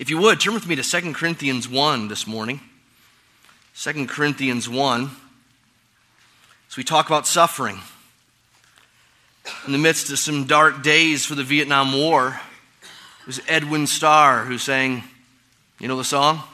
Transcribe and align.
If 0.00 0.08
you 0.08 0.16
would, 0.16 0.40
turn 0.40 0.54
with 0.54 0.66
me 0.66 0.76
to 0.76 0.82
2 0.82 1.12
Corinthians 1.12 1.68
1 1.68 2.08
this 2.08 2.26
morning. 2.26 2.62
2 3.76 4.06
Corinthians 4.06 4.66
1. 4.66 5.10
As 6.70 6.76
we 6.78 6.82
talk 6.84 7.06
about 7.08 7.26
suffering. 7.26 7.78
In 9.66 9.72
the 9.72 9.78
midst 9.78 10.10
of 10.10 10.18
some 10.18 10.46
dark 10.46 10.82
days 10.82 11.26
for 11.26 11.34
the 11.34 11.44
Vietnam 11.44 11.92
War, 11.92 12.40
it 13.20 13.26
was 13.26 13.42
Edwin 13.46 13.86
Starr 13.86 14.46
who 14.46 14.56
sang, 14.56 15.04
you 15.78 15.86
know 15.86 15.98
the 15.98 16.04
song? 16.04 16.44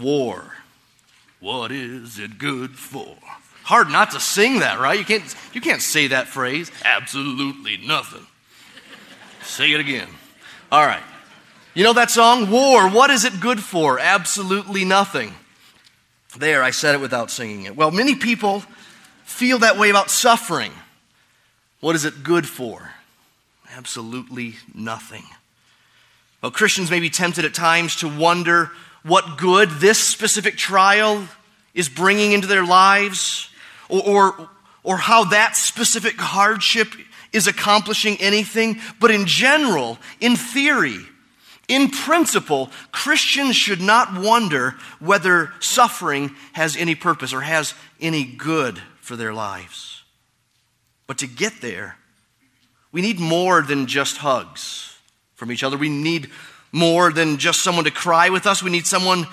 War. 0.00 0.54
What 1.38 1.70
is 1.70 2.18
it 2.18 2.38
good 2.38 2.76
for? 2.76 3.14
Hard 3.62 3.88
not 3.88 4.10
to 4.10 4.20
sing 4.20 4.58
that, 4.58 4.80
right? 4.80 4.98
You 4.98 5.04
can't, 5.04 5.32
you 5.52 5.60
can't 5.60 5.80
say 5.80 6.08
that 6.08 6.26
phrase. 6.26 6.72
Absolutely 6.84 7.76
nothing. 7.76 8.26
say 9.44 9.70
it 9.70 9.78
again. 9.78 10.08
All 10.72 10.84
right. 10.84 11.04
You 11.74 11.84
know 11.84 11.92
that 11.92 12.10
song? 12.10 12.50
War. 12.50 12.88
What 12.88 13.10
is 13.10 13.24
it 13.24 13.40
good 13.40 13.62
for? 13.62 13.98
Absolutely 13.98 14.84
nothing. 14.84 15.34
There, 16.36 16.62
I 16.62 16.70
said 16.70 16.94
it 16.94 17.00
without 17.00 17.30
singing 17.30 17.64
it. 17.64 17.76
Well, 17.76 17.90
many 17.90 18.14
people 18.14 18.62
feel 19.24 19.58
that 19.60 19.78
way 19.78 19.90
about 19.90 20.10
suffering. 20.10 20.72
What 21.80 21.94
is 21.94 22.04
it 22.04 22.22
good 22.22 22.46
for? 22.46 22.90
Absolutely 23.70 24.56
nothing. 24.74 25.24
Well, 26.42 26.50
Christians 26.50 26.90
may 26.90 27.00
be 27.00 27.10
tempted 27.10 27.44
at 27.44 27.54
times 27.54 27.96
to 27.96 28.08
wonder 28.08 28.70
what 29.02 29.38
good 29.38 29.70
this 29.70 29.98
specific 29.98 30.56
trial 30.56 31.28
is 31.74 31.88
bringing 31.88 32.32
into 32.32 32.46
their 32.46 32.64
lives, 32.64 33.50
or, 33.88 34.02
or, 34.02 34.50
or 34.82 34.96
how 34.96 35.24
that 35.24 35.56
specific 35.56 36.16
hardship 36.16 36.88
is 37.32 37.46
accomplishing 37.46 38.16
anything. 38.20 38.80
But 39.00 39.10
in 39.10 39.26
general, 39.26 39.98
in 40.20 40.34
theory, 40.34 40.98
in 41.68 41.90
principle, 41.90 42.70
Christians 42.92 43.54
should 43.54 43.82
not 43.82 44.18
wonder 44.18 44.74
whether 44.98 45.52
suffering 45.60 46.34
has 46.54 46.76
any 46.76 46.94
purpose 46.94 47.34
or 47.34 47.42
has 47.42 47.74
any 48.00 48.24
good 48.24 48.80
for 49.00 49.16
their 49.16 49.34
lives. 49.34 50.02
But 51.06 51.18
to 51.18 51.26
get 51.26 51.60
there, 51.60 51.96
we 52.90 53.02
need 53.02 53.20
more 53.20 53.60
than 53.60 53.86
just 53.86 54.16
hugs 54.16 54.96
from 55.34 55.52
each 55.52 55.62
other. 55.62 55.76
We 55.76 55.90
need 55.90 56.30
more 56.72 57.12
than 57.12 57.36
just 57.36 57.62
someone 57.62 57.84
to 57.84 57.90
cry 57.90 58.30
with 58.30 58.46
us. 58.46 58.62
We 58.62 58.70
need 58.70 58.86
someone 58.86 59.26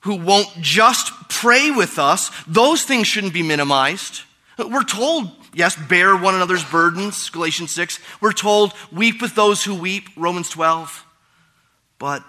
who 0.00 0.16
won't 0.16 0.48
just 0.60 1.12
pray 1.28 1.72
with 1.72 1.98
us. 1.98 2.30
Those 2.46 2.84
things 2.84 3.08
shouldn't 3.08 3.34
be 3.34 3.42
minimized. 3.42 4.22
We're 4.56 4.84
told, 4.84 5.30
yes, 5.52 5.76
bear 5.88 6.16
one 6.16 6.34
another's 6.34 6.64
burdens, 6.64 7.30
Galatians 7.30 7.72
6. 7.72 7.98
We're 8.20 8.32
told, 8.32 8.72
weep 8.92 9.20
with 9.20 9.34
those 9.34 9.64
who 9.64 9.74
weep, 9.74 10.08
Romans 10.16 10.48
12. 10.48 11.06
But 12.02 12.24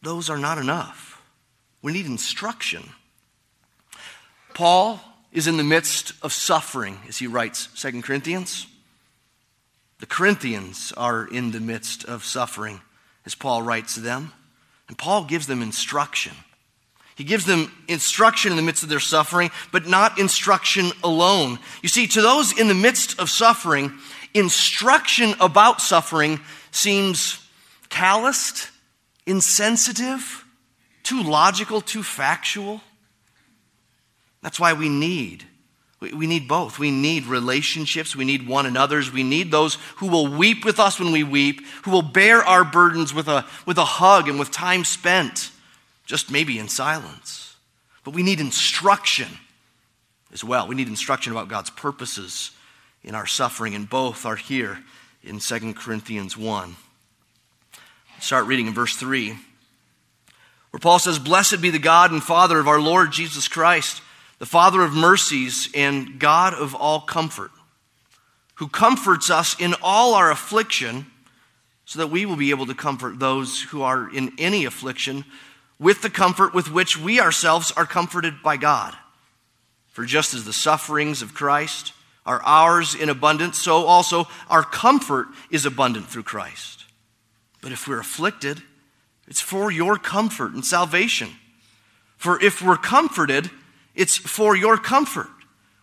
those 0.00 0.30
are 0.30 0.38
not 0.38 0.58
enough. 0.58 1.20
We 1.82 1.92
need 1.92 2.06
instruction. 2.06 2.84
Paul 4.54 5.00
is 5.32 5.48
in 5.48 5.56
the 5.56 5.64
midst 5.64 6.12
of 6.22 6.32
suffering 6.32 7.00
as 7.08 7.18
he 7.18 7.26
writes 7.26 7.66
2 7.82 8.02
Corinthians. 8.02 8.68
The 9.98 10.06
Corinthians 10.06 10.92
are 10.96 11.26
in 11.26 11.50
the 11.50 11.58
midst 11.58 12.04
of 12.04 12.24
suffering 12.24 12.80
as 13.24 13.34
Paul 13.34 13.60
writes 13.60 13.94
to 13.94 14.00
them. 14.00 14.32
And 14.86 14.96
Paul 14.96 15.24
gives 15.24 15.48
them 15.48 15.62
instruction. 15.62 16.34
He 17.16 17.24
gives 17.24 17.44
them 17.44 17.72
instruction 17.88 18.52
in 18.52 18.56
the 18.56 18.62
midst 18.62 18.84
of 18.84 18.88
their 18.88 19.00
suffering, 19.00 19.50
but 19.72 19.88
not 19.88 20.20
instruction 20.20 20.92
alone. 21.02 21.58
You 21.82 21.88
see, 21.88 22.06
to 22.06 22.22
those 22.22 22.56
in 22.56 22.68
the 22.68 22.74
midst 22.74 23.18
of 23.18 23.30
suffering, 23.30 23.98
instruction 24.32 25.34
about 25.40 25.80
suffering 25.80 26.38
seems 26.70 27.44
calloused, 27.88 28.70
insensitive, 29.26 30.44
too 31.02 31.22
logical, 31.22 31.80
too 31.80 32.02
factual. 32.02 32.80
That's 34.42 34.60
why 34.60 34.72
we 34.72 34.88
need 34.88 35.44
we 36.00 36.26
need 36.26 36.46
both. 36.46 36.78
We 36.78 36.90
need 36.90 37.24
relationships. 37.26 38.14
We 38.14 38.26
need 38.26 38.46
one 38.46 38.66
another's. 38.66 39.10
We 39.10 39.22
need 39.22 39.50
those 39.50 39.76
who 39.96 40.08
will 40.08 40.28
weep 40.28 40.64
with 40.64 40.78
us 40.78 41.00
when 41.00 41.10
we 41.10 41.24
weep, 41.24 41.62
who 41.84 41.90
will 41.90 42.02
bear 42.02 42.42
our 42.42 42.64
burdens 42.64 43.14
with 43.14 43.28
a, 43.28 43.46
with 43.64 43.78
a 43.78 43.84
hug 43.84 44.28
and 44.28 44.38
with 44.38 44.50
time 44.50 44.84
spent, 44.84 45.50
just 46.04 46.30
maybe 46.30 46.58
in 46.58 46.68
silence. 46.68 47.56
But 48.04 48.14
we 48.14 48.22
need 48.22 48.40
instruction 48.40 49.28
as 50.32 50.44
well. 50.44 50.68
We 50.68 50.74
need 50.74 50.88
instruction 50.88 51.32
about 51.32 51.48
God's 51.48 51.70
purposes 51.70 52.50
in 53.02 53.14
our 53.14 53.26
suffering, 53.26 53.74
and 53.74 53.88
both 53.88 54.26
are 54.26 54.36
here 54.36 54.78
in 55.22 55.38
2 55.38 55.74
Corinthians 55.74 56.36
1. 56.36 56.76
Start 58.20 58.46
reading 58.46 58.66
in 58.66 58.74
verse 58.74 58.96
3, 58.96 59.36
where 60.70 60.80
Paul 60.80 60.98
says, 60.98 61.18
Blessed 61.18 61.60
be 61.60 61.70
the 61.70 61.78
God 61.78 62.10
and 62.10 62.22
Father 62.22 62.58
of 62.58 62.68
our 62.68 62.80
Lord 62.80 63.12
Jesus 63.12 63.48
Christ 63.48 64.02
the 64.38 64.46
Father 64.46 64.82
of 64.82 64.92
mercies 64.92 65.68
and 65.74 66.18
God 66.18 66.54
of 66.54 66.74
all 66.74 67.00
comfort, 67.00 67.50
who 68.56 68.68
comforts 68.68 69.30
us 69.30 69.58
in 69.58 69.74
all 69.82 70.14
our 70.14 70.30
affliction, 70.30 71.06
so 71.84 71.98
that 72.00 72.08
we 72.08 72.26
will 72.26 72.36
be 72.36 72.50
able 72.50 72.66
to 72.66 72.74
comfort 72.74 73.18
those 73.18 73.62
who 73.62 73.82
are 73.82 74.10
in 74.12 74.32
any 74.38 74.64
affliction 74.64 75.24
with 75.78 76.02
the 76.02 76.10
comfort 76.10 76.52
with 76.52 76.70
which 76.70 76.98
we 76.98 77.20
ourselves 77.20 77.70
are 77.72 77.86
comforted 77.86 78.42
by 78.42 78.56
God. 78.56 78.94
For 79.88 80.04
just 80.04 80.34
as 80.34 80.44
the 80.44 80.52
sufferings 80.52 81.22
of 81.22 81.32
Christ 81.32 81.92
are 82.26 82.42
ours 82.42 82.94
in 82.94 83.08
abundance, 83.08 83.58
so 83.58 83.86
also 83.86 84.26
our 84.50 84.64
comfort 84.64 85.28
is 85.50 85.64
abundant 85.64 86.08
through 86.08 86.24
Christ. 86.24 86.75
But 87.66 87.72
if 87.72 87.88
we're 87.88 87.98
afflicted, 87.98 88.62
it's 89.26 89.40
for 89.40 89.72
your 89.72 89.98
comfort 89.98 90.52
and 90.52 90.64
salvation. 90.64 91.30
For 92.16 92.40
if 92.40 92.62
we're 92.62 92.76
comforted, 92.76 93.50
it's 93.96 94.16
for 94.16 94.54
your 94.54 94.76
comfort, 94.76 95.26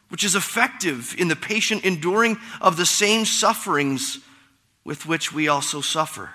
which 0.08 0.24
is 0.24 0.34
effective 0.34 1.14
in 1.18 1.28
the 1.28 1.36
patient 1.36 1.84
enduring 1.84 2.38
of 2.62 2.78
the 2.78 2.86
same 2.86 3.26
sufferings 3.26 4.20
with 4.86 5.06
which 5.06 5.34
we 5.34 5.50
also 5.50 5.82
suffer. 5.82 6.30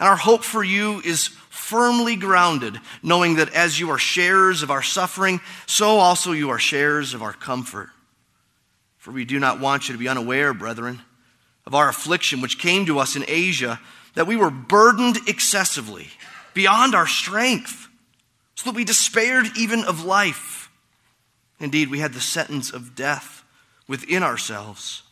And 0.00 0.08
our 0.08 0.16
hope 0.16 0.42
for 0.42 0.64
you 0.64 1.02
is 1.04 1.28
firmly 1.50 2.16
grounded, 2.16 2.80
knowing 3.02 3.36
that 3.36 3.52
as 3.52 3.78
you 3.78 3.90
are 3.90 3.98
sharers 3.98 4.62
of 4.62 4.70
our 4.70 4.82
suffering, 4.82 5.38
so 5.66 5.98
also 5.98 6.32
you 6.32 6.48
are 6.48 6.58
sharers 6.58 7.12
of 7.12 7.22
our 7.22 7.34
comfort. 7.34 7.90
For 8.96 9.10
we 9.10 9.26
do 9.26 9.38
not 9.38 9.60
want 9.60 9.86
you 9.86 9.92
to 9.92 9.98
be 9.98 10.08
unaware, 10.08 10.54
brethren, 10.54 11.02
of 11.66 11.74
our 11.74 11.90
affliction 11.90 12.40
which 12.40 12.58
came 12.58 12.86
to 12.86 12.98
us 12.98 13.16
in 13.16 13.24
Asia, 13.28 13.78
that 14.16 14.26
we 14.26 14.36
were 14.36 14.50
burdened 14.50 15.18
excessively, 15.28 16.08
beyond 16.54 16.94
our 16.94 17.06
strength, 17.06 17.86
so 18.54 18.70
that 18.70 18.76
we 18.76 18.84
despaired 18.84 19.46
even 19.56 19.84
of 19.84 20.04
life. 20.04 20.70
Indeed, 21.60 21.90
we 21.90 22.00
had 22.00 22.14
the 22.14 22.20
sentence 22.20 22.72
of 22.72 22.96
death 22.96 23.44
within 23.86 24.22
ourselves, 24.22 25.02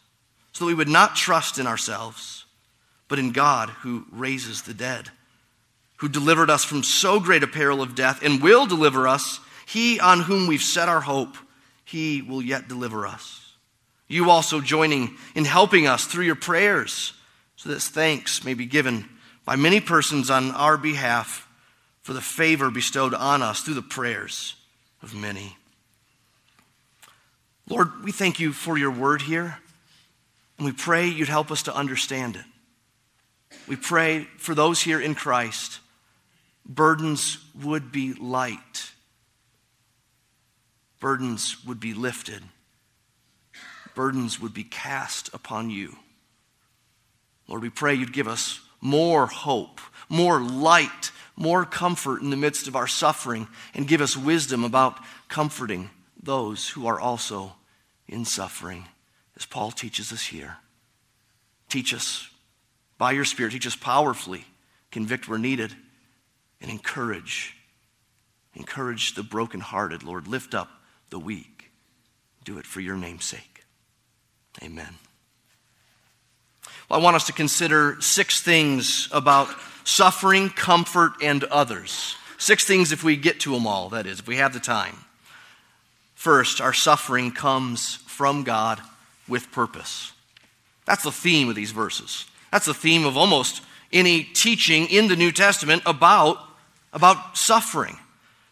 so 0.53 0.65
that 0.65 0.69
we 0.69 0.75
would 0.75 0.89
not 0.89 1.17
trust 1.17 1.59
in 1.59 1.67
ourselves, 1.67 2.47
but 3.07 3.19
in 3.19 3.31
God 3.33 3.69
who 3.69 4.07
raises 4.11 4.63
the 4.63 4.75
dead, 4.75 5.11
who 5.99 6.09
delivered 6.09 6.49
us 6.49 6.65
from 6.65 6.83
so 6.83 7.21
great 7.21 7.43
a 7.43 7.47
peril 7.47 7.83
of 7.83 7.95
death 7.95 8.23
and 8.23 8.43
will 8.43 8.67
deliver 8.67 9.07
us. 9.07 9.39
He 9.67 10.01
on 10.01 10.21
whom 10.21 10.47
we've 10.47 10.63
set 10.63 10.89
our 10.89 11.03
hope, 11.03 11.37
he 11.85 12.23
will 12.23 12.43
yet 12.43 12.69
deliver 12.69 13.07
us. 13.07 13.53
You 14.09 14.31
also 14.31 14.61
joining 14.61 15.17
in 15.35 15.45
helping 15.45 15.87
us 15.87 16.07
through 16.07 16.25
your 16.25 16.35
prayers, 16.35 17.13
so 17.65 17.71
that 17.71 17.81
thanks 17.81 18.45
may 18.45 18.53
be 18.53 18.67
given 18.67 19.09
by 19.47 19.57
many 19.57 19.81
persons 19.81 20.29
on 20.29 20.51
our 20.51 20.77
behalf 20.77 21.49
for 22.03 22.13
the 22.13 22.21
favor 22.21 22.71
bestowed 22.71 23.15
on 23.15 23.41
us 23.41 23.63
through 23.63 23.73
the 23.73 23.81
prayers 23.81 24.55
of 25.01 25.15
many. 25.15 25.57
Lord, 27.67 28.05
we 28.05 28.13
thank 28.13 28.39
you 28.39 28.53
for 28.53 28.77
your 28.77 28.91
word 28.91 29.23
here, 29.23 29.57
and 30.59 30.67
we 30.67 30.73
pray 30.73 31.09
you'd 31.09 31.29
help 31.29 31.51
us 31.51 31.63
to 31.63 31.75
understand 31.75 32.37
it. 32.37 32.45
We 33.67 33.77
pray 33.77 34.25
for 34.37 34.55
those 34.55 34.83
here 34.83 35.01
in 35.01 35.15
Christ, 35.15 35.81
burdens 36.67 37.39
would 37.63 37.91
be 37.91 38.13
light, 38.13 38.91
burdens 41.01 41.65
would 41.65 41.81
be 41.81 41.95
lifted, 41.95 42.43
burdens 43.95 44.39
would 44.39 44.53
be 44.53 44.65
cast 44.65 45.33
upon 45.33 45.71
you. 45.71 45.97
Lord, 47.49 47.63
we 47.63 47.71
pray 47.71 47.95
you'd 47.95 48.13
give 48.13 48.29
us 48.29 48.61
more 48.81 49.27
hope, 49.27 49.81
more 50.09 50.41
light, 50.41 51.11
more 51.37 51.65
comfort 51.65 52.23
in 52.23 52.31
the 52.31 52.37
midst 52.37 52.69
of 52.69 52.77
our 52.77 52.87
suffering, 52.87 53.49
and 53.75 53.89
give 53.89 54.01
us 54.01 54.17
wisdom 54.17 54.65
about 54.65 54.99
comforting 55.29 55.91
those 56.23 56.69
who 56.71 56.87
are 56.87 57.01
also 57.01 57.53
in 58.07 58.25
suffering, 58.25 58.87
as 59.37 59.47
Paul 59.47 59.71
teaches 59.71 60.13
us 60.13 60.27
here. 60.27 60.57
Teach 61.69 61.93
us 61.93 62.29
by 62.99 63.13
your 63.13 63.25
Spirit, 63.25 63.53
teach 63.53 63.67
us 63.67 63.77
powerfully, 63.77 64.45
convict 64.91 65.29
where 65.29 65.39
needed, 65.39 65.75
and 66.61 66.71
encourage. 66.71 67.57
Encourage 68.55 69.15
the 69.15 69.23
brokenhearted, 69.23 70.03
Lord. 70.03 70.29
Lift 70.29 70.55
up 70.55 70.69
the 71.11 71.19
weak. 71.19 71.73
Do 72.45 72.59
it 72.59 72.67
for 72.67 72.81
your 72.81 72.97
name's 72.97 73.25
sake. 73.25 73.65
Amen. 74.63 74.95
I 76.91 76.99
want 76.99 77.17
us 77.17 77.27
to 77.27 77.33
consider 77.33 77.97
six 78.01 78.41
things 78.41 79.09
about 79.11 79.49
suffering, 79.85 80.51
comfort, 80.51 81.13
and 81.23 81.45
others. 81.45 82.17
Six 82.39 82.65
things 82.65 82.93
if 82.93 83.03
we 83.03 83.17
get 83.17 83.41
to 83.41 83.53
them 83.53 83.67
all, 83.67 83.89
that 83.91 84.07
is, 84.07 84.21
if 84.21 84.27
we 84.27 84.37
have 84.37 84.53
the 84.53 84.61
time. 84.61 84.97
First, 86.15 86.61
our 86.61 86.73
suffering 86.73 87.33
comes 87.33 87.97
from 88.07 88.45
God 88.45 88.81
with 89.29 89.51
purpose. 89.53 90.13
That's 90.85 91.05
the 91.05 91.13
theme 91.13 91.49
of 91.49 91.55
these 91.55 91.73
verses. 91.73 92.27
That's 92.53 92.67
the 92.67 92.75
theme 92.75 93.05
of 93.05 93.17
almost 93.17 93.63
any 93.93 94.25
teaching 94.25 94.87
in 94.87 95.09
the 95.09 95.17
New 95.17 95.33
Testament 95.33 95.83
about, 95.87 96.39
about 96.93 97.37
suffering, 97.37 97.99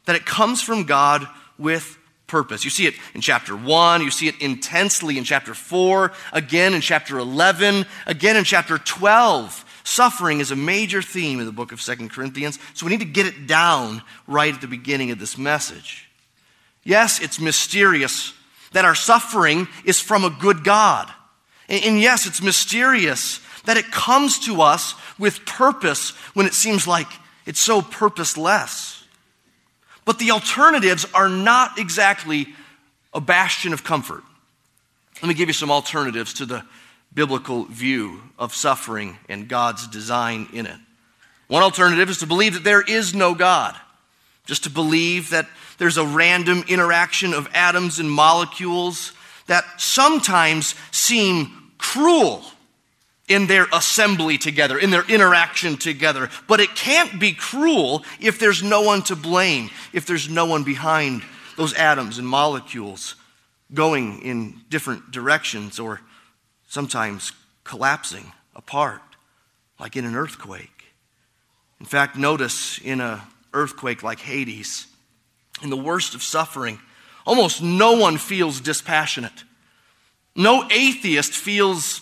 that 0.06 0.17
it 0.17 0.25
comes 0.25 0.62
from 0.62 0.85
God 0.85 1.26
with 1.58 1.99
purpose. 2.32 2.64
You 2.64 2.70
see 2.70 2.87
it 2.87 2.94
in 3.12 3.20
chapter 3.20 3.55
1, 3.55 4.00
you 4.00 4.11
see 4.11 4.26
it 4.26 4.40
intensely 4.40 5.19
in 5.19 5.25
chapter 5.25 5.52
4, 5.52 6.12
again 6.32 6.73
in 6.73 6.81
chapter 6.81 7.19
11, 7.19 7.84
again 8.06 8.37
in 8.37 8.44
chapter 8.44 8.79
12. 8.79 9.82
Suffering 9.84 10.40
is 10.40 10.50
a 10.50 10.56
major 10.56 11.02
theme 11.02 11.40
in 11.40 11.46
the 11.46 11.52
book 11.52 11.73
of 11.73 11.82
Second 11.82 12.11
Corinthians, 12.11 12.58
so 12.73 12.87
we 12.87 12.90
need 12.90 13.00
to 13.00 13.05
get 13.05 13.26
it 13.26 13.46
down 13.46 14.00
right 14.26 14.55
at 14.55 14.62
the 14.62 14.67
beginning 14.67 15.11
of 15.11 15.19
this 15.19 15.37
message. 15.37 16.08
Yes, 16.84 17.20
it's 17.20 17.38
mysterious 17.38 18.32
that 18.73 18.87
our 18.87 18.94
suffering 18.94 19.69
is 19.85 20.00
from 20.00 20.25
a 20.25 20.31
good 20.31 20.64
God. 20.64 21.12
And 21.69 22.00
yes, 22.00 22.26
it's 22.26 22.40
mysterious 22.40 23.40
that 23.67 23.76
it 23.76 23.90
comes 23.90 24.38
to 24.46 24.62
us 24.62 24.94
with 25.19 25.44
purpose 25.44 26.11
when 26.32 26.46
it 26.46 26.55
seems 26.55 26.87
like 26.87 27.08
it's 27.44 27.61
so 27.61 27.82
purposeless. 27.82 28.91
But 30.04 30.19
the 30.19 30.32
alternatives 30.32 31.06
are 31.14 31.28
not 31.28 31.78
exactly 31.78 32.49
a 33.14 33.20
bastion 33.20 33.72
of 33.72 33.84
comfort. 33.84 34.22
Let 35.22 35.28
me 35.28 35.34
give 35.34 35.49
you 35.49 35.54
some 35.54 35.70
alternatives 35.70 36.34
to 36.34 36.46
the 36.46 36.64
biblical 37.14 37.64
view 37.64 38.20
of 38.38 38.54
suffering 38.54 39.19
and 39.28 39.49
God's 39.49 39.87
design 39.87 40.49
in 40.52 40.66
it. 40.66 40.78
One 41.49 41.62
alternative 41.62 42.08
is 42.08 42.19
to 42.19 42.26
believe 42.26 42.54
that 42.54 42.64
there 42.64 42.81
is 42.81 43.14
no 43.14 43.34
God, 43.34 43.76
just 44.46 44.64
to 44.64 44.70
believe 44.70 45.31
that 45.31 45.46
there's 45.78 45.99
a 45.99 46.06
random 46.06 46.64
interaction 46.69 47.34
of 47.34 47.49
atoms 47.54 47.99
and 47.99 48.10
molecules 48.10 49.12
that 49.46 49.64
sometimes 49.81 50.75
seem 50.90 51.70
cruel 51.78 52.43
in 53.32 53.46
their 53.46 53.67
assembly 53.73 54.38
together, 54.38 54.79
in 54.79 54.90
their 54.90 55.05
interaction 55.08 55.76
together. 55.76 56.29
But 56.46 56.61
it 56.61 56.75
can't 56.75 57.19
be 57.19 57.32
cruel 57.32 58.05
if 58.20 58.38
there's 58.38 58.62
no 58.62 58.82
one 58.82 59.02
to 59.05 59.17
blame, 59.17 59.70
if 59.93 60.06
there's 60.06 60.29
no 60.29 60.46
one 60.46 60.64
behind 60.64 61.23
those 61.56 61.75
atoms 61.75 62.19
and 62.19 62.26
molecules 62.26 63.17
going 63.73 64.23
in 64.23 64.61
different 64.69 65.11
directions 65.11 65.79
or 65.79 66.00
sometimes 66.69 67.32
collapsing 67.64 68.32
apart, 68.55 69.02
like 69.78 69.96
in 69.96 70.05
an 70.05 70.14
earthquake. 70.14 70.85
In 71.81 71.87
fact, 71.87 72.17
notice 72.17 72.78
in 72.78 73.00
an 73.00 73.20
earthquake 73.52 74.02
like 74.02 74.20
Haiti's, 74.20 74.87
in 75.62 75.70
the 75.70 75.76
worst 75.76 76.14
of 76.14 76.23
suffering, 76.23 76.81
almost 77.26 77.62
no 77.62 77.93
one 77.93 78.19
feels 78.19 78.61
dispassionate. 78.61 79.44
No 80.35 80.69
atheist 80.70 81.32
feels 81.32 82.00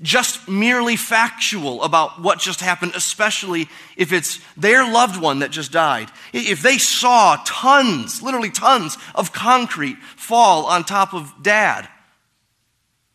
just 0.00 0.48
merely 0.48 0.96
factual 0.96 1.82
about 1.82 2.22
what 2.22 2.38
just 2.38 2.60
happened, 2.60 2.92
especially 2.94 3.68
if 3.96 4.12
it's 4.12 4.40
their 4.56 4.90
loved 4.90 5.20
one 5.20 5.40
that 5.40 5.50
just 5.50 5.72
died. 5.72 6.08
If 6.32 6.62
they 6.62 6.78
saw 6.78 7.42
tons, 7.44 8.22
literally 8.22 8.50
tons, 8.50 8.96
of 9.14 9.32
concrete 9.32 9.98
fall 10.16 10.66
on 10.66 10.84
top 10.84 11.14
of 11.14 11.32
dad 11.42 11.88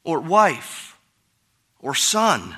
or 0.03 0.19
wife 0.19 0.97
or 1.79 1.95
son, 1.95 2.57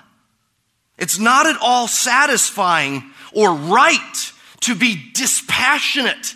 it's 0.97 1.19
not 1.19 1.45
at 1.45 1.57
all 1.61 1.87
satisfying 1.87 3.03
or 3.31 3.53
right 3.53 4.31
to 4.61 4.73
be 4.73 5.11
dispassionate 5.13 6.35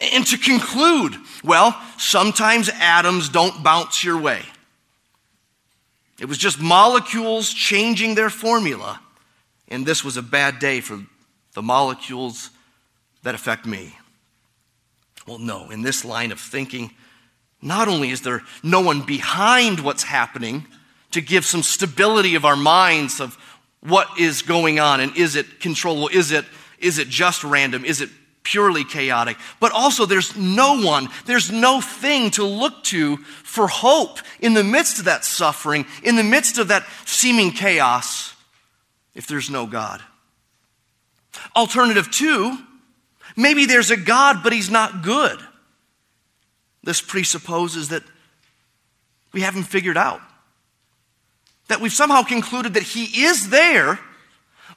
and 0.00 0.26
to 0.26 0.38
conclude, 0.38 1.14
well, 1.44 1.80
sometimes 1.98 2.70
atoms 2.74 3.28
don't 3.28 3.62
bounce 3.62 4.02
your 4.02 4.18
way. 4.18 4.42
It 6.20 6.28
was 6.28 6.38
just 6.38 6.60
molecules 6.60 7.52
changing 7.52 8.14
their 8.14 8.30
formula. 8.30 9.00
And 9.68 9.86
this 9.86 10.04
was 10.04 10.16
a 10.16 10.22
bad 10.22 10.58
day 10.58 10.80
for 10.80 11.00
the 11.54 11.62
molecules 11.62 12.50
that 13.22 13.34
affect 13.34 13.66
me. 13.66 13.96
Well, 15.26 15.38
no, 15.38 15.70
in 15.70 15.82
this 15.82 16.04
line 16.04 16.30
of 16.30 16.40
thinking, 16.40 16.90
not 17.62 17.88
only 17.88 18.10
is 18.10 18.22
there 18.22 18.42
no 18.62 18.80
one 18.80 19.02
behind 19.02 19.80
what's 19.80 20.02
happening 20.02 20.66
to 21.12 21.20
give 21.20 21.44
some 21.44 21.62
stability 21.62 22.34
of 22.34 22.44
our 22.44 22.56
minds 22.56 23.20
of 23.20 23.36
what 23.80 24.08
is 24.18 24.42
going 24.42 24.78
on 24.78 25.00
and 25.00 25.16
is 25.16 25.36
it 25.36 25.60
controllable? 25.60 26.08
Is 26.08 26.32
it, 26.32 26.44
is 26.78 26.98
it 26.98 27.08
just 27.08 27.44
random? 27.44 27.84
Is 27.84 28.00
it 28.00 28.10
purely 28.42 28.84
chaotic. 28.84 29.36
But 29.60 29.72
also, 29.72 30.06
there's 30.06 30.36
no 30.36 30.80
one, 30.84 31.08
there's 31.26 31.50
no 31.50 31.80
thing 31.80 32.30
to 32.32 32.44
look 32.44 32.84
to 32.84 33.18
for 33.18 33.68
hope 33.68 34.18
in 34.40 34.54
the 34.54 34.64
midst 34.64 34.98
of 34.98 35.04
that 35.06 35.24
suffering, 35.24 35.86
in 36.02 36.16
the 36.16 36.24
midst 36.24 36.58
of 36.58 36.68
that 36.68 36.86
seeming 37.04 37.50
chaos, 37.50 38.34
if 39.14 39.26
there's 39.26 39.50
no 39.50 39.66
God. 39.66 40.02
Alternative 41.54 42.10
two, 42.10 42.58
maybe 43.36 43.66
there's 43.66 43.90
a 43.90 43.96
God, 43.96 44.42
but 44.42 44.52
he's 44.52 44.70
not 44.70 45.02
good. 45.02 45.38
This 46.82 47.00
presupposes 47.00 47.90
that 47.90 48.02
we 49.32 49.42
haven't 49.42 49.64
figured 49.64 49.98
out. 49.98 50.20
That 51.68 51.80
we've 51.80 51.92
somehow 51.92 52.22
concluded 52.22 52.74
that 52.74 52.82
he 52.82 53.24
is 53.24 53.50
there, 53.50 54.00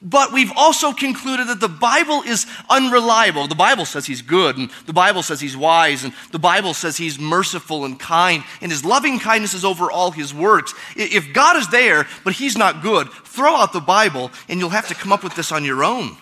but 0.03 0.33
we've 0.33 0.51
also 0.55 0.91
concluded 0.91 1.47
that 1.47 1.61
the 1.61 1.69
Bible 1.69 2.21
is 2.23 2.45
unreliable. 2.69 3.47
The 3.47 3.55
Bible 3.55 3.85
says 3.85 4.05
he's 4.05 4.21
good, 4.21 4.57
and 4.57 4.69
the 4.85 4.93
Bible 4.93 5.23
says 5.23 5.39
he's 5.39 5.55
wise, 5.55 6.03
and 6.03 6.13
the 6.31 6.39
Bible 6.39 6.73
says 6.73 6.97
he's 6.97 7.17
merciful 7.17 7.85
and 7.85 7.97
kind, 7.97 8.43
and 8.61 8.69
his 8.69 8.83
loving 8.83 9.17
kindness 9.17 9.53
is 9.53 9.63
over 9.63 9.89
all 9.89 10.11
his 10.11 10.33
works. 10.33 10.73
If 10.97 11.33
God 11.33 11.55
is 11.55 11.69
there, 11.69 12.05
but 12.25 12.33
he's 12.33 12.57
not 12.57 12.81
good, 12.81 13.09
throw 13.09 13.55
out 13.55 13.71
the 13.71 13.79
Bible, 13.79 14.29
and 14.49 14.59
you'll 14.59 14.69
have 14.69 14.89
to 14.89 14.95
come 14.95 15.13
up 15.13 15.23
with 15.23 15.35
this 15.35 15.53
on 15.53 15.63
your 15.63 15.85
own. 15.85 16.17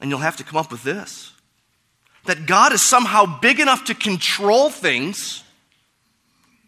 And 0.00 0.08
you'll 0.08 0.20
have 0.20 0.36
to 0.36 0.44
come 0.44 0.58
up 0.58 0.70
with 0.70 0.84
this 0.84 1.32
that 2.26 2.44
God 2.46 2.72
is 2.72 2.82
somehow 2.82 3.38
big 3.40 3.60
enough 3.60 3.84
to 3.84 3.94
control 3.94 4.68
things, 4.68 5.44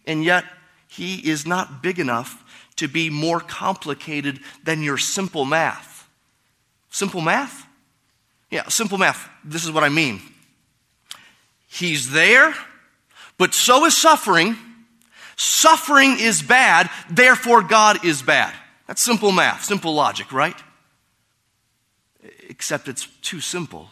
and 0.06 0.24
yet 0.24 0.44
he 0.88 1.16
is 1.28 1.46
not 1.46 1.82
big 1.82 1.98
enough 1.98 2.44
to 2.78 2.88
be 2.88 3.10
more 3.10 3.40
complicated 3.40 4.40
than 4.64 4.82
your 4.82 4.98
simple 4.98 5.44
math. 5.44 6.08
Simple 6.90 7.20
math? 7.20 7.66
Yeah, 8.50 8.68
simple 8.68 8.98
math. 8.98 9.28
This 9.44 9.64
is 9.64 9.70
what 9.70 9.84
I 9.84 9.88
mean. 9.88 10.20
He's 11.68 12.10
there, 12.10 12.54
but 13.36 13.52
so 13.52 13.84
is 13.84 13.96
suffering. 13.96 14.56
Suffering 15.36 16.16
is 16.18 16.42
bad, 16.42 16.90
therefore 17.10 17.62
God 17.62 18.04
is 18.04 18.22
bad. 18.22 18.54
That's 18.86 19.02
simple 19.02 19.32
math, 19.32 19.64
simple 19.64 19.94
logic, 19.94 20.32
right? 20.32 20.56
Except 22.48 22.88
it's 22.88 23.06
too 23.22 23.40
simple 23.40 23.88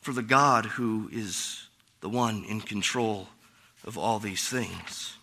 for 0.00 0.12
the 0.12 0.22
God 0.22 0.64
who 0.66 1.10
is 1.12 1.68
the 2.00 2.08
one 2.08 2.44
in 2.48 2.60
control 2.60 3.28
of 3.84 3.98
all 3.98 4.18
these 4.18 4.48
things 4.48 5.15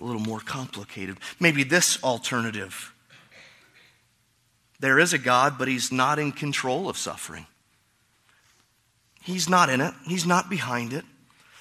a 0.00 0.04
little 0.04 0.20
more 0.20 0.40
complicated. 0.40 1.18
Maybe 1.38 1.62
this 1.62 2.02
alternative. 2.02 2.92
There 4.80 4.98
is 4.98 5.12
a 5.12 5.18
God, 5.18 5.58
but 5.58 5.68
He's 5.68 5.92
not 5.92 6.18
in 6.18 6.32
control 6.32 6.88
of 6.88 6.96
suffering. 6.96 7.46
He's 9.22 9.48
not 9.48 9.68
in 9.68 9.80
it, 9.80 9.94
He's 10.06 10.26
not 10.26 10.48
behind 10.48 10.92
it. 10.92 11.04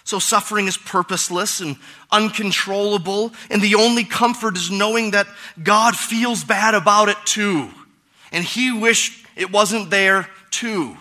So 0.05 0.17
suffering 0.17 0.67
is 0.67 0.77
purposeless 0.77 1.59
and 1.59 1.75
uncontrollable, 2.11 3.31
and 3.51 3.61
the 3.61 3.75
only 3.75 4.03
comfort 4.03 4.57
is 4.57 4.71
knowing 4.71 5.11
that 5.11 5.27
God 5.61 5.95
feels 5.95 6.43
bad 6.43 6.73
about 6.73 7.09
it 7.09 7.17
too. 7.25 7.69
And 8.31 8.43
He 8.43 8.71
wished 8.71 9.25
it 9.35 9.51
wasn't 9.51 9.89
there 9.89 10.27
too. 10.49 10.97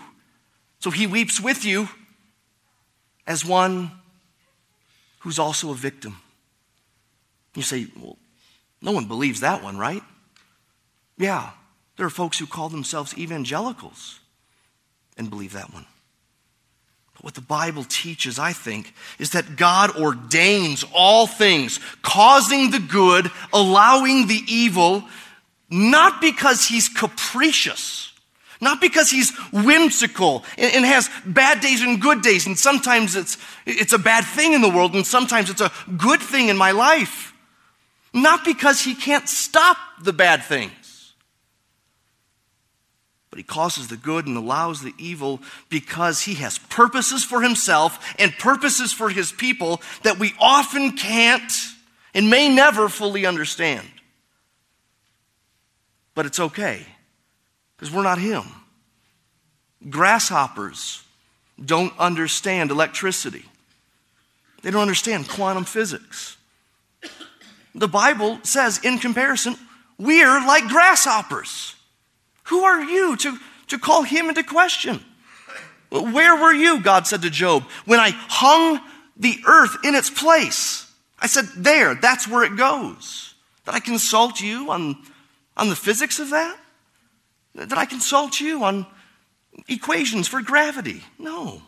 So 0.79 0.91
He 0.91 1.07
weeps 1.07 1.39
with 1.39 1.65
you 1.65 1.89
as 3.25 3.45
one 3.45 3.91
who's 5.19 5.39
also 5.39 5.71
a 5.71 5.75
victim. 5.75 6.17
You 7.55 7.61
say, 7.61 7.87
well, 7.99 8.17
no 8.81 8.91
one 8.91 9.05
believes 9.05 9.41
that 9.41 9.63
one, 9.63 9.77
right? 9.77 10.03
Yeah, 11.17 11.51
there 11.97 12.05
are 12.05 12.11
folks 12.11 12.39
who 12.39 12.47
call 12.47 12.69
themselves 12.69 13.17
evangelicals 13.17 14.19
and 15.17 15.29
believe 15.29 15.53
that 15.53 15.73
one. 15.73 15.85
But 17.13 17.23
what 17.25 17.33
the 17.35 17.41
Bible 17.41 17.83
teaches, 17.83 18.39
I 18.39 18.53
think, 18.53 18.93
is 19.19 19.31
that 19.31 19.57
God 19.57 19.97
ordains 19.97 20.85
all 20.93 21.27
things, 21.27 21.79
causing 22.01 22.71
the 22.71 22.79
good, 22.79 23.29
allowing 23.51 24.27
the 24.27 24.41
evil, 24.47 25.03
not 25.69 26.21
because 26.21 26.65
he's 26.65 26.87
capricious, 26.87 28.13
not 28.61 28.79
because 28.79 29.09
he's 29.09 29.35
whimsical 29.51 30.45
and, 30.57 30.85
has 30.85 31.09
bad 31.25 31.59
days 31.59 31.81
and 31.81 32.01
good 32.01 32.21
days, 32.21 32.47
and 32.47 32.57
sometimes 32.57 33.17
it's, 33.17 33.37
it's 33.65 33.93
a 33.93 33.99
bad 33.99 34.23
thing 34.23 34.53
in 34.53 34.61
the 34.61 34.69
world, 34.69 34.95
and 34.95 35.05
sometimes 35.05 35.49
it's 35.49 35.61
a 35.61 35.71
good 35.97 36.21
thing 36.21 36.47
in 36.47 36.55
my 36.55 36.71
life. 36.71 37.33
Not 38.13 38.43
because 38.43 38.81
he 38.81 38.95
can't 38.95 39.29
stop 39.29 39.77
the 40.01 40.13
bad 40.13 40.43
things, 40.43 41.13
but 43.29 43.37
he 43.37 43.43
causes 43.43 43.87
the 43.87 43.97
good 43.97 44.25
and 44.25 44.35
allows 44.35 44.81
the 44.81 44.93
evil 44.97 45.39
because 45.69 46.21
he 46.21 46.35
has 46.35 46.57
purposes 46.57 47.23
for 47.23 47.41
himself 47.41 48.15
and 48.17 48.31
purposes 48.33 48.91
for 48.91 49.09
his 49.09 49.31
people 49.31 49.81
that 50.03 50.17
we 50.17 50.33
often 50.39 50.93
can't 50.93 51.51
and 52.15 52.29
may 52.29 52.49
never 52.49 52.89
fully 52.89 53.25
understand. 53.27 53.87
But 56.15 56.25
it's 56.25 56.39
okay 56.39 56.85
because 57.77 57.93
we're 57.93 58.03
not 58.03 58.17
him. 58.17 58.43
Grasshoppers 59.87 61.03
don't 61.63 61.93
understand 61.99 62.71
electricity, 62.71 63.45
they 64.63 64.71
don't 64.71 64.81
understand 64.81 65.29
quantum 65.29 65.65
physics. 65.65 66.37
The 67.79 67.87
Bible 67.87 68.39
says, 68.43 68.79
in 68.83 68.99
comparison, 68.99 69.55
we're 69.97 70.45
like 70.45 70.67
grasshoppers. 70.67 71.75
Who 72.43 72.63
are 72.65 72.83
you 72.83 73.15
to, 73.15 73.37
to 73.67 73.79
call 73.79 74.03
him 74.03 74.27
into 74.27 74.43
question? 74.43 75.03
Where 75.89 76.35
were 76.35 76.53
you, 76.53 76.81
God 76.81 77.07
said 77.07 77.21
to 77.21 77.29
Job, 77.29 77.63
when 77.85 78.01
I 78.01 78.11
hung 78.11 78.81
the 79.15 79.39
earth 79.47 79.77
in 79.85 79.95
its 79.95 80.09
place? 80.09 80.91
I 81.19 81.27
said, 81.27 81.45
There, 81.55 81.95
that's 81.95 82.27
where 82.27 82.43
it 82.43 82.57
goes. 82.57 83.33
Did 83.65 83.75
I 83.75 83.79
consult 83.79 84.41
you 84.41 84.69
on, 84.71 84.97
on 85.55 85.69
the 85.69 85.75
physics 85.75 86.19
of 86.19 86.31
that? 86.31 86.59
Did 87.55 87.73
I 87.73 87.85
consult 87.85 88.41
you 88.41 88.63
on 88.65 88.85
equations 89.69 90.27
for 90.27 90.41
gravity? 90.41 91.01
No. 91.17 91.61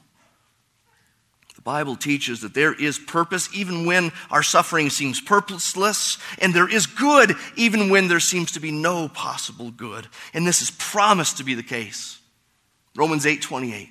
The 1.62 1.66
Bible 1.66 1.96
teaches 1.96 2.42
that 2.42 2.56
there 2.56 2.74
is 2.74 2.98
purpose 2.98 3.48
even 3.54 3.86
when 3.86 4.12
our 4.32 4.42
suffering 4.42 4.90
seems 4.90 5.22
purposeless, 5.22 6.18
and 6.40 6.56
there 6.56 6.68
is 6.68 6.88
good 6.88 7.36
even 7.56 7.92
when 7.92 8.08
there 8.08 8.20
seems 8.20 8.54
to 8.54 8.60
be 8.60 8.72
no 8.72 9.08
possible 9.08 9.70
good. 9.70 10.08
And 10.34 10.48
this 10.48 10.64
is 10.64 10.72
promised 10.72 11.38
to 11.38 11.44
be 11.44 11.54
the 11.54 11.62
case. 11.62 12.20
Romans 12.96 13.28
8 13.28 13.44
28. 13.44 13.90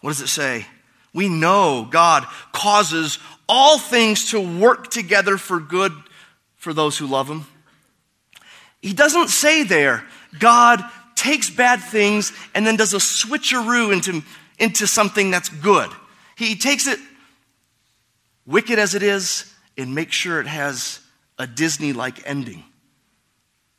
What 0.00 0.10
does 0.10 0.20
it 0.20 0.28
say? 0.28 0.64
We 1.12 1.28
know 1.28 1.88
God 1.90 2.24
causes 2.52 3.18
all 3.48 3.76
things 3.76 4.30
to 4.30 4.40
work 4.40 4.90
together 4.90 5.38
for 5.38 5.58
good 5.58 5.92
for 6.54 6.72
those 6.72 6.96
who 6.96 7.08
love 7.08 7.28
Him. 7.28 7.46
He 8.80 8.92
doesn't 8.92 9.26
say 9.26 9.64
there, 9.64 10.04
God 10.38 10.84
takes 11.16 11.50
bad 11.50 11.80
things 11.80 12.32
and 12.54 12.64
then 12.64 12.76
does 12.76 12.94
a 12.94 12.98
switcheroo 12.98 13.92
into, 13.92 14.22
into 14.60 14.86
something 14.86 15.32
that's 15.32 15.48
good. 15.48 15.90
He 16.40 16.56
takes 16.56 16.86
it, 16.86 16.98
wicked 18.46 18.78
as 18.78 18.94
it 18.94 19.02
is, 19.02 19.52
and 19.76 19.94
makes 19.94 20.16
sure 20.16 20.40
it 20.40 20.46
has 20.46 21.00
a 21.38 21.46
Disney 21.46 21.92
like 21.92 22.26
ending. 22.26 22.64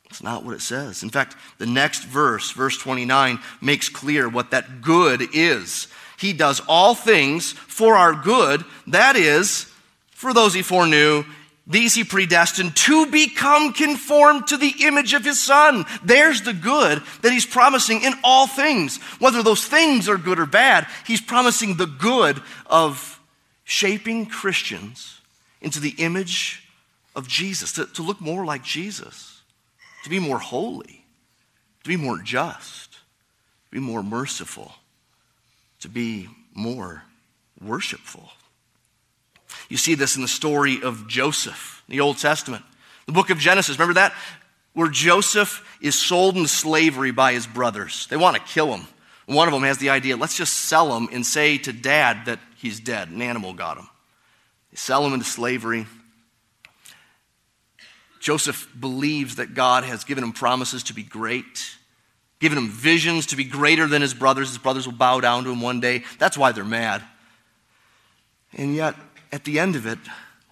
It's 0.08 0.22
not 0.22 0.44
what 0.44 0.54
it 0.54 0.60
says. 0.60 1.02
In 1.02 1.10
fact, 1.10 1.34
the 1.58 1.66
next 1.66 2.04
verse, 2.04 2.52
verse 2.52 2.78
29, 2.78 3.40
makes 3.60 3.88
clear 3.88 4.28
what 4.28 4.52
that 4.52 4.80
good 4.80 5.26
is. 5.34 5.88
He 6.20 6.32
does 6.32 6.62
all 6.68 6.94
things 6.94 7.50
for 7.50 7.96
our 7.96 8.14
good, 8.14 8.64
that 8.86 9.16
is, 9.16 9.68
for 10.12 10.32
those 10.32 10.54
he 10.54 10.62
foreknew, 10.62 11.24
these 11.66 11.94
he 11.94 12.02
predestined 12.02 12.74
to 12.74 13.06
become 13.06 13.72
conformed 13.72 14.48
to 14.48 14.56
the 14.56 14.74
image 14.80 15.14
of 15.14 15.24
his 15.24 15.42
son. 15.42 15.84
There's 16.02 16.42
the 16.42 16.52
good 16.52 17.02
that 17.22 17.32
he's 17.32 17.46
promising 17.46 18.02
in 18.02 18.14
all 18.24 18.46
things. 18.48 18.96
Whether 19.20 19.42
those 19.42 19.64
things 19.64 20.08
are 20.08 20.18
good 20.18 20.40
or 20.40 20.46
bad, 20.46 20.88
he's 21.06 21.20
promising 21.20 21.76
the 21.76 21.86
good 21.86 22.42
of 22.66 23.20
shaping 23.64 24.26
Christians 24.26 25.20
into 25.60 25.78
the 25.78 25.94
image 25.98 26.68
of 27.14 27.28
Jesus, 27.28 27.72
to, 27.72 27.86
to 27.86 28.02
look 28.02 28.20
more 28.20 28.44
like 28.44 28.64
Jesus, 28.64 29.40
to 30.02 30.10
be 30.10 30.18
more 30.18 30.38
holy, 30.38 31.04
to 31.84 31.88
be 31.88 31.96
more 31.96 32.18
just, 32.18 32.92
to 32.92 33.70
be 33.70 33.78
more 33.78 34.02
merciful, 34.02 34.72
to 35.80 35.88
be 35.88 36.28
more 36.54 37.04
worshipful. 37.60 38.32
You 39.72 39.78
see 39.78 39.94
this 39.94 40.16
in 40.16 40.22
the 40.22 40.28
story 40.28 40.82
of 40.82 41.08
Joseph, 41.08 41.82
the 41.88 42.00
Old 42.00 42.18
Testament. 42.18 42.62
The 43.06 43.12
book 43.12 43.30
of 43.30 43.38
Genesis, 43.38 43.78
remember 43.78 43.94
that? 43.94 44.12
Where 44.74 44.90
Joseph 44.90 45.66
is 45.80 45.98
sold 45.98 46.36
into 46.36 46.50
slavery 46.50 47.10
by 47.10 47.32
his 47.32 47.46
brothers. 47.46 48.06
They 48.08 48.18
want 48.18 48.36
to 48.36 48.42
kill 48.42 48.76
him. 48.76 48.86
One 49.24 49.48
of 49.48 49.54
them 49.54 49.62
has 49.62 49.78
the 49.78 49.88
idea 49.88 50.18
let's 50.18 50.36
just 50.36 50.52
sell 50.52 50.94
him 50.94 51.08
and 51.10 51.24
say 51.24 51.56
to 51.56 51.72
dad 51.72 52.26
that 52.26 52.38
he's 52.58 52.80
dead. 52.80 53.08
An 53.08 53.22
animal 53.22 53.54
got 53.54 53.78
him. 53.78 53.88
They 54.72 54.76
sell 54.76 55.06
him 55.06 55.14
into 55.14 55.24
slavery. 55.24 55.86
Joseph 58.20 58.68
believes 58.78 59.36
that 59.36 59.54
God 59.54 59.84
has 59.84 60.04
given 60.04 60.22
him 60.22 60.32
promises 60.32 60.82
to 60.82 60.92
be 60.92 61.02
great, 61.02 61.78
given 62.40 62.58
him 62.58 62.68
visions 62.68 63.24
to 63.28 63.36
be 63.36 63.44
greater 63.44 63.86
than 63.86 64.02
his 64.02 64.12
brothers. 64.12 64.50
His 64.50 64.58
brothers 64.58 64.84
will 64.84 64.92
bow 64.92 65.20
down 65.20 65.44
to 65.44 65.50
him 65.50 65.62
one 65.62 65.80
day. 65.80 66.04
That's 66.18 66.36
why 66.36 66.52
they're 66.52 66.62
mad. 66.62 67.02
And 68.54 68.74
yet, 68.74 68.96
at 69.32 69.44
the 69.44 69.58
end 69.58 69.74
of 69.74 69.86
it, 69.86 69.98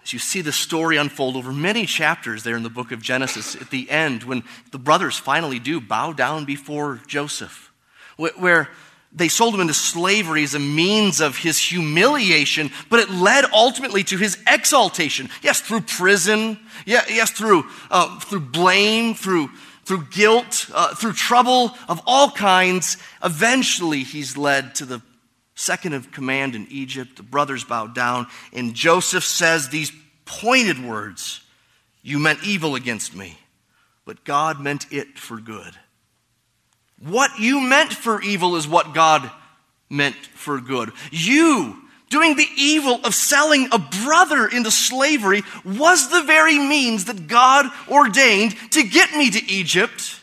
as 0.03 0.11
you 0.11 0.19
see 0.19 0.41
the 0.41 0.51
story 0.51 0.97
unfold 0.97 1.35
over 1.35 1.53
many 1.53 1.85
chapters 1.85 2.43
there 2.43 2.55
in 2.55 2.63
the 2.63 2.69
book 2.69 2.91
of 2.91 3.01
Genesis, 3.01 3.55
at 3.55 3.69
the 3.69 3.89
end, 3.89 4.23
when 4.23 4.43
the 4.71 4.79
brothers 4.79 5.17
finally 5.17 5.59
do 5.59 5.79
bow 5.79 6.11
down 6.11 6.43
before 6.45 6.99
Joseph, 7.07 7.71
where 8.17 8.69
they 9.13 9.27
sold 9.27 9.53
him 9.53 9.61
into 9.61 9.73
slavery 9.73 10.43
as 10.43 10.55
a 10.55 10.59
means 10.59 11.19
of 11.19 11.37
his 11.37 11.59
humiliation, 11.59 12.71
but 12.89 12.99
it 12.99 13.11
led 13.11 13.45
ultimately 13.53 14.03
to 14.05 14.17
his 14.17 14.37
exaltation. 14.47 15.29
Yes, 15.43 15.61
through 15.61 15.81
prison. 15.81 16.57
yes, 16.85 17.31
through, 17.31 17.65
uh, 17.91 18.19
through 18.21 18.39
blame, 18.39 19.13
through, 19.13 19.49
through 19.83 20.05
guilt, 20.11 20.69
uh, 20.73 20.95
through 20.95 21.13
trouble 21.13 21.75
of 21.87 22.01
all 22.07 22.31
kinds. 22.31 22.97
Eventually, 23.23 24.03
he's 24.03 24.37
led 24.37 24.75
to 24.75 24.85
the 24.85 25.01
second 25.61 25.93
of 25.93 26.11
command 26.11 26.55
in 26.55 26.67
Egypt. 26.69 27.15
The 27.17 27.23
brothers 27.23 27.63
bow 27.63 27.87
down, 27.87 28.27
and 28.51 28.73
Joseph 28.73 29.23
says 29.23 29.69
these 29.69 29.91
pointed 30.25 30.83
words 30.83 31.41
You 32.01 32.19
meant 32.19 32.43
evil 32.43 32.75
against 32.75 33.15
me, 33.15 33.37
but 34.05 34.23
God 34.23 34.59
meant 34.59 34.91
it 34.91 35.19
for 35.19 35.39
good. 35.39 35.73
What 36.99 37.39
you 37.39 37.59
meant 37.59 37.93
for 37.93 38.21
evil 38.21 38.55
is 38.55 38.67
what 38.67 38.93
God 38.93 39.29
meant 39.89 40.15
for 40.15 40.59
good. 40.59 40.91
You 41.11 41.77
doing 42.09 42.35
the 42.35 42.47
evil 42.57 42.99
of 43.03 43.15
selling 43.15 43.69
a 43.71 43.79
brother 43.79 44.47
into 44.47 44.69
slavery 44.69 45.43
was 45.63 46.09
the 46.09 46.23
very 46.23 46.59
means 46.59 47.05
that 47.05 47.27
God 47.27 47.67
ordained 47.89 48.55
to 48.71 48.83
get 48.83 49.13
me 49.13 49.29
to 49.31 49.51
Egypt 49.51 50.19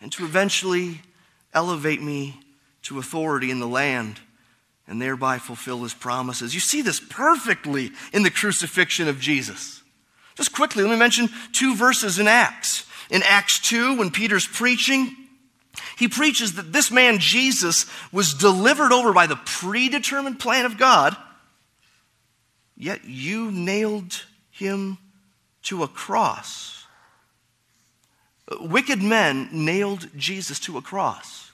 and 0.00 0.12
to 0.12 0.24
eventually 0.24 1.00
elevate 1.54 2.02
me 2.02 2.38
to 2.82 2.98
authority 2.98 3.50
in 3.50 3.58
the 3.58 3.66
land 3.66 4.20
and 4.88 5.00
thereby 5.00 5.38
fulfill 5.38 5.82
his 5.82 5.94
promises. 5.94 6.54
You 6.54 6.60
see 6.60 6.82
this 6.82 6.98
perfectly 6.98 7.92
in 8.12 8.22
the 8.22 8.30
crucifixion 8.30 9.06
of 9.06 9.20
Jesus. 9.20 9.82
Just 10.34 10.52
quickly, 10.52 10.82
let 10.82 10.90
me 10.90 10.96
mention 10.96 11.28
two 11.52 11.76
verses 11.76 12.18
in 12.18 12.26
Acts. 12.26 12.86
In 13.10 13.22
Acts 13.24 13.60
2, 13.60 13.98
when 13.98 14.10
Peter's 14.10 14.46
preaching, 14.46 15.14
he 15.96 16.08
preaches 16.08 16.54
that 16.54 16.72
this 16.72 16.90
man, 16.90 17.18
Jesus, 17.18 17.86
was 18.12 18.34
delivered 18.34 18.92
over 18.92 19.12
by 19.12 19.26
the 19.26 19.36
predetermined 19.36 20.40
plan 20.40 20.64
of 20.64 20.78
God, 20.78 21.16
yet 22.76 23.04
you 23.04 23.50
nailed 23.50 24.24
him 24.50 24.98
to 25.64 25.82
a 25.82 25.88
cross. 25.88 26.84
Wicked 28.60 29.02
men 29.02 29.48
nailed 29.52 30.08
Jesus 30.16 30.58
to 30.60 30.78
a 30.78 30.82
cross. 30.82 31.47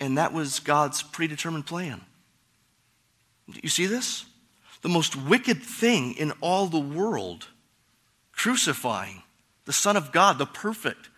And 0.00 0.18
that 0.18 0.32
was 0.32 0.60
God's 0.60 1.02
predetermined 1.02 1.66
plan. 1.66 2.00
You 3.46 3.68
see 3.68 3.86
this? 3.86 4.26
The 4.82 4.88
most 4.88 5.16
wicked 5.16 5.62
thing 5.62 6.14
in 6.14 6.32
all 6.40 6.66
the 6.66 6.78
world, 6.78 7.48
crucifying 8.32 9.22
the 9.64 9.72
Son 9.72 9.96
of 9.96 10.12
God, 10.12 10.38
the 10.38 10.46
perfect 10.46 11.10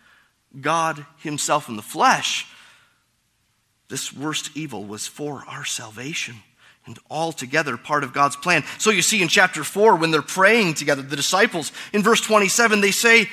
God 0.59 1.05
Himself 1.19 1.69
in 1.69 1.75
the 1.75 1.81
flesh. 1.81 2.47
This 3.87 4.11
worst 4.11 4.51
evil 4.55 4.83
was 4.83 5.07
for 5.07 5.43
our 5.47 5.65
salvation 5.65 6.35
and 6.85 6.97
altogether 7.09 7.77
part 7.77 8.03
of 8.03 8.13
God's 8.13 8.35
plan. 8.35 8.63
So 8.79 8.89
you 8.89 9.01
see 9.01 9.21
in 9.21 9.27
chapter 9.27 9.63
4, 9.63 9.95
when 9.95 10.11
they're 10.11 10.21
praying 10.21 10.73
together, 10.73 11.01
the 11.01 11.15
disciples, 11.15 11.71
in 11.93 12.01
verse 12.01 12.21
27, 12.21 12.81
they 12.81 12.91
say, 12.91 13.29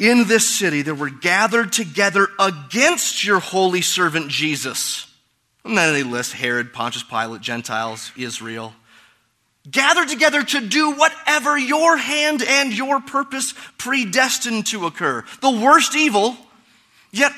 in 0.00 0.26
this 0.26 0.48
city 0.48 0.82
there 0.82 0.94
were 0.94 1.10
gathered 1.10 1.72
together 1.72 2.26
against 2.40 3.22
your 3.22 3.38
holy 3.38 3.82
servant 3.82 4.28
Jesus. 4.28 5.06
And 5.62 5.76
then 5.76 5.92
they 5.92 6.02
list 6.02 6.32
Herod, 6.32 6.72
Pontius 6.72 7.04
Pilate, 7.04 7.42
Gentiles, 7.42 8.10
Israel. 8.16 8.72
Gathered 9.70 10.08
together 10.08 10.42
to 10.42 10.66
do 10.66 10.92
whatever 10.92 11.56
your 11.58 11.98
hand 11.98 12.42
and 12.42 12.72
your 12.72 12.98
purpose 13.00 13.52
predestined 13.76 14.66
to 14.68 14.86
occur. 14.86 15.22
The 15.42 15.50
worst 15.50 15.94
evil, 15.94 16.34
yet 17.12 17.32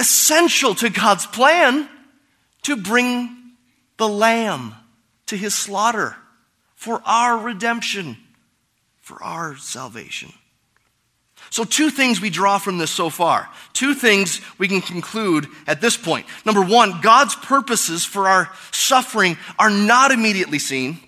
essential 0.00 0.74
to 0.74 0.90
God's 0.90 1.26
plan 1.26 1.88
to 2.62 2.76
bring 2.76 3.36
the 3.98 4.08
lamb 4.08 4.74
to 5.26 5.36
his 5.36 5.54
slaughter 5.54 6.16
for 6.74 7.00
our 7.06 7.38
redemption, 7.38 8.16
for 9.00 9.22
our 9.22 9.56
salvation. 9.56 10.32
So, 11.50 11.64
two 11.64 11.90
things 11.90 12.20
we 12.20 12.30
draw 12.30 12.58
from 12.58 12.78
this 12.78 12.90
so 12.90 13.08
far. 13.10 13.48
Two 13.72 13.94
things 13.94 14.40
we 14.58 14.68
can 14.68 14.80
conclude 14.80 15.46
at 15.66 15.80
this 15.80 15.96
point. 15.96 16.26
Number 16.44 16.62
one, 16.62 17.00
God's 17.00 17.34
purposes 17.34 18.04
for 18.04 18.28
our 18.28 18.50
suffering 18.70 19.38
are 19.58 19.70
not 19.70 20.10
immediately 20.10 20.58
seen, 20.58 20.98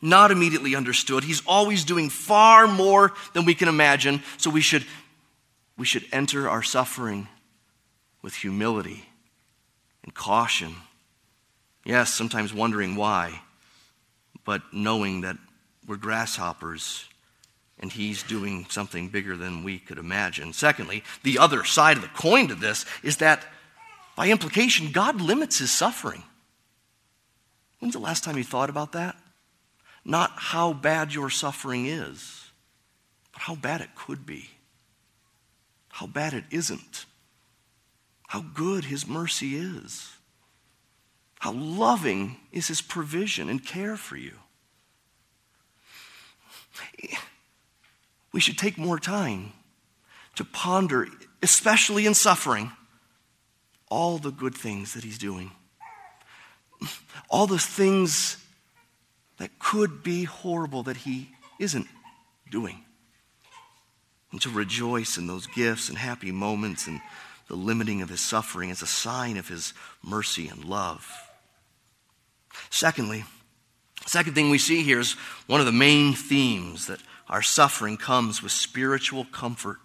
not 0.00 0.30
immediately 0.30 0.74
understood. 0.74 1.22
He's 1.24 1.42
always 1.46 1.84
doing 1.84 2.08
far 2.08 2.66
more 2.66 3.12
than 3.34 3.44
we 3.44 3.54
can 3.54 3.68
imagine, 3.68 4.22
so 4.38 4.48
we 4.48 4.62
should, 4.62 4.86
we 5.76 5.84
should 5.84 6.04
enter 6.12 6.48
our 6.48 6.62
suffering 6.62 7.28
with 8.22 8.34
humility 8.34 9.04
and 10.02 10.14
caution. 10.14 10.74
Yes, 11.84 12.12
sometimes 12.12 12.54
wondering 12.54 12.96
why, 12.96 13.42
but 14.44 14.62
knowing 14.72 15.22
that 15.22 15.36
we're 15.86 15.96
grasshoppers 15.96 17.04
and 17.80 17.90
he's 17.90 18.22
doing 18.22 18.66
something 18.68 19.08
bigger 19.08 19.36
than 19.36 19.64
we 19.64 19.78
could 19.78 19.98
imagine. 19.98 20.52
Secondly, 20.52 21.02
the 21.22 21.38
other 21.38 21.64
side 21.64 21.96
of 21.96 22.02
the 22.02 22.08
coin 22.08 22.48
to 22.48 22.54
this 22.54 22.84
is 23.02 23.16
that 23.16 23.44
by 24.16 24.28
implication, 24.28 24.92
God 24.92 25.20
limits 25.20 25.58
his 25.58 25.70
suffering. 25.70 26.22
When's 27.78 27.94
the 27.94 28.00
last 28.00 28.22
time 28.22 28.36
you 28.36 28.44
thought 28.44 28.68
about 28.68 28.92
that? 28.92 29.16
Not 30.04 30.32
how 30.36 30.74
bad 30.74 31.14
your 31.14 31.30
suffering 31.30 31.86
is, 31.86 32.50
but 33.32 33.42
how 33.42 33.54
bad 33.54 33.80
it 33.80 33.94
could 33.94 34.26
be, 34.26 34.50
how 35.88 36.06
bad 36.06 36.34
it 36.34 36.44
isn't, 36.50 37.06
how 38.28 38.42
good 38.54 38.84
his 38.84 39.06
mercy 39.06 39.56
is, 39.56 40.12
how 41.38 41.52
loving 41.52 42.36
is 42.52 42.68
his 42.68 42.82
provision 42.82 43.48
and 43.48 43.64
care 43.64 43.96
for 43.96 44.16
you 44.16 44.32
we 48.32 48.40
should 48.40 48.58
take 48.58 48.78
more 48.78 48.98
time 48.98 49.52
to 50.36 50.44
ponder, 50.44 51.06
especially 51.42 52.06
in 52.06 52.14
suffering, 52.14 52.70
all 53.88 54.18
the 54.18 54.30
good 54.30 54.54
things 54.54 54.94
that 54.94 55.04
He's 55.04 55.18
doing. 55.18 55.50
All 57.28 57.46
the 57.46 57.58
things 57.58 58.36
that 59.38 59.58
could 59.58 60.02
be 60.02 60.24
horrible 60.24 60.82
that 60.84 60.98
He 60.98 61.30
isn't 61.58 61.86
doing. 62.50 62.84
And 64.32 64.40
to 64.42 64.50
rejoice 64.50 65.18
in 65.18 65.26
those 65.26 65.46
gifts 65.48 65.88
and 65.88 65.98
happy 65.98 66.30
moments 66.30 66.86
and 66.86 67.00
the 67.48 67.56
limiting 67.56 68.00
of 68.00 68.08
His 68.08 68.20
suffering 68.20 68.70
as 68.70 68.80
a 68.80 68.86
sign 68.86 69.36
of 69.36 69.48
His 69.48 69.74
mercy 70.02 70.46
and 70.48 70.64
love. 70.64 71.06
Secondly, 72.70 73.24
second 74.06 74.34
thing 74.34 74.50
we 74.50 74.58
see 74.58 74.82
here 74.82 75.00
is 75.00 75.12
one 75.46 75.60
of 75.60 75.66
the 75.66 75.72
main 75.72 76.14
themes 76.14 76.86
that 76.86 77.00
our 77.30 77.42
suffering 77.42 77.96
comes 77.96 78.42
with 78.42 78.52
spiritual 78.52 79.24
comfort. 79.24 79.78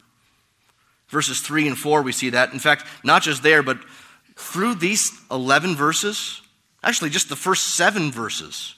Verses 1.09 1.39
3 1.39 1.67
and 1.67 1.77
4, 1.77 2.01
we 2.01 2.11
see 2.11 2.31
that. 2.31 2.51
In 2.51 2.59
fact, 2.59 2.85
not 3.03 3.21
just 3.21 3.43
there, 3.43 3.61
but 3.61 3.77
through 4.35 4.75
these 4.75 5.11
11 5.31 5.75
verses, 5.75 6.41
actually, 6.83 7.11
just 7.11 7.29
the 7.29 7.35
first 7.35 7.75
seven 7.75 8.11
verses, 8.11 8.73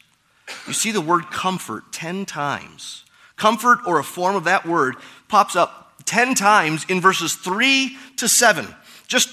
you 0.68 0.74
see 0.74 0.92
the 0.92 1.02
word 1.02 1.32
comfort 1.32 1.94
10 1.94 2.26
times. 2.26 3.06
Comfort, 3.38 3.80
or 3.88 4.00
a 4.00 4.04
form 4.04 4.36
of 4.36 4.44
that 4.44 4.66
word, 4.66 4.96
pops 5.30 5.56
up 5.56 5.94
10 6.06 6.36
times 6.36 6.86
in 6.90 7.00
verses 7.00 7.36
3 7.36 7.96
to 8.18 8.28
7. 8.28 8.68
Just 9.08 9.30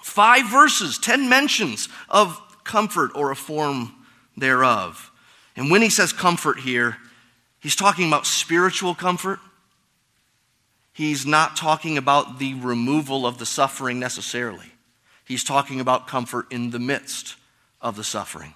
five 0.00 0.48
verses, 0.48 0.96
10 0.98 1.28
mentions 1.28 1.88
of 2.08 2.40
comfort 2.62 3.10
or 3.16 3.32
a 3.32 3.36
form 3.36 3.94
thereof. 4.36 5.10
And 5.56 5.72
when 5.72 5.82
he 5.82 5.90
says 5.90 6.12
comfort 6.12 6.60
here, 6.60 6.96
He's 7.60 7.76
talking 7.76 8.08
about 8.08 8.26
spiritual 8.26 8.94
comfort. 8.94 9.38
He's 10.92 11.24
not 11.24 11.56
talking 11.56 11.98
about 11.98 12.38
the 12.38 12.54
removal 12.54 13.26
of 13.26 13.38
the 13.38 13.46
suffering 13.46 14.00
necessarily. 14.00 14.72
He's 15.24 15.44
talking 15.44 15.80
about 15.80 16.08
comfort 16.08 16.50
in 16.50 16.70
the 16.70 16.78
midst 16.78 17.36
of 17.80 17.96
the 17.96 18.04
suffering. 18.04 18.54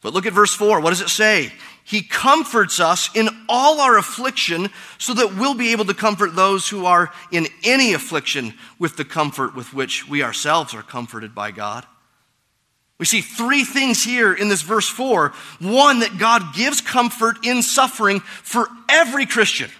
But 0.00 0.12
look 0.12 0.26
at 0.26 0.32
verse 0.32 0.54
4. 0.54 0.80
What 0.80 0.90
does 0.90 1.00
it 1.00 1.08
say? 1.08 1.52
He 1.84 2.02
comforts 2.02 2.78
us 2.78 3.10
in 3.16 3.28
all 3.48 3.80
our 3.80 3.96
affliction 3.96 4.68
so 4.98 5.14
that 5.14 5.34
we'll 5.36 5.54
be 5.54 5.72
able 5.72 5.86
to 5.86 5.94
comfort 5.94 6.36
those 6.36 6.68
who 6.68 6.86
are 6.86 7.10
in 7.32 7.46
any 7.64 7.94
affliction 7.94 8.54
with 8.78 8.96
the 8.96 9.04
comfort 9.04 9.56
with 9.56 9.74
which 9.74 10.08
we 10.08 10.22
ourselves 10.22 10.74
are 10.74 10.82
comforted 10.82 11.34
by 11.34 11.50
God. 11.50 11.84
We 12.98 13.06
see 13.06 13.20
three 13.20 13.64
things 13.64 14.02
here 14.02 14.32
in 14.34 14.48
this 14.48 14.62
verse 14.62 14.88
4. 14.88 15.32
One, 15.60 16.00
that 16.00 16.18
God 16.18 16.54
gives 16.54 16.80
comfort 16.80 17.44
in 17.44 17.62
suffering 17.62 18.20
for 18.20 18.68
every 18.88 19.24
Christian. 19.24 19.70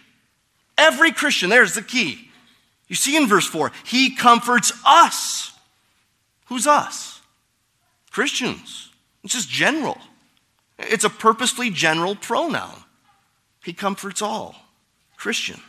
Every 0.77 1.11
Christian, 1.11 1.51
there's 1.51 1.75
the 1.75 1.83
key. 1.83 2.31
You 2.87 2.95
see 2.95 3.17
in 3.17 3.27
verse 3.27 3.47
4, 3.47 3.73
He 3.85 4.15
comforts 4.15 4.73
us. 4.87 5.53
Who's 6.47 6.67
us? 6.67 7.21
Christians. 8.11 8.91
It's 9.25 9.35
just 9.35 9.51
general. 9.51 9.99
It's 10.79 11.05
a 11.05 11.11
purposely 11.11 11.71
general 11.71 12.15
pronoun. 12.15 12.85
He 13.65 13.73
comforts 13.73 14.23
all 14.23 14.55
Christians. 15.17 15.61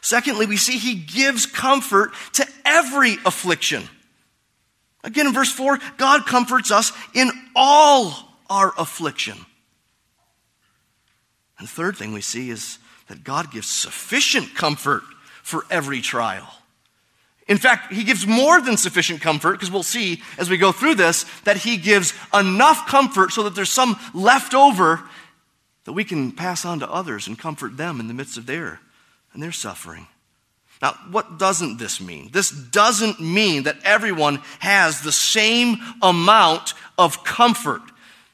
Secondly, 0.00 0.46
we 0.46 0.56
see 0.56 0.78
He 0.78 0.94
gives 0.94 1.44
comfort 1.44 2.12
to 2.32 2.46
every 2.64 3.18
affliction. 3.26 3.88
Again, 5.04 5.26
in 5.26 5.32
verse 5.32 5.52
4, 5.52 5.78
God 5.96 6.26
comforts 6.26 6.70
us 6.70 6.92
in 7.14 7.30
all 7.54 8.12
our 8.50 8.72
affliction. 8.76 9.38
And 11.58 11.68
the 11.68 11.72
third 11.72 11.96
thing 11.96 12.12
we 12.12 12.20
see 12.20 12.50
is 12.50 12.78
that 13.08 13.24
God 13.24 13.50
gives 13.50 13.68
sufficient 13.68 14.54
comfort 14.54 15.02
for 15.42 15.64
every 15.70 16.00
trial. 16.00 16.48
In 17.46 17.58
fact, 17.58 17.92
He 17.92 18.02
gives 18.02 18.26
more 18.26 18.60
than 18.60 18.76
sufficient 18.76 19.20
comfort, 19.20 19.52
because 19.52 19.70
we'll 19.70 19.84
see 19.84 20.22
as 20.38 20.50
we 20.50 20.56
go 20.56 20.72
through 20.72 20.96
this 20.96 21.24
that 21.44 21.58
He 21.58 21.76
gives 21.76 22.12
enough 22.34 22.88
comfort 22.88 23.30
so 23.30 23.44
that 23.44 23.54
there's 23.54 23.70
some 23.70 23.96
left 24.12 24.54
over 24.54 25.02
that 25.84 25.92
we 25.92 26.04
can 26.04 26.32
pass 26.32 26.64
on 26.64 26.80
to 26.80 26.90
others 26.90 27.28
and 27.28 27.38
comfort 27.38 27.76
them 27.76 28.00
in 28.00 28.08
the 28.08 28.14
midst 28.14 28.36
of 28.36 28.46
their 28.46 28.80
and 29.32 29.42
their 29.42 29.52
suffering. 29.52 30.08
Now, 30.82 30.92
what 31.10 31.38
doesn't 31.38 31.78
this 31.78 32.00
mean? 32.00 32.30
This 32.32 32.50
doesn't 32.50 33.20
mean 33.20 33.62
that 33.62 33.78
everyone 33.82 34.42
has 34.58 35.00
the 35.00 35.12
same 35.12 35.78
amount 36.02 36.74
of 36.98 37.24
comfort, 37.24 37.80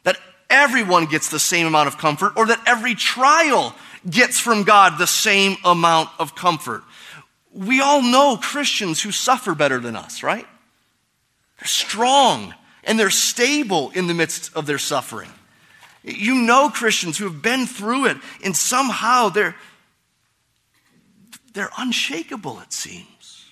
that 0.02 0.16
everyone 0.50 1.06
gets 1.06 1.28
the 1.28 1.38
same 1.38 1.66
amount 1.66 1.88
of 1.88 1.98
comfort, 1.98 2.32
or 2.36 2.46
that 2.46 2.60
every 2.66 2.94
trial 2.94 3.74
gets 4.08 4.40
from 4.40 4.64
God 4.64 4.98
the 4.98 5.06
same 5.06 5.56
amount 5.64 6.10
of 6.18 6.34
comfort. 6.34 6.82
We 7.52 7.80
all 7.80 8.02
know 8.02 8.36
Christians 8.40 9.00
who 9.02 9.12
suffer 9.12 9.54
better 9.54 9.78
than 9.78 9.94
us, 9.94 10.22
right? 10.22 10.46
They're 11.58 11.66
strong 11.66 12.54
and 12.82 12.98
they're 12.98 13.10
stable 13.10 13.92
in 13.94 14.08
the 14.08 14.14
midst 14.14 14.56
of 14.56 14.66
their 14.66 14.78
suffering. 14.78 15.30
You 16.02 16.34
know 16.34 16.70
Christians 16.70 17.16
who 17.18 17.24
have 17.24 17.42
been 17.42 17.66
through 17.66 18.06
it 18.06 18.16
and 18.42 18.56
somehow 18.56 19.28
they're 19.28 19.54
they're 21.52 21.70
unshakable, 21.78 22.60
it 22.60 22.72
seems. 22.72 23.46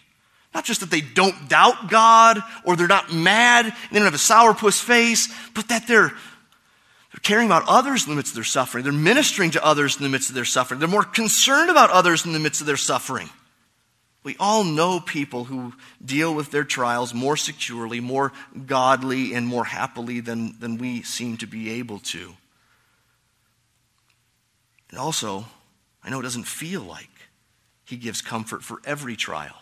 Not 0.54 0.64
just 0.64 0.80
that 0.80 0.90
they 0.90 1.00
don't 1.00 1.48
doubt 1.48 1.90
God 1.90 2.40
or 2.64 2.74
they're 2.74 2.88
not 2.88 3.12
mad 3.12 3.66
and 3.66 3.74
they 3.90 3.98
don't 3.98 4.04
have 4.04 4.14
a 4.14 4.16
sourpuss 4.16 4.82
face, 4.82 5.32
but 5.54 5.68
that 5.68 5.86
they're, 5.86 6.08
they're 6.08 7.20
caring 7.22 7.46
about 7.46 7.64
others 7.68 8.04
in 8.04 8.10
the 8.10 8.16
midst 8.16 8.32
of 8.32 8.36
their 8.36 8.44
suffering. 8.44 8.82
They're 8.82 8.92
ministering 8.92 9.52
to 9.52 9.64
others 9.64 9.96
in 9.96 10.02
the 10.02 10.08
midst 10.08 10.28
of 10.28 10.34
their 10.34 10.44
suffering. 10.44 10.80
They're 10.80 10.88
more 10.88 11.04
concerned 11.04 11.70
about 11.70 11.90
others 11.90 12.26
in 12.26 12.32
the 12.32 12.40
midst 12.40 12.60
of 12.60 12.66
their 12.66 12.76
suffering. 12.76 13.28
We 14.22 14.36
all 14.38 14.64
know 14.64 15.00
people 15.00 15.44
who 15.44 15.72
deal 16.04 16.34
with 16.34 16.50
their 16.50 16.64
trials 16.64 17.14
more 17.14 17.36
securely, 17.36 18.00
more 18.00 18.32
godly, 18.66 19.34
and 19.34 19.46
more 19.46 19.64
happily 19.64 20.20
than, 20.20 20.58
than 20.58 20.76
we 20.76 21.02
seem 21.02 21.38
to 21.38 21.46
be 21.46 21.70
able 21.70 22.00
to. 22.00 22.34
And 24.90 24.98
also, 24.98 25.46
I 26.02 26.10
know 26.10 26.20
it 26.20 26.24
doesn't 26.24 26.46
feel 26.46 26.82
like 26.82 27.09
he 27.90 27.96
gives 27.96 28.22
comfort 28.22 28.62
for 28.62 28.80
every 28.84 29.16
trial. 29.16 29.56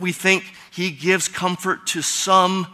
We 0.00 0.12
think 0.12 0.44
He 0.70 0.90
gives 0.90 1.28
comfort 1.28 1.86
to 1.88 2.00
some 2.00 2.66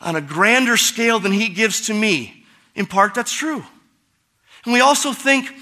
on 0.00 0.14
a 0.14 0.20
grander 0.20 0.76
scale 0.76 1.18
than 1.18 1.32
He 1.32 1.48
gives 1.48 1.86
to 1.88 1.94
me. 1.94 2.44
In 2.76 2.86
part, 2.86 3.14
that's 3.14 3.32
true. 3.32 3.64
And 4.64 4.72
we 4.72 4.80
also 4.80 5.12
think 5.12 5.52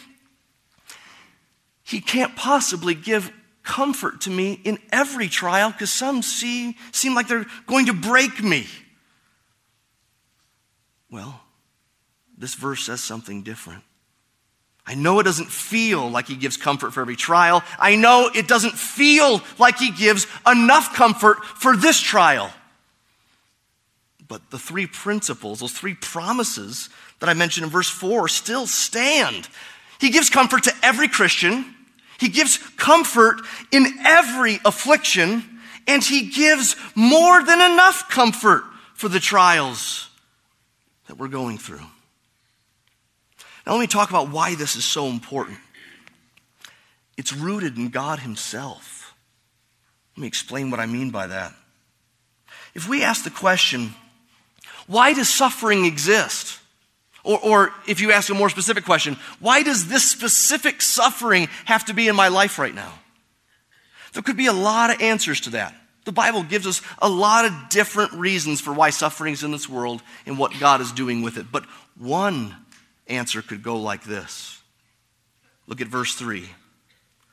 He 1.82 2.02
can't 2.02 2.36
possibly 2.36 2.94
give 2.94 3.32
comfort 3.62 4.20
to 4.22 4.30
me 4.30 4.60
in 4.64 4.78
every 4.92 5.28
trial 5.28 5.70
because 5.70 5.90
some 5.90 6.20
see, 6.20 6.76
seem 6.92 7.14
like 7.14 7.28
they're 7.28 7.46
going 7.66 7.86
to 7.86 7.94
break 7.94 8.42
me. 8.42 8.66
Well, 11.10 11.40
this 12.36 12.54
verse 12.54 12.84
says 12.84 13.02
something 13.02 13.42
different. 13.42 13.84
I 14.88 14.94
know 14.94 15.20
it 15.20 15.24
doesn't 15.24 15.50
feel 15.50 16.08
like 16.08 16.28
he 16.28 16.34
gives 16.34 16.56
comfort 16.56 16.94
for 16.94 17.02
every 17.02 17.14
trial. 17.14 17.62
I 17.78 17.96
know 17.96 18.30
it 18.34 18.48
doesn't 18.48 18.72
feel 18.72 19.42
like 19.58 19.76
he 19.76 19.90
gives 19.90 20.26
enough 20.50 20.94
comfort 20.94 21.44
for 21.44 21.76
this 21.76 22.00
trial. 22.00 22.50
But 24.28 24.50
the 24.50 24.58
three 24.58 24.86
principles, 24.86 25.60
those 25.60 25.72
three 25.72 25.92
promises 25.92 26.88
that 27.18 27.28
I 27.28 27.34
mentioned 27.34 27.64
in 27.64 27.70
verse 27.70 27.90
4, 27.90 28.28
still 28.28 28.66
stand. 28.66 29.46
He 30.00 30.08
gives 30.08 30.30
comfort 30.30 30.62
to 30.62 30.74
every 30.82 31.08
Christian, 31.08 31.66
He 32.18 32.30
gives 32.30 32.56
comfort 32.78 33.42
in 33.70 33.86
every 34.06 34.58
affliction, 34.64 35.60
and 35.86 36.02
He 36.02 36.30
gives 36.30 36.76
more 36.94 37.42
than 37.42 37.60
enough 37.60 38.08
comfort 38.08 38.64
for 38.94 39.10
the 39.10 39.20
trials 39.20 40.08
that 41.08 41.18
we're 41.18 41.28
going 41.28 41.58
through. 41.58 41.84
Now, 43.68 43.74
let 43.74 43.80
me 43.80 43.86
talk 43.86 44.08
about 44.08 44.30
why 44.30 44.54
this 44.54 44.76
is 44.76 44.84
so 44.86 45.08
important. 45.08 45.58
It's 47.18 47.34
rooted 47.34 47.76
in 47.76 47.90
God 47.90 48.18
Himself. 48.18 49.14
Let 50.16 50.22
me 50.22 50.26
explain 50.26 50.70
what 50.70 50.80
I 50.80 50.86
mean 50.86 51.10
by 51.10 51.26
that. 51.26 51.52
If 52.74 52.88
we 52.88 53.02
ask 53.02 53.24
the 53.24 53.30
question, 53.30 53.92
why 54.86 55.12
does 55.12 55.28
suffering 55.28 55.84
exist? 55.84 56.58
Or, 57.22 57.38
or, 57.40 57.72
if 57.86 58.00
you 58.00 58.10
ask 58.10 58.30
a 58.30 58.34
more 58.34 58.48
specific 58.48 58.86
question, 58.86 59.18
why 59.38 59.62
does 59.62 59.86
this 59.88 60.10
specific 60.10 60.80
suffering 60.80 61.48
have 61.66 61.84
to 61.86 61.92
be 61.92 62.08
in 62.08 62.16
my 62.16 62.28
life 62.28 62.58
right 62.58 62.74
now? 62.74 62.94
There 64.14 64.22
could 64.22 64.38
be 64.38 64.46
a 64.46 64.52
lot 64.54 64.88
of 64.88 65.02
answers 65.02 65.42
to 65.42 65.50
that. 65.50 65.74
The 66.06 66.12
Bible 66.12 66.42
gives 66.42 66.66
us 66.66 66.80
a 67.02 67.08
lot 67.08 67.44
of 67.44 67.52
different 67.68 68.12
reasons 68.14 68.62
for 68.62 68.72
why 68.72 68.88
suffering 68.88 69.34
is 69.34 69.42
in 69.42 69.50
this 69.50 69.68
world 69.68 70.02
and 70.24 70.38
what 70.38 70.58
God 70.58 70.80
is 70.80 70.90
doing 70.90 71.20
with 71.20 71.36
it. 71.36 71.52
But 71.52 71.66
one 71.98 72.56
answer 73.08 73.42
could 73.42 73.62
go 73.62 73.76
like 73.76 74.04
this 74.04 74.60
Look 75.66 75.80
at 75.80 75.88
verse 75.88 76.14
3, 76.14 76.48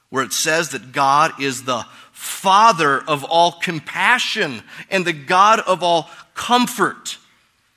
where 0.10 0.24
it 0.24 0.34
says 0.34 0.70
that 0.70 0.92
God 0.92 1.42
is 1.42 1.64
the 1.64 1.86
Father 2.12 3.02
of 3.08 3.24
all 3.24 3.54
compassion 3.54 4.62
and 4.90 5.06
the 5.06 5.14
God 5.14 5.60
of 5.62 5.84
all 5.84 6.10
comfort. 6.34 7.18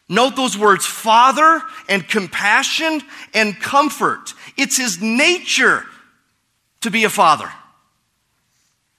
Note 0.08 0.36
those 0.36 0.56
words, 0.56 0.86
Father 0.86 1.60
and 1.88 2.08
compassion 2.08 3.02
and 3.34 3.60
comfort. 3.60 4.34
It's 4.56 4.76
His 4.76 5.00
nature 5.00 5.84
to 6.80 6.90
be 6.90 7.04
a 7.04 7.10
Father. 7.10 7.50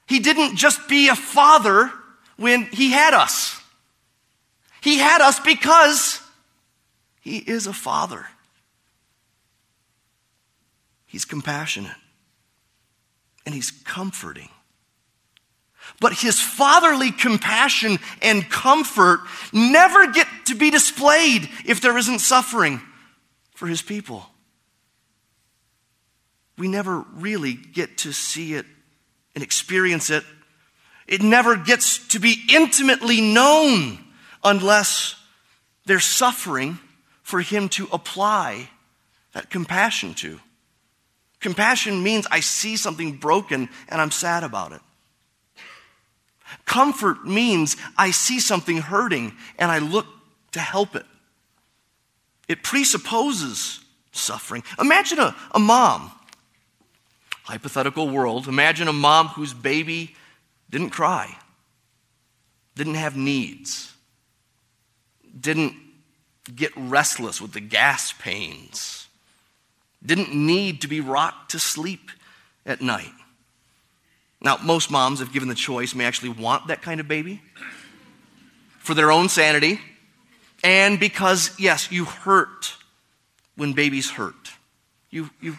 He 0.09 0.19
didn't 0.19 0.55
just 0.55 0.89
be 0.89 1.07
a 1.07 1.15
father 1.15 1.91
when 2.35 2.63
he 2.63 2.89
had 2.91 3.13
us. 3.13 3.61
He 4.81 4.97
had 4.97 5.21
us 5.21 5.39
because 5.39 6.19
he 7.21 7.37
is 7.37 7.67
a 7.67 7.73
father. 7.73 8.25
He's 11.09 11.25
compassionate 11.25 11.97
and 13.45 13.55
he's 13.55 13.71
comforting. 13.71 14.49
But 15.99 16.13
his 16.13 16.39
fatherly 16.39 17.11
compassion 17.11 17.97
and 18.21 18.47
comfort 18.47 19.21
never 19.51 20.11
get 20.11 20.27
to 20.45 20.55
be 20.55 20.69
displayed 20.69 21.49
if 21.65 21.81
there 21.81 21.97
isn't 21.97 22.19
suffering 22.19 22.79
for 23.55 23.65
his 23.65 23.81
people. 23.81 24.23
We 26.59 26.67
never 26.67 26.99
really 27.15 27.53
get 27.53 27.97
to 27.99 28.13
see 28.13 28.53
it 28.53 28.67
and 29.33 29.43
experience 29.43 30.11
it, 30.11 30.23
it 31.07 31.23
never 31.23 31.55
gets 31.55 32.07
to 32.09 32.19
be 32.19 32.37
intimately 32.53 33.19
known 33.19 33.97
unless 34.43 35.15
there's 35.85 36.05
suffering 36.05 36.77
for 37.23 37.41
Him 37.41 37.69
to 37.69 37.87
apply 37.91 38.69
that 39.33 39.49
compassion 39.49 40.13
to. 40.15 40.39
Compassion 41.39 42.03
means 42.03 42.27
I 42.31 42.41
see 42.41 42.75
something 42.75 43.17
broken 43.17 43.69
and 43.87 44.01
I'm 44.01 44.11
sad 44.11 44.43
about 44.43 44.73
it. 44.73 44.81
Comfort 46.65 47.25
means 47.25 47.77
I 47.97 48.11
see 48.11 48.39
something 48.39 48.77
hurting 48.77 49.33
and 49.57 49.71
I 49.71 49.79
look 49.79 50.05
to 50.51 50.59
help 50.59 50.95
it. 50.95 51.05
It 52.47 52.63
presupposes 52.63 53.79
suffering. 54.11 54.63
Imagine 54.79 55.19
a, 55.19 55.35
a 55.51 55.59
mom 55.59 56.11
hypothetical 57.49 58.07
world, 58.07 58.47
imagine 58.47 58.87
a 58.87 58.93
mom 58.93 59.27
whose 59.29 59.55
baby 59.55 60.15
didn't 60.69 60.91
cry, 60.91 61.35
didn't 62.75 62.93
have 62.93 63.17
needs, 63.17 63.91
didn't 65.39 65.73
get 66.55 66.71
restless 66.75 67.41
with 67.41 67.53
the 67.53 67.59
gas 67.59 68.13
pains, 68.13 68.98
didn't 70.05 70.33
need 70.33 70.81
to 70.81 70.87
be 70.87 71.01
rocked 71.01 71.51
to 71.51 71.59
sleep 71.59 72.11
at 72.65 72.81
night. 72.81 73.11
Now, 74.41 74.57
most 74.63 74.89
moms, 74.89 75.19
if 75.19 75.33
given 75.33 75.49
the 75.49 75.55
choice, 75.55 75.93
may 75.93 76.05
actually 76.05 76.29
want 76.29 76.67
that 76.67 76.81
kind 76.81 76.99
of 76.99 77.07
baby 77.07 77.41
for 78.79 78.93
their 78.93 79.11
own 79.11 79.27
sanity 79.27 79.79
and 80.63 80.99
because, 80.99 81.57
yes, 81.59 81.91
you 81.91 82.05
hurt 82.05 82.75
when 83.55 83.73
babies 83.73 84.11
hurt. 84.11 84.51
You, 85.09 85.29
you 85.41 85.57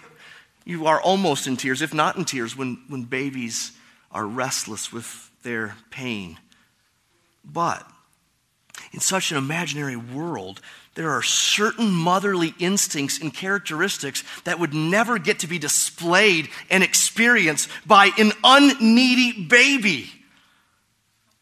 you 0.65 0.87
are 0.87 1.01
almost 1.01 1.47
in 1.47 1.57
tears, 1.57 1.83
if 1.83 1.95
not 1.95 2.17
in 2.17 2.25
tears, 2.25 2.57
when, 2.57 2.79
when 2.89 3.03
babies 3.03 3.73
are 4.13 4.27
restless 4.27 4.93
with 4.93 5.31
their 5.43 5.75
pain. 5.91 6.39
But 7.45 7.85
in 8.93 9.01
such 9.01 9.31
an 9.31 9.39
imaginary 9.39 9.97
world, 9.97 10.61
there 10.95 11.11
are 11.11 11.23
certain 11.23 11.91
motherly 11.91 12.55
instincts 12.59 13.21
and 13.21 13.33
characteristics 13.33 14.25
that 14.45 14.59
would 14.59 14.75
never 14.75 15.19
get 15.19 15.41
to 15.41 15.47
be 15.47 15.59
displayed 15.59 16.49
and 16.69 16.83
experienced 16.83 17.69
by 17.87 18.11
an 18.19 18.33
unneedy 18.43 19.47
baby. 19.47 20.11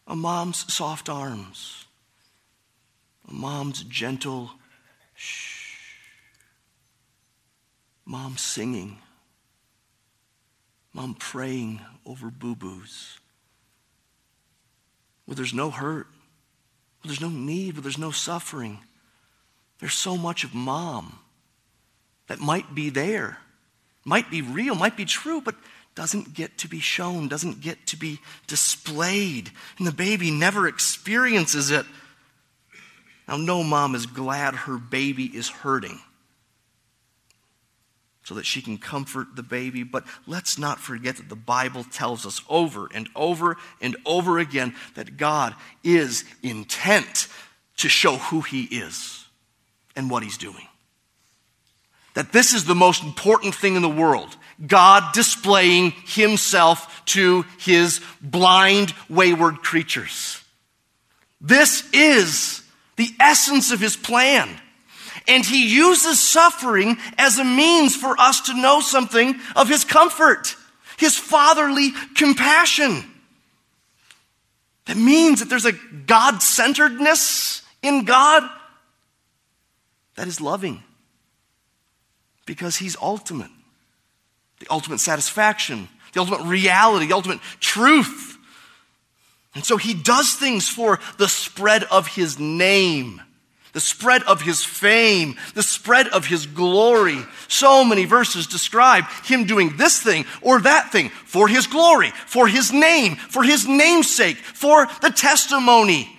A 0.07 0.15
mom's 0.15 0.71
soft 0.71 1.09
arms, 1.09 1.85
a 3.27 3.33
mom's 3.33 3.83
gentle 3.83 4.51
shh, 5.15 5.75
mom 8.05 8.37
singing 8.37 8.97
Mom 10.93 11.13
praying 11.13 11.81
over 12.05 12.29
boo 12.29 12.55
boos. 12.55 13.19
Where 15.25 15.35
there's 15.35 15.53
no 15.53 15.69
hurt, 15.69 16.07
where 17.01 17.07
there's 17.07 17.21
no 17.21 17.29
need, 17.29 17.75
where 17.75 17.83
there's 17.83 17.97
no 17.97 18.11
suffering. 18.11 18.79
There's 19.79 19.93
so 19.93 20.17
much 20.17 20.43
of 20.43 20.53
mom 20.53 21.19
that 22.27 22.39
might 22.39 22.75
be 22.75 22.89
there, 22.89 23.39
might 24.05 24.29
be 24.29 24.41
real, 24.41 24.75
might 24.75 24.97
be 24.97 25.05
true, 25.05 25.41
but 25.41 25.55
doesn't 25.95 26.33
get 26.33 26.57
to 26.59 26.67
be 26.67 26.79
shown, 26.79 27.27
doesn't 27.27 27.61
get 27.61 27.87
to 27.87 27.97
be 27.97 28.19
displayed. 28.47 29.51
And 29.77 29.87
the 29.87 29.91
baby 29.91 30.31
never 30.31 30.67
experiences 30.67 31.71
it. 31.71 31.85
Now, 33.27 33.37
no 33.37 33.63
mom 33.63 33.95
is 33.95 34.05
glad 34.05 34.55
her 34.55 34.77
baby 34.77 35.25
is 35.25 35.49
hurting 35.49 35.99
so 38.23 38.35
that 38.35 38.45
she 38.45 38.61
can 38.61 38.77
comfort 38.77 39.35
the 39.35 39.43
baby. 39.43 39.83
But 39.83 40.03
let's 40.27 40.57
not 40.57 40.79
forget 40.79 41.17
that 41.17 41.29
the 41.29 41.35
Bible 41.35 41.83
tells 41.83 42.25
us 42.25 42.41
over 42.49 42.87
and 42.93 43.09
over 43.15 43.57
and 43.81 43.97
over 44.05 44.39
again 44.39 44.75
that 44.95 45.17
God 45.17 45.55
is 45.83 46.25
intent 46.43 47.27
to 47.77 47.89
show 47.89 48.17
who 48.17 48.41
He 48.41 48.63
is 48.63 49.18
and 49.99 50.09
what 50.09 50.23
He's 50.23 50.37
doing. 50.37 50.65
That 52.15 52.31
this 52.31 52.53
is 52.53 52.65
the 52.65 52.73
most 52.73 53.03
important 53.03 53.53
thing 53.53 53.75
in 53.75 53.83
the 53.83 53.89
world. 53.89 54.35
God 54.65 55.13
displaying 55.13 55.93
Himself 56.07 57.05
to 57.05 57.45
His 57.59 58.01
blind, 58.21 58.95
wayward 59.09 59.57
creatures. 59.57 60.41
This 61.39 61.87
is 61.93 62.63
the 62.95 63.09
essence 63.19 63.71
of 63.71 63.79
His 63.79 63.95
plan. 63.95 64.49
And 65.27 65.45
he 65.45 65.69
uses 65.69 66.19
suffering 66.19 66.97
as 67.19 67.37
a 67.37 67.43
means 67.43 67.95
for 67.95 68.19
us 68.19 68.41
to 68.41 68.59
know 68.59 68.79
something 68.79 69.39
of 69.55 69.69
his 69.69 69.83
comfort, 69.83 70.55
his 70.97 71.17
fatherly 71.19 71.91
compassion. 72.15 73.03
That 74.85 74.97
means 74.97 75.39
that 75.39 75.47
there's 75.47 75.67
a 75.67 75.73
God 76.07 76.41
centeredness 76.41 77.61
in 77.83 78.05
God 78.05 78.49
that 80.19 80.27
is 80.27 80.41
loving 80.41 80.83
because 82.45 82.75
he's 82.75 82.97
ultimate. 83.01 83.49
The 84.59 84.67
ultimate 84.69 84.99
satisfaction, 84.99 85.87
the 86.11 86.19
ultimate 86.19 86.41
reality, 86.41 87.07
the 87.07 87.13
ultimate 87.13 87.39
truth. 87.61 88.37
And 89.55 89.63
so 89.63 89.77
he 89.77 89.93
does 89.93 90.33
things 90.33 90.67
for 90.67 90.99
the 91.17 91.29
spread 91.29 91.85
of 91.85 92.07
his 92.07 92.37
name 92.37 93.21
the 93.71 93.79
spread 93.79 94.23
of 94.23 94.41
his 94.41 94.63
fame, 94.63 95.35
the 95.53 95.61
spread 95.61 96.07
of 96.07 96.25
his 96.25 96.47
glory. 96.47 97.19
So 97.47 97.85
many 97.85 98.05
verses 98.05 98.47
describe 98.47 99.05
him 99.23 99.45
doing 99.45 99.77
this 99.77 100.01
thing 100.01 100.25
or 100.41 100.59
that 100.61 100.91
thing 100.91 101.09
for 101.09 101.47
his 101.47 101.67
glory, 101.67 102.09
for 102.25 102.47
his 102.47 102.73
name, 102.73 103.15
for 103.15 103.43
his 103.43 103.67
namesake, 103.67 104.37
for 104.37 104.87
the 105.03 105.11
testimony 105.11 106.09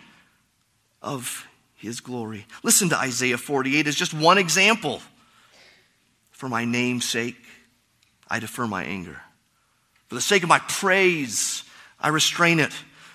of 1.03 1.45
his 1.81 2.01
glory. 2.01 2.47
Listen 2.63 2.91
to 2.91 2.99
Isaiah 2.99 3.39
48 3.39 3.87
as 3.87 3.95
just 3.95 4.13
one 4.13 4.39
example. 4.39 5.01
For 6.31 6.49
my 6.49 6.65
name's 6.65 7.07
sake, 7.07 7.37
I 8.29 8.39
defer 8.39 8.67
my 8.67 8.85
anger. 8.85 9.21
For 10.09 10.15
the 10.15 10.21
sake 10.21 10.43
of 10.43 10.49
my 10.49 10.59
praise, 10.69 11.65
I 11.99 12.09
restrain 12.09 12.61
it. 12.61 12.73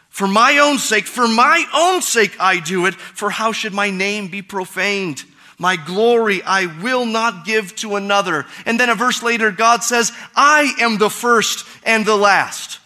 For 0.09 0.27
my 0.27 0.59
own 0.59 0.79
sake, 0.79 1.05
for 1.05 1.27
my 1.27 1.65
own 1.73 2.01
sake 2.01 2.35
I 2.39 2.59
do 2.59 2.85
it, 2.85 2.95
for 2.95 3.29
how 3.29 3.51
should 3.51 3.73
my 3.73 3.89
name 3.89 4.29
be 4.29 4.41
profaned? 4.41 5.23
My 5.57 5.75
glory 5.75 6.41
I 6.43 6.65
will 6.81 7.05
not 7.05 7.45
give 7.45 7.75
to 7.77 7.95
another. 7.95 8.45
And 8.65 8.79
then 8.79 8.89
a 8.89 8.95
verse 8.95 9.21
later, 9.21 9.51
God 9.51 9.83
says, 9.83 10.11
I 10.35 10.73
am 10.79 10.97
the 10.97 11.09
first 11.09 11.65
and 11.83 12.05
the 12.05 12.15
last. 12.15 12.79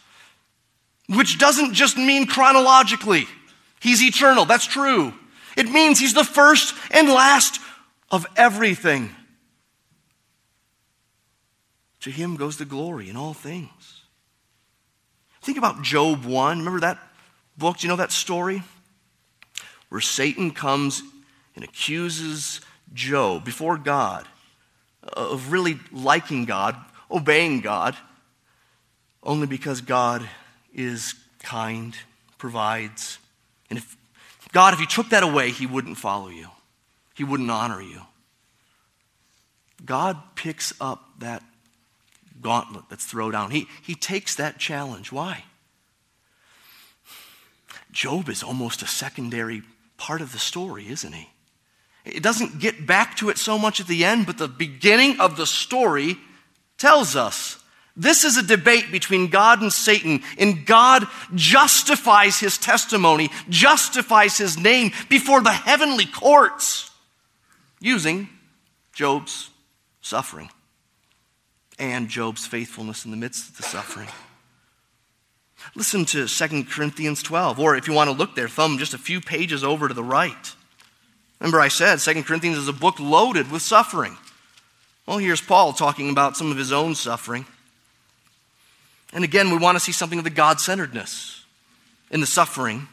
Which 1.08 1.39
doesn't 1.39 1.74
just 1.74 1.98
mean 1.98 2.28
chronologically. 2.28 3.28
He's 3.80 4.04
eternal. 4.04 4.46
That's 4.46 4.68
true. 4.68 5.13
It 5.60 5.69
means 5.69 6.00
he's 6.00 6.13
the 6.13 6.24
first 6.24 6.74
and 6.89 7.10
last 7.10 7.60
of 8.10 8.26
everything. 8.38 9.13
To 12.00 12.10
him 12.10 12.38
goes 12.38 12.56
the 12.56 12.63
glory 12.63 13.10
in 13.10 13.17
all 13.17 13.34
things. 13.34 14.04
Think 15.41 15.58
about 15.58 15.82
Job 15.82 16.24
1. 16.24 16.60
Remember 16.60 16.80
that 16.80 16.98
book? 17.58 17.80
Do 17.80 17.88
you 17.88 17.89
know 17.89 17.98
that 17.98 18.13
story? 18.13 18.63
Where 19.89 20.00
Satan 20.00 20.52
comes 20.52 21.04
and 21.56 21.65
accuses 21.65 22.62
Job 22.93 23.43
before 23.43 23.78
God 23.78 24.26
uh, 25.04 25.32
of 25.32 25.52
really 25.52 25.78
liking 25.91 26.45
God, 26.45 26.78
obeying 27.12 27.60
God, 27.60 27.98
only 29.24 29.45
because 29.45 29.82
God 29.82 30.26
is 30.74 31.15
kind, 31.43 31.98
provides. 32.38 33.17
And 33.69 33.78
if 33.78 33.98
God, 34.52 34.74
if 34.74 34.80
you 34.80 34.88
took 34.88 35.10
that 35.10 35.24
away, 35.24 35.52
He 35.52 35.66
wouldn't 35.66 35.98
follow 35.98 36.30
you, 36.30 36.48
He 37.16 37.24
wouldn't 37.24 37.52
honor 37.52 37.82
you. 37.82 38.02
God 39.86 40.18
picks 40.36 40.74
up 40.82 41.10
that 41.20 41.44
gauntlet 42.42 42.86
that's 42.90 43.06
thrown 43.06 43.32
down. 43.32 43.52
He, 43.52 43.68
he 43.82 43.96
takes 43.96 44.36
that 44.36 44.58
challenge. 44.58 45.12
Why? 45.12 45.44
Job 47.92 48.30
is 48.30 48.44
almost 48.44 48.82
a 48.82 48.88
secondary 48.88 49.64
part 49.98 50.22
of 50.22 50.32
the 50.32 50.40
story, 50.40 50.88
isn't 50.90 51.14
he? 51.14 51.30
It 52.06 52.24
doesn't 52.24 52.60
get 52.60 52.86
back 52.86 53.18
to 53.18 53.30
it 53.30 53.38
so 53.38 53.58
much 53.58 53.80
at 53.80 53.88
the 53.88 54.06
end, 54.06 54.26
but 54.26 54.38
the 54.38 54.48
beginning 54.48 55.20
of 55.20 55.38
the 55.38 55.46
story 55.46 56.18
tells 56.78 57.16
us 57.16 57.59
this 58.00 58.24
is 58.24 58.38
a 58.38 58.44
debate 58.44 58.94
between 58.94 59.28
God 59.28 59.62
and 59.62 59.74
Satan, 59.74 60.22
and 60.38 60.66
God 60.66 61.06
justifies 61.36 62.40
his 62.40 62.58
testimony, 62.58 63.30
justifies 63.50 64.38
his 64.38 64.58
name 64.58 64.94
before 65.10 65.42
the 65.42 65.52
heavenly 65.52 66.06
courts 66.06 66.92
using 67.82 68.30
Job's 68.94 69.50
suffering 70.00 70.50
and 71.78 72.08
Job's 72.08 72.46
faithfulness 72.46 73.04
in 73.04 73.12
the 73.12 73.18
midst 73.18 73.50
of 73.50 73.58
the 73.58 73.64
suffering. 73.64 74.08
Listen 75.76 76.06
to 76.06 76.26
2 76.26 76.64
Corinthians 76.64 77.22
12, 77.22 77.60
or 77.60 77.76
if 77.76 77.86
you 77.86 77.94
want 77.94 78.10
to 78.10 78.16
look 78.16 78.34
there, 78.34 78.48
thumb 78.48 78.78
just 78.78 78.94
a 78.94 78.98
few 78.98 79.20
pages 79.20 79.62
over 79.62 79.90
to 79.90 79.94
the 79.94 80.02
right. 80.02 80.56
Remember, 81.42 81.60
I 81.60 81.68
said 81.68 82.00
2 82.00 82.24
Corinthians 82.24 82.58
is 82.58 82.70
a 82.70 82.74
book 82.74 82.98
loaded 82.98 83.52
with 83.52 83.62
suffering. 83.62 84.18
Well, 85.06 85.18
here's 85.18 85.42
Paul 85.42 85.74
talking 85.74 86.10
about 86.10 86.38
some 86.38 86.50
of 86.50 86.56
his 86.56 86.72
own 86.72 86.96
suffering. 86.96 87.46
And 89.13 89.24
again, 89.24 89.50
we 89.50 89.58
want 89.58 89.76
to 89.76 89.84
see 89.84 89.91
something 89.91 90.19
of 90.19 90.24
the 90.24 90.30
God 90.30 90.60
centeredness 90.60 91.43
in 92.12 92.22
the 92.22 92.28
suffering, 92.28 92.88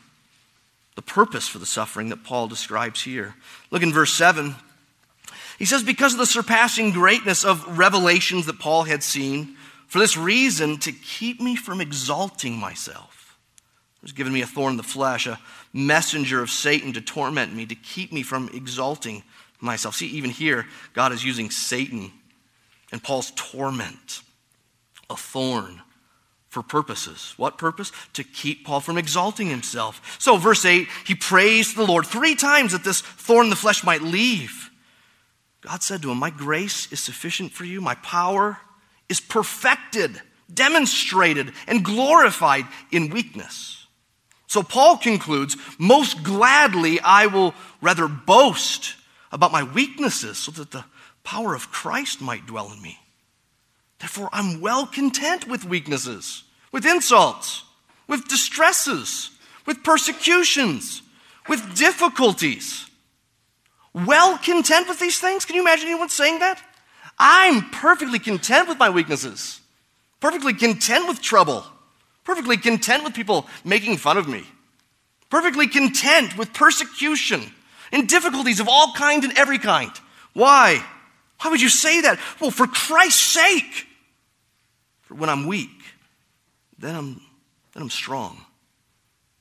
the 0.95 1.03
purpose 1.03 1.47
for 1.47 1.59
the 1.59 1.67
suffering 1.67 2.09
that 2.09 2.25
Paul 2.25 2.49
describes 2.49 3.03
here. 3.03 3.35
Look 3.71 3.83
in 3.83 3.93
verse 3.93 4.13
7. 4.13 4.55
He 5.59 5.65
says, 5.65 5.83
Because 5.83 6.15
of 6.15 6.19
the 6.19 6.27
surpassing 6.27 6.93
greatness 6.93 7.45
of 7.45 7.79
revelations 7.79 8.47
that 8.47 8.59
Paul 8.59 8.85
had 8.85 9.03
seen, 9.03 9.57
for 9.87 9.99
this 9.99 10.17
reason, 10.17 10.79
to 10.79 10.93
keep 10.93 11.41
me 11.41 11.55
from 11.55 11.81
exalting 11.81 12.57
myself, 12.57 13.39
has 14.01 14.13
given 14.13 14.33
me 14.33 14.43
a 14.43 14.47
thorn 14.47 14.73
in 14.73 14.77
the 14.77 14.83
flesh, 14.83 15.27
a 15.27 15.39
messenger 15.73 16.43
of 16.43 16.51
Satan 16.51 16.93
to 16.95 17.01
torment 17.01 17.55
me, 17.55 17.67
to 17.67 17.75
keep 17.75 18.13
me 18.13 18.23
from 18.23 18.49
exalting 18.55 19.23
myself. 19.61 19.97
See, 19.97 20.07
even 20.09 20.31
here, 20.31 20.67
God 20.93 21.13
is 21.13 21.25
using 21.25 21.51
Satan 21.51 22.13
and 22.93 23.03
Paul's 23.03 23.33
torment, 23.37 24.23
a 25.11 25.17
thorn 25.17 25.83
for 26.57 26.63
purposes. 26.63 27.35
What 27.37 27.59
purpose? 27.59 27.93
To 28.15 28.25
keep 28.25 28.65
Paul 28.65 28.81
from 28.81 28.97
exalting 28.97 29.49
himself. 29.49 30.17
So, 30.19 30.39
verse 30.39 30.65
8, 30.65 30.89
he 31.05 31.15
prays 31.15 31.75
the 31.75 31.85
Lord 31.85 32.07
three 32.07 32.35
times 32.35 32.73
that 32.73 32.83
this 32.83 33.03
thorn 33.03 33.45
in 33.45 33.51
the 33.51 33.57
flesh 33.57 33.85
might 33.85 34.01
leave. 34.01 34.71
God 35.61 35.83
said 35.83 36.01
to 36.01 36.11
him, 36.11 36.17
My 36.17 36.31
grace 36.31 36.91
is 36.91 36.99
sufficient 36.99 37.53
for 37.53 37.67
you. 37.67 37.83
My 37.83 37.97
power 37.97 38.57
is 39.11 39.21
perfected, 39.21 40.19
demonstrated, 40.53 41.53
and 41.67 41.85
glorified 41.85 42.65
in 42.91 43.11
weakness. 43.11 43.87
So 44.47 44.63
Paul 44.63 44.97
concludes, 44.97 45.59
Most 45.79 46.23
gladly 46.23 47.01
I 47.01 47.27
will 47.27 47.53
rather 47.83 48.09
boast 48.09 48.95
about 49.31 49.53
my 49.53 49.63
weaknesses 49.63 50.39
so 50.39 50.53
that 50.53 50.71
the 50.71 50.87
power 51.23 51.55
of 51.55 51.71
Christ 51.71 52.23
might 52.23 52.47
dwell 52.47 52.73
in 52.73 52.81
me. 52.81 52.99
Therefore, 53.99 54.31
I'm 54.33 54.63
well 54.63 54.87
content 54.87 55.49
with 55.49 55.65
weaknesses, 55.65 56.45
with 56.77 56.85
insults, 56.85 57.65
with 58.07 58.29
distresses, 58.29 59.31
with 59.65 59.83
persecutions, 59.83 61.01
with 61.49 61.75
difficulties 61.75 62.87
well 63.95 64.37
content 64.37 64.87
with 64.87 65.01
these 65.01 65.19
things? 65.19 65.47
Can 65.47 65.57
you 65.57 65.63
imagine 65.63 65.89
anyone 65.89 66.11
saying 66.11 66.41
that? 66.41 66.63
I'm 67.19 67.71
perfectly 67.71 68.19
content 68.19 68.69
with 68.69 68.79
my 68.79 68.91
weaknesses, 68.91 69.63
perfectly 70.21 70.53
content 70.53 71.09
with 71.09 71.23
trouble, 71.23 71.65
perfectly 72.25 72.59
content 72.59 73.05
with 73.05 73.15
people 73.15 73.47
making 73.65 73.97
fun 73.97 74.19
of 74.19 74.29
me, 74.29 74.45
perfectly 75.31 75.69
content 75.69 76.37
with 76.37 76.53
persecution 76.53 77.41
and 77.91 78.07
difficulties 78.07 78.61
of 78.61 78.69
all 78.69 78.93
kind 78.93 79.25
and 79.25 79.39
every 79.39 79.59
kind. 79.59 79.93
Why? 80.35 80.85
Why 81.41 81.51
would 81.51 81.63
you 81.63 81.71
say 81.71 82.03
that? 82.03 82.19
Well, 82.39 82.51
for 82.51 82.67
Christ's 82.67 83.23
sake. 83.23 83.87
For 85.05 85.15
when 85.15 85.31
I'm 85.31 85.47
weak, 85.47 85.71
then 86.79 86.95
I'm, 86.95 87.21
then 87.73 87.83
I'm 87.83 87.91
strong. 87.91 88.45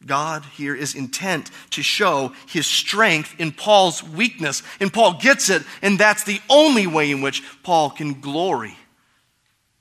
God 0.06 0.46
here 0.56 0.76
is 0.76 0.94
intent 0.94 1.50
to 1.72 1.82
show 1.82 2.34
his 2.48 2.68
strength 2.68 3.36
in 3.40 3.52
Paul's 3.52 4.04
weakness. 4.04 4.62
And 4.80 4.94
Paul 4.94 5.20
gets 5.20 5.50
it, 5.50 5.64
and 5.82 6.00
that's 6.00 6.24
the 6.24 6.42
only 6.50 6.86
way 6.86 7.12
in 7.12 7.22
which 7.22 7.42
Paul 7.64 7.90
can 7.90 8.22
glory 8.22 8.76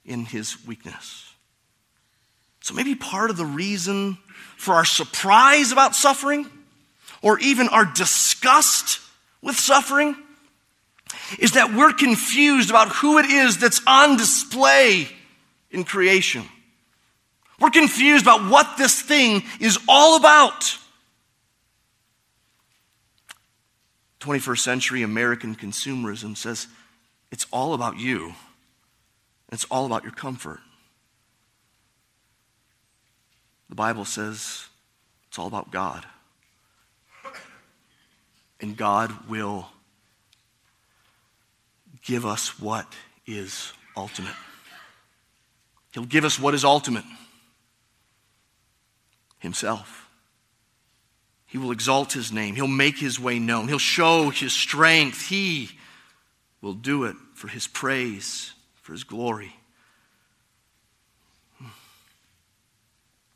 in 0.04 0.24
his 0.24 0.64
weakness. 0.66 1.32
So 2.62 2.74
maybe 2.74 2.94
part 2.94 3.30
of 3.30 3.36
the 3.36 3.44
reason 3.44 4.16
for 4.56 4.74
our 4.74 4.84
surprise 4.86 5.72
about 5.72 5.94
suffering, 5.94 6.48
or 7.20 7.38
even 7.40 7.68
our 7.68 7.84
disgust 7.84 9.00
with 9.42 9.56
suffering, 9.56 10.16
is 11.38 11.52
that 11.52 11.74
we're 11.74 11.92
confused 11.92 12.70
about 12.70 12.88
who 12.88 13.18
it 13.18 13.26
is 13.26 13.58
that's 13.58 13.82
on 13.86 14.16
display 14.16 15.08
in 15.70 15.84
creation. 15.84 16.44
We're 17.64 17.70
confused 17.70 18.27
about 18.27 18.50
what 18.50 18.77
this 18.77 19.00
thing 19.00 19.42
is 19.59 19.79
all 19.88 20.18
about. 20.18 20.77
21st 24.20 24.59
century 24.59 25.03
American 25.03 25.55
consumerism 25.55 26.37
says 26.37 26.66
it's 27.33 27.46
all 27.50 27.72
about 27.72 27.98
you, 27.98 28.35
it's 29.50 29.64
all 29.70 29.87
about 29.87 30.03
your 30.03 30.12
comfort. 30.12 30.61
The 33.70 33.77
Bible 33.77 34.05
says 34.05 34.66
it's 35.29 35.38
all 35.38 35.46
about 35.46 35.70
God. 35.70 36.05
And 38.61 38.77
God 38.77 39.27
will 39.27 39.70
give 42.03 42.27
us 42.27 42.61
what 42.61 42.92
is 43.27 43.72
ultimate. 43.96 44.37
He'll 45.94 46.05
give 46.05 46.27
us 46.27 46.38
what 46.38 46.53
is 46.53 46.62
ultimate 46.62 47.05
himself. 49.44 50.09
He 51.46 51.59
will 51.59 51.70
exalt 51.70 52.12
his 52.12 52.33
name. 52.33 52.57
He'll 52.57 52.66
make 52.66 52.98
his 52.98 53.20
way 53.20 53.38
known. 53.38 53.68
He'll 53.68 53.78
show 53.78 54.30
his 54.30 54.52
strength. 54.52 55.28
He 55.28 55.70
will 56.61 56.74
do 56.74 57.04
it 57.04 57.14
for 57.35 57.46
his 57.46 57.68
praise, 57.68 58.52
for 58.83 58.92
his 58.92 59.04
glory. 59.04 59.54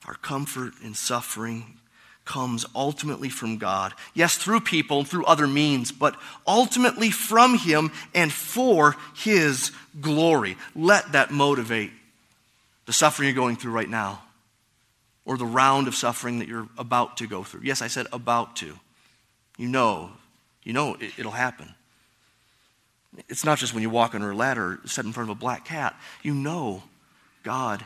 Our 0.06 0.14
comfort 0.14 0.72
in 0.82 0.94
suffering 0.94 1.78
comes 2.24 2.66
ultimately 2.74 3.28
from 3.28 3.58
God. 3.58 3.94
Yes, 4.14 4.36
through 4.36 4.60
people, 4.60 5.00
and 5.00 5.08
through 5.08 5.26
other 5.26 5.46
means, 5.46 5.92
but 5.92 6.16
ultimately 6.46 7.10
from 7.10 7.56
Him 7.56 7.90
and 8.14 8.30
for 8.30 8.96
His 9.14 9.72
glory. 10.00 10.56
Let 10.74 11.12
that 11.12 11.30
motivate 11.30 11.90
the 12.84 12.92
suffering 12.92 13.28
you're 13.28 13.34
going 13.34 13.56
through 13.56 13.72
right 13.72 13.88
now 13.88 14.22
or 15.28 15.36
the 15.36 15.44
round 15.44 15.86
of 15.86 15.94
suffering 15.94 16.38
that 16.38 16.48
you're 16.48 16.66
about 16.78 17.18
to 17.18 17.26
go 17.26 17.44
through. 17.44 17.60
Yes, 17.62 17.82
I 17.82 17.88
said 17.88 18.06
about 18.14 18.56
to. 18.56 18.78
You 19.58 19.68
know, 19.68 20.12
you 20.62 20.72
know 20.72 20.96
it, 20.98 21.22
will 21.22 21.32
happen. 21.32 21.74
It's 23.28 23.44
not 23.44 23.58
just 23.58 23.74
when 23.74 23.82
you 23.82 23.90
walk 23.90 24.14
under 24.14 24.30
a 24.30 24.34
ladder 24.34 24.80
set 24.86 25.04
in 25.04 25.12
front 25.12 25.28
of 25.28 25.36
a 25.36 25.38
black 25.38 25.66
cat. 25.66 25.94
You 26.22 26.32
know 26.32 26.82
God 27.42 27.84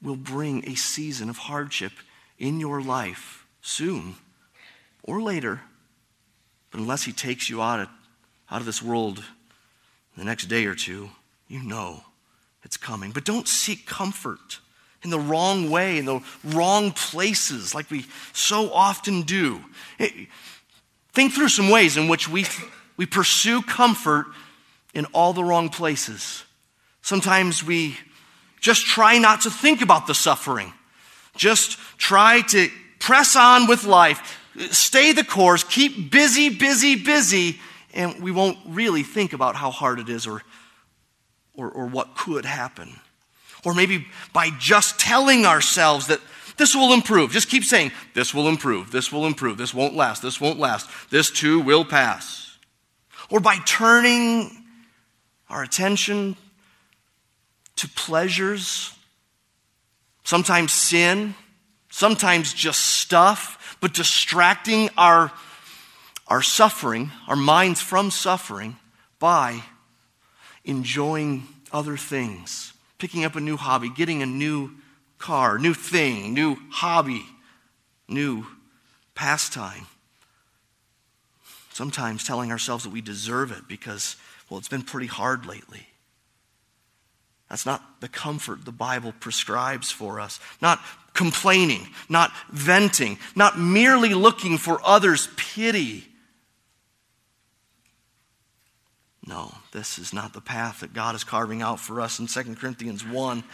will 0.00 0.16
bring 0.16 0.66
a 0.66 0.74
season 0.74 1.28
of 1.28 1.36
hardship 1.36 1.92
in 2.38 2.60
your 2.60 2.80
life 2.80 3.46
soon 3.60 4.14
or 5.02 5.20
later. 5.20 5.60
But 6.70 6.80
unless 6.80 7.04
He 7.04 7.12
takes 7.12 7.50
you 7.50 7.60
out 7.60 7.80
at 7.80 7.90
out 8.50 8.60
of 8.60 8.66
this 8.66 8.82
world 8.82 9.22
the 10.16 10.24
next 10.24 10.46
day 10.46 10.64
or 10.64 10.74
two, 10.74 11.10
you 11.46 11.62
know 11.62 12.04
it's 12.62 12.78
coming. 12.78 13.10
But 13.10 13.26
don't 13.26 13.46
seek 13.46 13.84
comfort 13.84 14.60
in 15.02 15.10
the 15.10 15.18
wrong 15.18 15.70
way, 15.70 15.98
in 15.98 16.04
the 16.04 16.20
wrong 16.44 16.92
places, 16.92 17.74
like 17.74 17.90
we 17.90 18.06
so 18.32 18.72
often 18.72 19.22
do. 19.22 19.60
Think 21.12 21.32
through 21.32 21.48
some 21.48 21.70
ways 21.70 21.96
in 21.96 22.08
which 22.08 22.28
we, 22.28 22.46
we 22.96 23.06
pursue 23.06 23.62
comfort 23.62 24.26
in 24.94 25.04
all 25.06 25.32
the 25.32 25.44
wrong 25.44 25.68
places. 25.68 26.44
Sometimes 27.02 27.64
we 27.64 27.96
just 28.60 28.86
try 28.86 29.18
not 29.18 29.42
to 29.42 29.50
think 29.50 29.82
about 29.82 30.06
the 30.06 30.14
suffering, 30.14 30.72
just 31.36 31.78
try 31.96 32.40
to 32.42 32.68
press 32.98 33.36
on 33.36 33.68
with 33.68 33.84
life, 33.84 34.40
stay 34.70 35.12
the 35.12 35.24
course, 35.24 35.62
keep 35.62 36.10
busy, 36.10 36.48
busy, 36.50 36.96
busy, 36.96 37.60
and 37.94 38.20
we 38.20 38.32
won't 38.32 38.58
really 38.66 39.04
think 39.04 39.32
about 39.32 39.54
how 39.54 39.70
hard 39.70 40.00
it 40.00 40.08
is 40.08 40.26
or, 40.26 40.42
or, 41.54 41.70
or 41.70 41.86
what 41.86 42.16
could 42.16 42.44
happen. 42.44 42.98
Or 43.64 43.74
maybe 43.74 44.06
by 44.32 44.50
just 44.58 44.98
telling 44.98 45.46
ourselves 45.46 46.06
that 46.08 46.20
this 46.58 46.74
will 46.74 46.92
improve. 46.92 47.30
Just 47.30 47.48
keep 47.48 47.64
saying, 47.64 47.92
this 48.14 48.34
will 48.34 48.48
improve, 48.48 48.90
this 48.90 49.12
will 49.12 49.26
improve, 49.26 49.56
this 49.56 49.72
won't 49.72 49.94
last, 49.94 50.22
this 50.22 50.40
won't 50.40 50.58
last, 50.58 50.90
this 51.08 51.30
too 51.30 51.60
will 51.60 51.84
pass. 51.84 52.58
Or 53.30 53.40
by 53.40 53.58
turning 53.64 54.64
our 55.48 55.62
attention 55.62 56.36
to 57.76 57.88
pleasures, 57.88 58.92
sometimes 60.24 60.72
sin, 60.72 61.34
sometimes 61.90 62.52
just 62.52 62.80
stuff, 62.80 63.78
but 63.80 63.94
distracting 63.94 64.90
our, 64.98 65.30
our 66.26 66.42
suffering, 66.42 67.12
our 67.28 67.36
minds 67.36 67.80
from 67.80 68.10
suffering 68.10 68.76
by 69.20 69.62
enjoying 70.64 71.46
other 71.72 71.96
things 71.96 72.67
picking 72.98 73.24
up 73.24 73.36
a 73.36 73.40
new 73.40 73.56
hobby, 73.56 73.90
getting 73.90 74.22
a 74.22 74.26
new 74.26 74.72
car, 75.18 75.58
new 75.58 75.74
thing, 75.74 76.34
new 76.34 76.56
hobby, 76.70 77.24
new 78.08 78.46
pastime. 79.14 79.86
Sometimes 81.72 82.24
telling 82.24 82.50
ourselves 82.50 82.84
that 82.84 82.90
we 82.90 83.00
deserve 83.00 83.52
it 83.52 83.68
because, 83.68 84.16
well, 84.50 84.58
it's 84.58 84.68
been 84.68 84.82
pretty 84.82 85.06
hard 85.06 85.46
lately. 85.46 85.86
That's 87.48 87.64
not 87.64 88.00
the 88.00 88.08
comfort 88.08 88.64
the 88.64 88.72
Bible 88.72 89.14
prescribes 89.20 89.90
for 89.90 90.20
us. 90.20 90.40
Not 90.60 90.80
complaining, 91.14 91.88
not 92.08 92.32
venting, 92.50 93.18
not 93.34 93.58
merely 93.58 94.12
looking 94.12 94.58
for 94.58 94.80
others' 94.84 95.28
pity 95.36 96.07
No, 99.28 99.52
this 99.72 99.98
is 99.98 100.14
not 100.14 100.32
the 100.32 100.40
path 100.40 100.80
that 100.80 100.94
God 100.94 101.14
is 101.14 101.22
carving 101.22 101.60
out 101.60 101.78
for 101.78 102.00
us 102.00 102.18
in 102.18 102.26
2 102.26 102.54
Corinthians 102.54 103.04
1. 103.04 103.44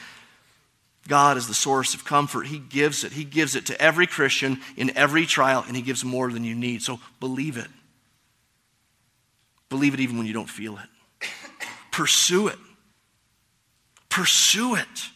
God 1.09 1.37
is 1.37 1.49
the 1.49 1.55
source 1.55 1.95
of 1.95 2.05
comfort. 2.05 2.47
He 2.47 2.61
gives 2.61 3.03
it. 3.03 3.11
He 3.11 3.25
gives 3.25 3.57
it 3.57 3.67
to 3.67 3.81
every 3.83 4.07
Christian 4.07 4.61
in 4.77 4.97
every 4.97 5.27
trial, 5.27 5.65
and 5.67 5.75
He 5.75 5.83
gives 5.83 6.05
more 6.05 6.31
than 6.31 6.45
you 6.45 6.55
need. 6.55 6.83
So 6.83 7.01
believe 7.19 7.57
it. 7.57 7.67
Believe 9.69 9.95
it 9.95 10.01
even 10.01 10.17
when 10.17 10.27
you 10.27 10.33
don't 10.33 10.49
feel 10.49 10.79
it. 10.79 11.29
Pursue 11.91 12.47
it. 12.47 12.59
Pursue 14.09 14.77
it. 14.77 15.11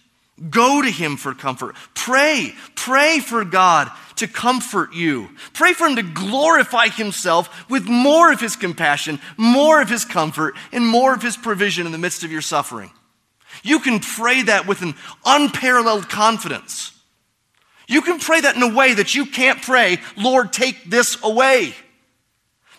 Go 0.51 0.83
to 0.83 0.91
Him 0.91 1.17
for 1.17 1.35
comfort. 1.35 1.75
Pray. 1.95 2.55
Pray 2.75 3.19
for 3.19 3.45
God 3.45 3.91
to 4.17 4.29
comfort 4.29 4.95
you. 4.95 5.29
Pray 5.53 5.73
for 5.73 5.87
Him 5.87 5.97
to 5.97 6.03
glorify 6.03 6.89
Himself 6.89 7.69
with 7.69 7.89
more 7.89 8.33
of 8.33 8.41
His 8.41 8.57
compassion, 8.57 9.21
more 9.37 9.81
of 9.81 9.89
His 9.89 10.05
comfort, 10.05 10.55
and 10.73 10.87
more 10.87 11.15
of 11.15 11.23
His 11.23 11.37
provision 11.37 11.87
in 11.87 11.93
the 11.93 11.99
midst 11.99 12.25
of 12.25 12.33
your 12.33 12.41
suffering. 12.41 12.91
You 13.63 13.81
can 13.81 13.99
pray 14.01 14.43
that 14.43 14.67
with 14.67 14.83
an 14.83 14.95
unparalleled 15.25 16.09
confidence. 16.09 16.93
You 17.89 18.03
can 18.03 18.21
pray 18.21 18.41
that 18.41 18.55
in 18.55 18.63
a 18.63 18.75
way 18.75 18.95
that 18.95 19.15
you 19.15 19.27
can't 19.27 19.63
pray, 19.63 19.99
Lord, 20.17 20.53
take 20.53 20.85
this 20.85 21.17
away. 21.23 21.75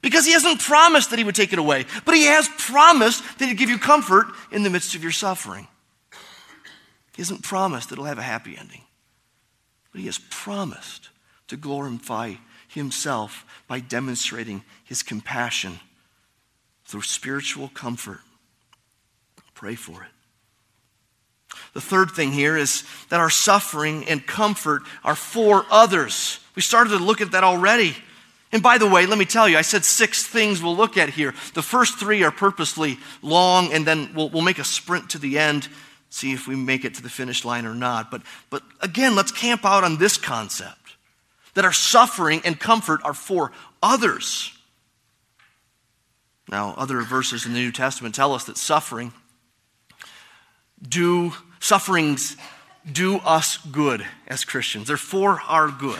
Because 0.01 0.25
He 0.25 0.31
hasn't 0.31 0.61
promised 0.61 1.09
that 1.09 1.19
He 1.19 1.25
would 1.25 1.35
take 1.35 1.51
it 1.51 1.59
away, 1.59 1.85
but 2.05 2.15
He 2.15 2.25
has 2.25 2.47
promised 2.57 3.23
that 3.39 3.47
He'd 3.47 3.57
give 3.57 3.69
you 3.69 3.79
comfort 3.79 4.27
in 4.51 4.63
the 4.63 4.69
midst 4.69 4.95
of 4.95 5.03
your 5.03 5.11
suffering. 5.11 5.67
He 7.19 7.21
hasn't 7.21 7.43
promised 7.43 7.89
that 7.89 7.95
it'll 7.95 8.05
have 8.05 8.17
a 8.17 8.21
happy 8.21 8.57
ending, 8.57 8.83
but 9.91 9.99
He 9.99 10.05
has 10.05 10.19
promised 10.29 11.09
to 11.49 11.57
glorify 11.57 12.35
Himself 12.69 13.45
by 13.67 13.81
demonstrating 13.81 14.63
His 14.85 15.03
compassion 15.03 15.81
through 16.85 17.01
spiritual 17.01 17.67
comfort. 17.73 18.21
Pray 19.53 19.75
for 19.75 20.01
it. 20.01 21.57
The 21.73 21.81
third 21.81 22.11
thing 22.11 22.31
here 22.31 22.55
is 22.55 22.85
that 23.09 23.19
our 23.19 23.29
suffering 23.29 24.07
and 24.07 24.25
comfort 24.25 24.83
are 25.03 25.13
for 25.13 25.65
others. 25.69 26.39
We 26.55 26.61
started 26.61 26.91
to 26.91 27.03
look 27.03 27.19
at 27.19 27.31
that 27.31 27.43
already. 27.43 27.97
And 28.53 28.63
by 28.63 28.77
the 28.77 28.87
way, 28.87 29.05
let 29.05 29.19
me 29.19 29.25
tell 29.25 29.49
you, 29.49 29.57
I 29.57 29.63
said 29.63 29.83
six 29.83 30.25
things 30.25 30.63
we'll 30.63 30.77
look 30.77 30.95
at 30.95 31.09
here. 31.09 31.33
The 31.53 31.63
first 31.63 31.99
three 31.99 32.23
are 32.23 32.31
purposely 32.31 32.97
long, 33.21 33.73
and 33.73 33.85
then 33.85 34.11
we'll, 34.15 34.29
we'll 34.29 34.41
make 34.41 34.57
a 34.57 34.63
sprint 34.63 35.09
to 35.09 35.17
the 35.17 35.37
end 35.37 35.67
see 36.09 36.33
if 36.33 36.47
we 36.47 36.55
make 36.55 36.85
it 36.85 36.95
to 36.95 37.03
the 37.03 37.09
finish 37.09 37.45
line 37.45 37.65
or 37.65 37.75
not. 37.75 38.11
But, 38.11 38.21
but 38.49 38.63
again, 38.81 39.15
let's 39.15 39.31
camp 39.31 39.65
out 39.65 39.83
on 39.83 39.97
this 39.97 40.17
concept 40.17 40.75
that 41.53 41.65
our 41.65 41.73
suffering 41.73 42.41
and 42.45 42.59
comfort 42.59 43.01
are 43.03 43.13
for 43.13 43.51
others. 43.81 44.51
Now, 46.49 46.73
other 46.77 47.01
verses 47.01 47.45
in 47.45 47.53
the 47.53 47.59
New 47.59 47.71
Testament 47.71 48.15
tell 48.15 48.33
us 48.33 48.45
that 48.45 48.57
suffering 48.57 49.13
do 50.87 51.33
sufferings 51.59 52.37
do 52.89 53.17
us 53.17 53.57
good 53.57 54.05
as 54.27 54.45
Christians. 54.45 54.87
They're 54.87 54.97
for 54.97 55.41
our 55.47 55.69
good. 55.69 55.99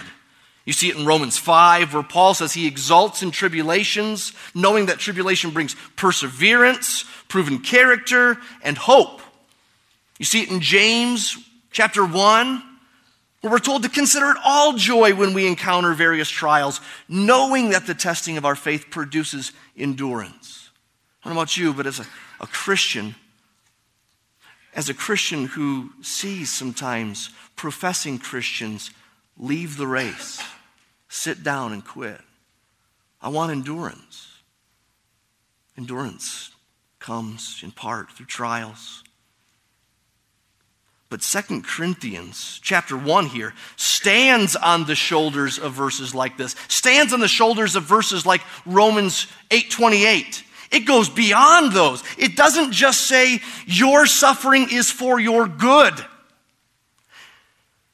You 0.66 0.74
see 0.74 0.90
it 0.90 0.98
in 0.98 1.06
Romans 1.06 1.38
5, 1.38 1.94
where 1.94 2.04
Paul 2.04 2.34
says 2.34 2.54
he 2.54 2.68
exalts 2.68 3.24
in 3.24 3.32
tribulations, 3.32 4.34
knowing 4.54 4.86
that 4.86 5.00
tribulation 5.00 5.52
brings 5.52 5.76
perseverance, 5.96 7.06
proven 7.28 7.60
character, 7.60 8.38
and 8.62 8.78
hope. 8.78 9.22
You 10.20 10.26
see 10.26 10.44
it 10.44 10.52
in 10.52 10.60
James 10.60 11.38
chapter 11.72 12.06
1, 12.06 12.64
where 13.42 13.52
we're 13.52 13.60
told 13.60 13.84
to 13.84 13.90
consider 13.90 14.32
it 14.32 14.38
all 14.44 14.74
joy 14.74 15.16
when 15.16 15.34
we 15.34 15.48
encounter 15.48 15.94
various 15.94 16.30
trials, 16.30 16.82
knowing 17.08 17.70
that 17.70 17.88
the 17.88 17.94
testing 17.94 18.38
of 18.38 18.46
our 18.46 18.56
faith 18.56 18.88
produces 18.92 19.54
endurance. 19.78 20.70
I 21.24 21.30
don't 21.30 21.36
know 21.36 21.42
about 21.42 21.56
you, 21.56 21.74
but 21.74 21.88
as 21.88 22.00
a, 22.00 22.06
a 22.42 22.48
Christian, 22.48 23.16
as 24.76 24.90
a 24.90 24.94
Christian 24.94 25.46
who 25.46 25.90
sees 26.02 26.52
sometimes 26.52 27.30
professing 27.56 28.20
Christians 28.20 28.92
leave 29.38 29.78
the 29.78 29.88
race, 29.88 30.44
sit 31.08 31.44
down 31.44 31.72
and 31.72 31.84
quit, 31.84 32.20
I 33.22 33.30
want 33.30 33.52
endurance. 33.52 34.28
Endurance 35.78 36.52
comes 37.00 37.62
in 37.64 37.72
part 37.72 38.12
through 38.12 38.26
trials. 38.26 39.04
But 41.10 41.24
Second 41.24 41.66
Corinthians 41.66 42.60
chapter 42.62 42.96
1 42.96 43.26
here 43.28 43.56
stands 43.76 44.56
on 44.56 44.86
the 44.86 44.96
shoulders 44.96 45.58
of 45.58 45.74
verses 45.74 46.14
like 46.14 46.38
this. 46.38 46.56
Stands 46.68 47.14
on 47.14 47.20
the 47.20 47.28
shoulders 47.28 47.76
of 47.76 47.84
verses 47.84 48.28
like 48.28 48.42
Romans 48.66 49.26
8:28. 49.50 50.44
It 50.70 50.82
goes 50.82 51.10
beyond 51.10 51.74
those. 51.74 52.04
It 52.20 52.36
doesn't 52.36 52.74
just 52.74 53.08
say 53.08 53.42
your 53.66 54.06
suffering 54.06 54.70
is 54.70 54.92
for 54.92 55.20
your 55.20 55.48
good. 55.48 56.06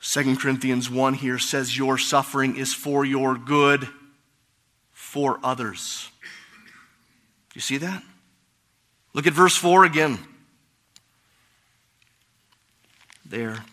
Second 0.01 0.41
Corinthians 0.41 0.89
1 0.89 1.13
here 1.13 1.39
says 1.39 1.77
your 1.77 1.97
suffering 1.97 2.57
is 2.57 2.73
for 2.73 3.05
your 3.05 3.37
good 3.37 3.87
for 4.91 5.39
others. 5.41 6.09
Do 6.21 7.55
you 7.55 7.61
see 7.61 7.77
that? 7.77 8.03
Look 9.13 9.25
at 9.25 9.33
verse 9.33 9.55
4 9.55 9.85
again 9.85 10.19
there, 13.25 13.63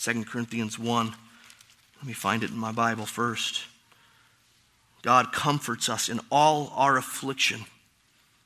2 0.00 0.24
Corinthians 0.24 0.78
1. 0.78 1.06
Let 1.06 2.06
me 2.06 2.12
find 2.12 2.42
it 2.42 2.50
in 2.50 2.56
my 2.56 2.72
Bible 2.72 3.06
first. 3.06 3.64
God 5.02 5.32
comforts 5.32 5.88
us 5.88 6.08
in 6.08 6.20
all 6.30 6.72
our 6.74 6.96
affliction. 6.96 7.60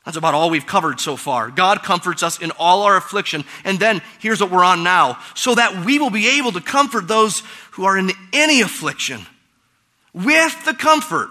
That's 0.05 0.17
about 0.17 0.35
all 0.35 0.51
we've 0.51 0.67
covered 0.67 1.01
so 1.01 1.17
far. 1.17 1.51
God 1.51 1.83
comforts 1.83 2.23
us 2.23 2.41
in 2.41 2.51
all 2.53 2.83
our 2.83 2.97
affliction. 2.97 3.45
And 3.65 3.79
then 3.79 4.01
here's 4.21 4.41
what 4.41 4.51
we're 4.51 4.65
on 4.65 4.83
now 4.83 5.19
so 5.35 5.55
that 5.55 5.85
we 5.85 5.99
will 5.99 6.11
be 6.11 6.39
able 6.39 6.53
to 6.53 6.61
comfort 6.61 7.07
those 7.07 7.43
who 7.73 7.85
are 7.85 7.99
in 7.99 8.11
any 8.33 8.61
affliction 8.61 9.27
with 10.13 10.65
the 10.65 10.75
comfort 10.75 11.31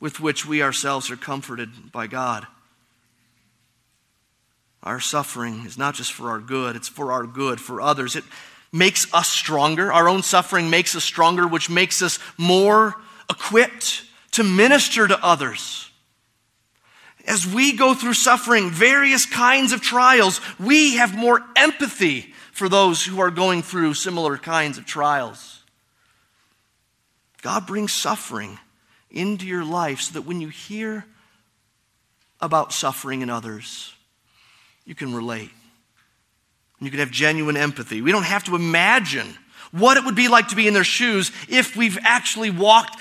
with 0.00 0.20
which 0.20 0.46
we 0.46 0.62
ourselves 0.62 1.10
are 1.10 1.16
comforted 1.16 1.92
by 1.92 2.06
God. 2.06 2.46
Our 4.82 4.98
suffering 4.98 5.64
is 5.64 5.78
not 5.78 5.94
just 5.94 6.12
for 6.12 6.30
our 6.30 6.40
good, 6.40 6.74
it's 6.74 6.88
for 6.88 7.12
our 7.12 7.24
good, 7.24 7.60
for 7.60 7.80
others. 7.80 8.16
It 8.16 8.24
makes 8.72 9.12
us 9.14 9.28
stronger. 9.28 9.92
Our 9.92 10.08
own 10.08 10.22
suffering 10.22 10.70
makes 10.70 10.96
us 10.96 11.04
stronger, 11.04 11.46
which 11.46 11.70
makes 11.70 12.02
us 12.02 12.18
more 12.36 12.96
equipped 13.30 14.02
to 14.32 14.42
minister 14.42 15.06
to 15.06 15.24
others. 15.24 15.90
as 17.24 17.46
we 17.46 17.76
go 17.76 17.94
through 17.94 18.14
suffering, 18.14 18.70
various 18.70 19.26
kinds 19.26 19.72
of 19.72 19.80
trials, 19.80 20.40
we 20.58 20.96
have 20.96 21.16
more 21.16 21.40
empathy 21.54 22.34
for 22.52 22.68
those 22.68 23.04
who 23.04 23.20
are 23.20 23.30
going 23.30 23.62
through 23.62 23.94
similar 23.94 24.36
kinds 24.36 24.76
of 24.76 24.84
trials. 24.84 25.62
God 27.42 27.66
brings 27.66 27.92
suffering 27.92 28.58
into 29.10 29.46
your 29.46 29.64
life 29.64 30.00
so 30.00 30.14
that 30.14 30.22
when 30.22 30.40
you 30.40 30.48
hear 30.48 31.04
about 32.40 32.72
suffering 32.72 33.20
in 33.20 33.30
others, 33.30 33.94
you 34.84 34.94
can 34.94 35.14
relate. 35.14 35.50
You 36.80 36.90
can 36.90 36.98
have 36.98 37.10
genuine 37.10 37.56
empathy. 37.56 38.02
We 38.02 38.12
don't 38.12 38.24
have 38.24 38.44
to 38.44 38.56
imagine 38.56 39.36
what 39.70 39.96
it 39.96 40.04
would 40.04 40.16
be 40.16 40.28
like 40.28 40.48
to 40.48 40.56
be 40.56 40.66
in 40.66 40.74
their 40.74 40.84
shoes 40.84 41.30
if 41.48 41.76
we've 41.76 41.98
actually 42.02 42.50
walked 42.50 42.98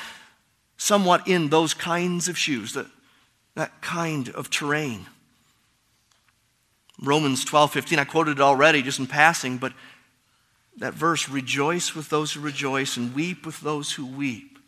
somewhat 0.78 1.28
in 1.28 1.50
those 1.50 1.74
kinds 1.74 2.28
of 2.28 2.38
shoes, 2.38 2.74
that, 2.74 2.88
that 3.56 3.82
kind 3.82 4.30
of 4.30 4.50
terrain. 4.50 5.06
Romans 7.02 7.44
12, 7.46 7.74
15, 7.74 8.00
I 8.00 8.04
quoted 8.04 8.38
it 8.38 8.42
already 8.42 8.82
just 8.82 9.00
in 9.00 9.08
passing, 9.08 9.58
but 9.58 9.74
that 10.78 10.94
verse, 10.94 11.30
rejoice 11.30 11.96
with 11.96 12.10
those 12.10 12.34
who 12.34 12.40
rejoice 12.40 12.98
and 12.98 13.14
weep 13.14 13.46
with 13.46 13.60
those 13.62 13.92
who 13.92 14.06
weep. 14.06 14.60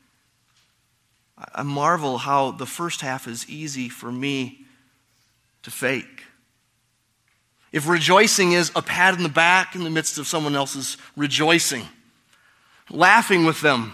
I 1.53 1.63
marvel 1.63 2.19
how 2.19 2.51
the 2.51 2.65
first 2.65 3.01
half 3.01 3.27
is 3.27 3.49
easy 3.49 3.89
for 3.89 4.11
me 4.11 4.65
to 5.63 5.71
fake. 5.71 6.12
If 7.73 7.87
rejoicing 7.87 8.51
is 8.51 8.71
a 8.75 8.83
pat 8.83 9.15
in 9.15 9.23
the 9.23 9.29
back 9.29 9.75
in 9.75 9.83
the 9.83 9.89
midst 9.89 10.19
of 10.19 10.27
someone 10.27 10.55
else's 10.55 10.95
rejoicing, 11.17 11.87
laughing 12.91 13.45
with 13.45 13.61
them, 13.61 13.93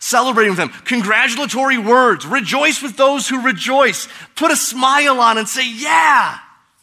celebrating 0.00 0.50
with 0.50 0.58
them, 0.58 0.70
congratulatory 0.84 1.78
words, 1.78 2.26
rejoice 2.26 2.82
with 2.82 2.96
those 2.96 3.28
who 3.28 3.40
rejoice, 3.40 4.08
put 4.34 4.50
a 4.50 4.56
smile 4.56 5.20
on 5.20 5.38
and 5.38 5.48
say, 5.48 5.62
Yeah, 5.64 6.38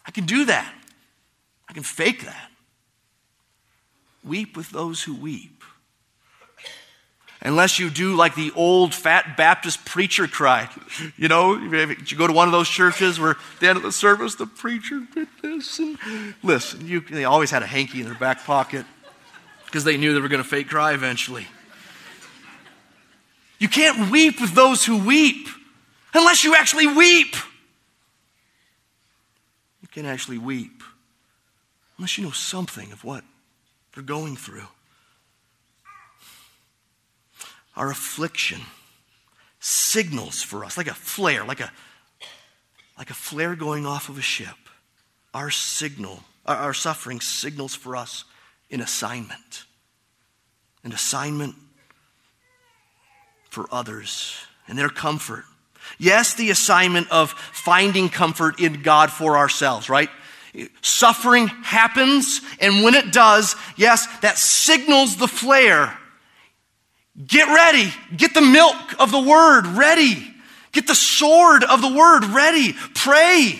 I 0.05 0.11
can 0.11 0.25
do 0.25 0.45
that. 0.45 0.73
I 1.67 1.73
can 1.73 1.83
fake 1.83 2.23
that. 2.23 2.49
Weep 4.23 4.55
with 4.55 4.69
those 4.69 5.03
who 5.03 5.13
weep. 5.13 5.65
Unless 7.45 7.77
you 7.77 7.89
do 7.89 8.15
like 8.15 8.35
the 8.35 8.51
old 8.55 8.95
fat 8.95 9.35
Baptist 9.35 9.83
preacher 9.85 10.27
cried. 10.27 10.69
You 11.17 11.27
know, 11.27 11.55
you 11.55 12.17
go 12.17 12.27
to 12.27 12.33
one 12.33 12.47
of 12.47 12.51
those 12.51 12.69
churches 12.69 13.19
where 13.19 13.31
at 13.31 13.37
the 13.59 13.67
end 13.67 13.77
of 13.77 13.83
the 13.83 13.91
service, 13.91 14.35
the 14.35 14.45
preacher 14.45 15.01
did 15.13 15.27
this 15.41 15.79
and 15.79 15.97
listen. 16.41 16.87
You, 16.87 17.01
they 17.01 17.25
always 17.25 17.51
had 17.51 17.61
a 17.61 17.67
hanky 17.67 17.99
in 17.99 18.05
their 18.05 18.15
back 18.15 18.45
pocket 18.45 18.85
because 19.65 19.83
they 19.83 19.97
knew 19.97 20.13
they 20.13 20.19
were 20.19 20.27
going 20.27 20.41
to 20.41 20.47
fake 20.47 20.69
cry 20.69 20.93
eventually. 20.93 21.45
You 23.59 23.67
can't 23.67 24.11
weep 24.11 24.41
with 24.41 24.53
those 24.53 24.85
who 24.85 24.97
weep 24.97 25.47
unless 26.13 26.43
you 26.43 26.55
actually 26.55 26.87
weep. 26.87 27.35
You 29.81 29.87
can't 29.89 30.07
actually 30.07 30.37
weep 30.37 30.83
unless 31.97 32.17
you 32.17 32.23
know 32.23 32.31
something 32.31 32.91
of 32.91 33.03
what 33.03 33.23
they're 33.93 34.03
going 34.03 34.35
through 34.35 34.67
our 37.75 37.89
affliction 37.91 38.61
signals 39.59 40.41
for 40.41 40.65
us, 40.65 40.77
like 40.77 40.87
a 40.87 40.93
flare, 40.93 41.45
like 41.45 41.59
a, 41.59 41.71
like 42.97 43.09
a 43.09 43.13
flare 43.13 43.55
going 43.55 43.85
off 43.85 44.09
of 44.09 44.17
a 44.17 44.21
ship. 44.21 44.55
Our 45.33 45.49
signal, 45.49 46.23
our 46.45 46.73
suffering 46.73 47.21
signals 47.21 47.73
for 47.73 47.95
us 47.95 48.25
an 48.69 48.81
assignment. 48.81 49.65
An 50.83 50.91
assignment 50.91 51.55
for 53.49 53.67
others 53.71 54.35
and 54.67 54.77
their 54.77 54.89
comfort. 54.89 55.45
Yes, 55.97 56.33
the 56.33 56.49
assignment 56.49 57.09
of 57.11 57.31
finding 57.31 58.09
comfort 58.09 58.59
in 58.59 58.81
God 58.81 59.11
for 59.11 59.37
ourselves, 59.37 59.89
right? 59.89 60.09
Suffering 60.81 61.47
happens, 61.47 62.41
and 62.59 62.83
when 62.83 62.95
it 62.95 63.11
does, 63.11 63.55
yes, 63.75 64.07
that 64.21 64.37
signals 64.37 65.17
the 65.17 65.27
flare 65.27 65.97
Get 67.25 67.47
ready. 67.47 67.91
Get 68.15 68.33
the 68.33 68.41
milk 68.41 68.99
of 68.99 69.11
the 69.11 69.21
word 69.21 69.67
ready. 69.67 70.33
Get 70.71 70.87
the 70.87 70.95
sword 70.95 71.63
of 71.63 71.81
the 71.81 71.93
word 71.93 72.25
ready. 72.25 72.73
Pray. 72.95 73.59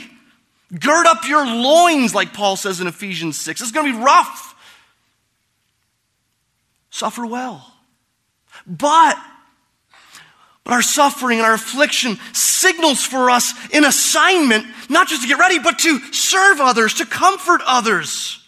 Gird 0.80 1.06
up 1.06 1.28
your 1.28 1.46
loins, 1.46 2.16
like 2.16 2.34
Paul 2.34 2.56
says 2.56 2.82
in 2.82 2.88
Ephesians 2.88 3.40
6. 3.40 3.62
It's 3.62 3.72
going 3.72 3.92
to 3.92 3.98
be 3.98 4.04
rough. 4.04 4.56
Suffer 6.90 7.26
well. 7.26 7.72
But, 8.66 9.18
but 10.64 10.74
our 10.74 10.82
suffering 10.82 11.40
and 11.40 11.46
our 11.46 11.54
affliction 11.54 12.18
signals 12.34 13.04
for 13.04 13.30
us 13.30 13.54
an 13.72 13.86
assignment, 13.86 14.66
not 14.90 15.08
just 15.08 15.22
to 15.22 15.28
get 15.28 15.38
ready, 15.38 15.60
but 15.60 15.80
to 15.80 16.00
serve 16.12 16.60
others, 16.60 16.96
to 16.96 17.06
comfort 17.06 17.62
others. 17.66 18.43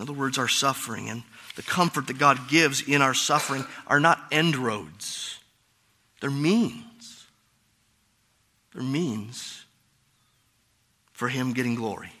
In 0.00 0.04
other 0.04 0.14
words, 0.14 0.38
our 0.38 0.48
suffering 0.48 1.10
and 1.10 1.22
the 1.56 1.62
comfort 1.62 2.06
that 2.06 2.16
God 2.16 2.48
gives 2.48 2.80
in 2.80 3.02
our 3.02 3.12
suffering 3.12 3.66
are 3.86 4.00
not 4.00 4.18
end 4.32 4.56
roads, 4.56 5.38
they're 6.22 6.30
means. 6.30 7.26
They're 8.72 8.82
means 8.82 9.66
for 11.12 11.28
Him 11.28 11.52
getting 11.52 11.74
glory. 11.74 12.12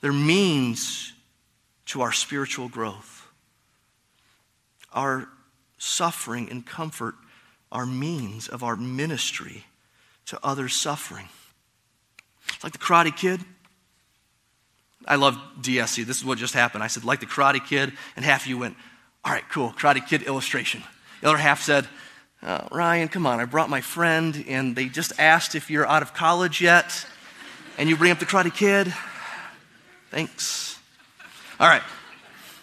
They're 0.00 0.14
means 0.14 1.12
to 1.86 2.00
our 2.00 2.12
spiritual 2.12 2.68
growth. 2.68 3.28
Our 4.94 5.28
suffering 5.76 6.48
and 6.50 6.64
comfort 6.64 7.16
are 7.70 7.84
means 7.84 8.48
of 8.48 8.62
our 8.62 8.76
ministry 8.76 9.66
to 10.26 10.40
others 10.42 10.74
suffering. 10.74 11.28
It's 12.48 12.64
like 12.64 12.72
the 12.72 12.78
Karate 12.78 13.14
Kid. 13.14 13.44
I 15.06 15.16
love 15.16 15.38
DSC. 15.60 16.04
This 16.04 16.18
is 16.18 16.24
what 16.24 16.38
just 16.38 16.54
happened. 16.54 16.82
I 16.82 16.88
said, 16.88 17.04
like 17.04 17.20
the 17.20 17.26
Karate 17.26 17.64
Kid, 17.64 17.92
and 18.16 18.24
half 18.24 18.42
of 18.42 18.48
you 18.48 18.58
went, 18.58 18.76
all 19.24 19.32
right, 19.32 19.44
cool, 19.50 19.70
Karate 19.70 20.06
Kid 20.06 20.22
illustration. 20.22 20.82
The 21.20 21.28
other 21.28 21.38
half 21.38 21.62
said, 21.62 21.86
uh, 22.42 22.66
Ryan, 22.70 23.08
come 23.08 23.26
on, 23.26 23.40
I 23.40 23.44
brought 23.44 23.70
my 23.70 23.80
friend, 23.80 24.44
and 24.48 24.74
they 24.74 24.86
just 24.86 25.12
asked 25.18 25.54
if 25.54 25.70
you're 25.70 25.86
out 25.86 26.02
of 26.02 26.12
college 26.12 26.60
yet, 26.60 27.06
and 27.78 27.88
you 27.88 27.96
bring 27.96 28.10
up 28.10 28.18
the 28.18 28.26
Karate 28.26 28.54
Kid. 28.54 28.92
Thanks. 30.10 30.78
All 31.60 31.68
right. 31.68 31.82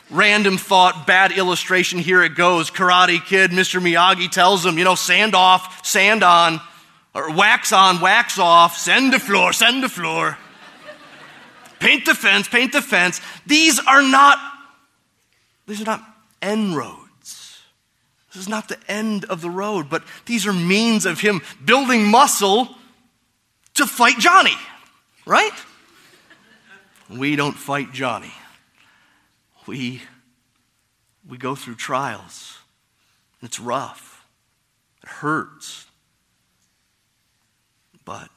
Random 0.10 0.58
thought, 0.58 1.08
bad 1.08 1.32
illustration, 1.32 1.98
here 1.98 2.24
it 2.24 2.36
goes. 2.36 2.70
Karate 2.70 3.24
Kid, 3.24 3.52
Mr. 3.52 3.82
Miyagi 3.82 4.30
tells 4.30 4.66
him, 4.66 4.78
you 4.78 4.84
know, 4.84 4.96
sand 4.96 5.34
off, 5.34 5.86
sand 5.86 6.24
on, 6.24 6.62
or 7.16 7.34
wax 7.34 7.72
on, 7.72 8.02
wax 8.02 8.38
off, 8.38 8.78
send 8.78 9.14
the 9.14 9.20
floor, 9.20 9.54
send 9.54 9.82
the 9.82 9.90
floor 9.90 10.38
paint 11.84 12.06
the 12.06 12.16
fence, 12.16 12.48
paint 12.48 12.72
the 12.72 12.82
fence. 12.82 13.20
These 13.46 13.80
are 13.80 14.02
not, 14.02 14.40
these 15.68 15.82
are 15.82 15.86
not 15.86 16.02
end 16.42 16.76
roads. 16.76 17.62
This 18.34 18.42
is 18.42 18.50
not 18.50 18.70
the 18.70 18.80
end 18.88 19.26
of 19.26 19.42
the 19.42 19.50
road, 19.50 19.90
but 19.90 20.04
these 20.26 20.48
are 20.48 20.54
means 20.54 21.06
of 21.06 21.20
him 21.20 21.42
building 21.64 22.06
muscle 22.06 22.70
to 23.76 23.86
fight 23.86 24.18
Johnny, 24.18 24.56
right? 25.26 25.52
We 27.10 27.36
don't 27.36 27.54
fight 27.54 27.92
Johnny. 27.92 28.34
We, 29.68 30.02
we 31.28 31.38
go 31.38 31.54
through 31.54 31.76
trials. 31.76 32.58
It's 33.42 33.60
rough. 33.60 34.26
It 35.04 35.10
hurts. 35.10 35.86
But 38.06 38.30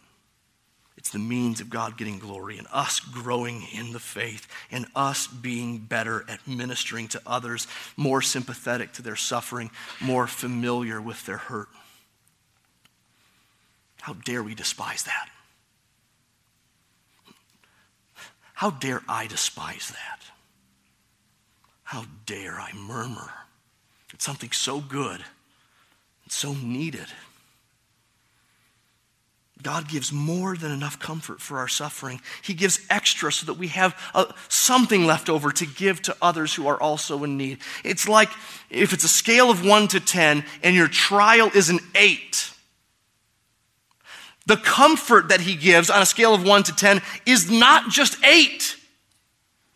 it's 1.07 1.13
the 1.13 1.21
means 1.21 1.61
of 1.61 1.71
God 1.71 1.97
getting 1.97 2.19
glory 2.19 2.59
and 2.59 2.67
us 2.73 2.99
growing 2.99 3.63
in 3.73 3.93
the 3.93 4.01
faith 4.01 4.49
and 4.73 4.87
us 4.97 5.29
being 5.29 5.79
better 5.79 6.25
at 6.29 6.45
ministering 6.49 7.07
to 7.07 7.23
others, 7.25 7.69
more 7.97 8.21
sympathetic 8.21 8.93
to 8.95 9.03
their 9.03 9.15
suffering, 9.15 9.71
more 10.01 10.27
familiar 10.27 11.01
with 11.01 11.25
their 11.25 11.37
hurt. 11.37 11.69
How 14.01 14.15
dare 14.15 14.43
we 14.43 14.57
despise 14.57 15.05
that? 15.05 15.29
How 18.55 18.71
dare 18.71 19.03
I 19.09 19.29
despise 19.29 19.91
that? 19.91 20.25
How 21.85 22.07
dare 22.25 22.59
I 22.59 22.73
murmur 22.73 23.31
at 24.13 24.21
something 24.21 24.51
so 24.51 24.81
good 24.81 25.25
and 26.25 26.33
so 26.33 26.53
needed? 26.53 27.07
God 29.63 29.89
gives 29.89 30.13
more 30.13 30.57
than 30.57 30.71
enough 30.71 30.99
comfort 30.99 31.41
for 31.41 31.59
our 31.59 31.69
suffering. 31.69 32.21
He 32.43 32.53
gives 32.53 32.81
extra 32.91 33.33
so 33.33 33.47
that 33.47 33.55
we 33.55 33.69
have 33.69 33.99
uh, 34.15 34.27
something 34.49 35.07
left 35.07 35.31
over 35.31 35.51
to 35.51 35.67
give 35.67 36.03
to 36.03 36.17
others 36.21 36.55
who 36.55 36.69
are 36.69 36.81
also 36.81 37.25
in 37.25 37.37
need. 37.37 37.59
It's 37.83 38.07
like 38.07 38.29
if 38.69 38.93
it's 38.93 39.05
a 39.05 39.09
scale 39.09 39.51
of 39.51 39.65
1 39.65 39.89
to 39.89 40.01
10 40.01 40.45
and 40.63 40.77
your 40.77 40.89
trial 40.89 41.51
is 41.55 41.71
an 41.71 41.81
8. 41.95 42.53
The 44.45 44.59
comfort 44.59 45.31
that 45.31 45.41
he 45.41 45.57
gives 45.57 45.91
on 45.91 46.03
a 46.03 46.07
scale 46.07 46.35
of 46.35 46.47
1 46.47 46.63
to 46.65 46.77
10 46.77 47.01
is 47.25 47.51
not 47.51 47.91
just 47.91 48.23
8. 48.23 48.77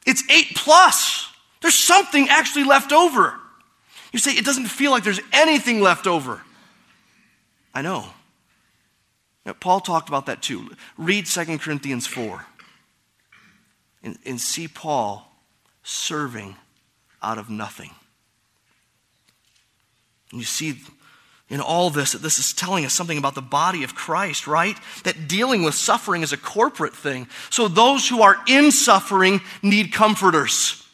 It's 0.06 0.22
8 0.30 0.54
plus. 0.54 1.28
There's 1.62 1.74
something 1.74 2.28
actually 2.28 2.64
left 2.64 2.92
over. 2.92 3.34
You 4.12 4.18
say 4.18 4.32
it 4.32 4.44
doesn't 4.44 4.66
feel 4.66 4.90
like 4.90 5.04
there's 5.04 5.20
anything 5.32 5.80
left 5.80 6.06
over. 6.06 6.42
I 7.74 7.82
know. 7.82 8.06
Now, 9.46 9.54
Paul 9.54 9.80
talked 9.80 10.08
about 10.08 10.26
that 10.26 10.42
too. 10.42 10.70
Read 10.98 11.26
2 11.26 11.58
Corinthians 11.58 12.06
4 12.06 12.44
and, 14.02 14.18
and 14.26 14.40
see 14.40 14.68
Paul 14.68 15.30
serving 15.82 16.56
out 17.22 17.38
of 17.38 17.48
nothing. 17.48 17.90
And 20.30 20.40
you 20.40 20.44
see 20.44 20.76
in 21.48 21.60
all 21.60 21.90
this 21.90 22.12
that 22.12 22.22
this 22.22 22.38
is 22.38 22.52
telling 22.52 22.84
us 22.84 22.94
something 22.94 23.18
about 23.18 23.34
the 23.34 23.42
body 23.42 23.82
of 23.82 23.94
Christ, 23.94 24.46
right? 24.46 24.76
That 25.04 25.26
dealing 25.26 25.62
with 25.62 25.74
suffering 25.74 26.22
is 26.22 26.32
a 26.32 26.36
corporate 26.36 26.94
thing. 26.94 27.26
So 27.50 27.66
those 27.66 28.08
who 28.08 28.22
are 28.22 28.36
in 28.46 28.70
suffering 28.70 29.40
need 29.62 29.92
comforters. 29.92 30.86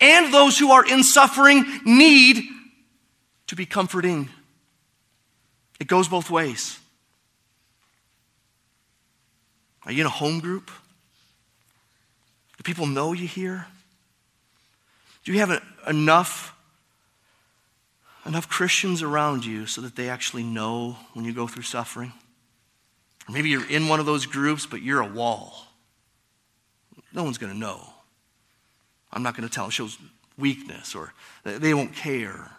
And 0.00 0.32
those 0.32 0.58
who 0.58 0.72
are 0.72 0.84
in 0.84 1.04
suffering 1.04 1.64
need 1.84 2.42
to 3.46 3.56
be 3.56 3.66
comforting. 3.66 4.30
It 5.78 5.86
goes 5.86 6.08
both 6.08 6.30
ways. 6.30 6.78
Are 9.86 9.92
you 9.92 10.00
in 10.00 10.06
a 10.06 10.10
home 10.10 10.40
group? 10.40 10.70
Do 12.56 12.62
people 12.62 12.86
know 12.86 13.12
you 13.12 13.26
here? 13.26 13.66
Do 15.24 15.32
you 15.32 15.40
have 15.40 15.62
enough 15.86 16.50
enough 18.26 18.48
Christians 18.48 19.02
around 19.02 19.44
you 19.44 19.66
so 19.66 19.82
that 19.82 19.96
they 19.96 20.08
actually 20.08 20.42
know 20.42 20.96
when 21.12 21.24
you 21.26 21.34
go 21.34 21.46
through 21.46 21.64
suffering? 21.64 22.12
Or 23.28 23.32
maybe 23.32 23.50
you're 23.50 23.68
in 23.68 23.88
one 23.88 24.00
of 24.00 24.06
those 24.06 24.24
groups, 24.26 24.66
but 24.66 24.82
you're 24.82 25.00
a 25.00 25.06
wall. 25.06 25.66
No 27.12 27.22
one's 27.22 27.38
going 27.38 27.52
to 27.52 27.58
know. 27.58 27.86
I'm 29.12 29.22
not 29.22 29.36
going 29.36 29.48
to 29.48 29.54
tell. 29.54 29.66
It 29.66 29.72
shows 29.72 29.98
weakness 30.38 30.94
or 30.94 31.12
they 31.44 31.74
won't 31.74 31.94
care. 31.94 32.50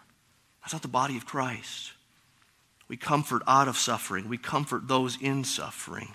That's 0.61 0.73
not 0.73 0.81
the 0.81 0.87
body 0.87 1.17
of 1.17 1.25
Christ. 1.25 1.91
We 2.87 2.97
comfort 2.97 3.41
out 3.47 3.67
of 3.67 3.77
suffering, 3.77 4.29
we 4.29 4.37
comfort 4.37 4.87
those 4.87 5.17
in 5.19 5.43
suffering. 5.43 6.13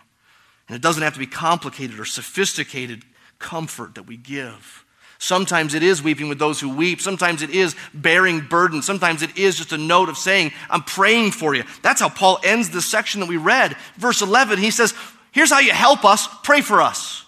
And 0.71 0.77
it 0.77 0.83
doesn't 0.83 1.03
have 1.03 1.15
to 1.15 1.19
be 1.19 1.27
complicated 1.27 1.99
or 1.99 2.05
sophisticated 2.05 3.03
comfort 3.41 3.97
that 3.97 4.05
we 4.05 4.17
give. 4.17 4.85
Sometimes 5.19 5.75
it 5.75 5.83
is 5.83 6.01
weeping 6.01 6.29
with 6.29 6.39
those 6.39 6.61
who 6.61 6.69
weep. 6.69 7.01
Sometimes 7.01 7.43
it 7.43 7.51
is 7.51 7.75
bearing 7.93 8.39
burden. 8.39 8.81
Sometimes 8.81 9.23
it 9.23 9.37
is 9.37 9.57
just 9.57 9.73
a 9.73 9.77
note 9.77 10.09
of 10.09 10.17
saying, 10.17 10.53
I'm 10.71 10.85
praying 10.85 11.33
for 11.33 11.57
you. 11.57 11.65
That's 11.83 12.01
how 12.01 12.09
Paul 12.09 12.39
ends 12.45 12.71
the 12.71 12.81
section 12.81 13.19
that 13.21 13.29
we 13.29 13.37
read. 13.37 13.77
Verse 13.97 14.23
11, 14.23 14.61
he 14.61 14.71
says, 14.71 14.95
Here's 15.33 15.51
how 15.51 15.59
you 15.59 15.73
help 15.73 16.05
us 16.05 16.29
pray 16.45 16.61
for 16.61 16.81
us. 16.81 17.25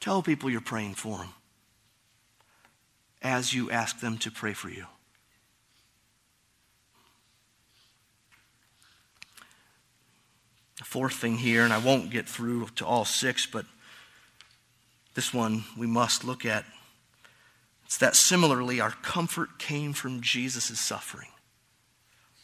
Tell 0.00 0.20
people 0.20 0.50
you're 0.50 0.60
praying 0.60 0.94
for 0.94 1.18
them 1.18 1.28
as 3.22 3.54
you 3.54 3.70
ask 3.70 4.00
them 4.00 4.18
to 4.18 4.32
pray 4.32 4.54
for 4.54 4.70
you. 4.70 4.86
Fourth 10.90 11.14
thing 11.14 11.36
here, 11.36 11.62
and 11.62 11.72
I 11.72 11.78
won't 11.78 12.10
get 12.10 12.28
through 12.28 12.66
to 12.74 12.84
all 12.84 13.04
six, 13.04 13.46
but 13.46 13.64
this 15.14 15.32
one 15.32 15.62
we 15.78 15.86
must 15.86 16.24
look 16.24 16.44
at. 16.44 16.64
It's 17.84 17.98
that 17.98 18.16
similarly, 18.16 18.80
our 18.80 18.90
comfort 18.90 19.60
came 19.60 19.92
from 19.92 20.20
Jesus' 20.20 20.80
suffering. 20.80 21.28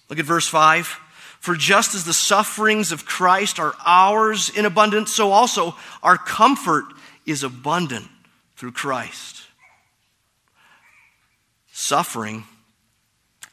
Look 0.09 0.20
at 0.20 0.24
verse 0.24 0.47
5. 0.47 0.86
For 1.40 1.57
just 1.57 1.97
as 1.97 2.05
the 2.05 2.12
sufferings 2.12 2.92
of 2.92 3.05
Christ 3.05 3.59
are 3.59 3.74
ours 3.84 4.49
in 4.49 4.64
abundance, 4.64 5.12
so 5.12 5.32
also 5.32 5.74
our 6.01 6.16
comfort 6.16 6.84
is 7.26 7.42
abundant 7.42 8.07
through 8.55 8.72
Christ. 8.72 9.42
Suffering 11.72 12.44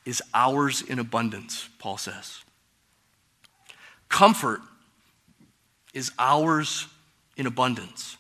is 0.06 0.22
ours 0.36 0.84
in 0.84 1.00
abundance, 1.00 1.68
Paul 1.80 1.98
says. 1.98 2.44
Comfort 4.08 4.62
is 5.94 6.12
ours 6.18 6.88
in 7.38 7.46
abundance. 7.46 8.18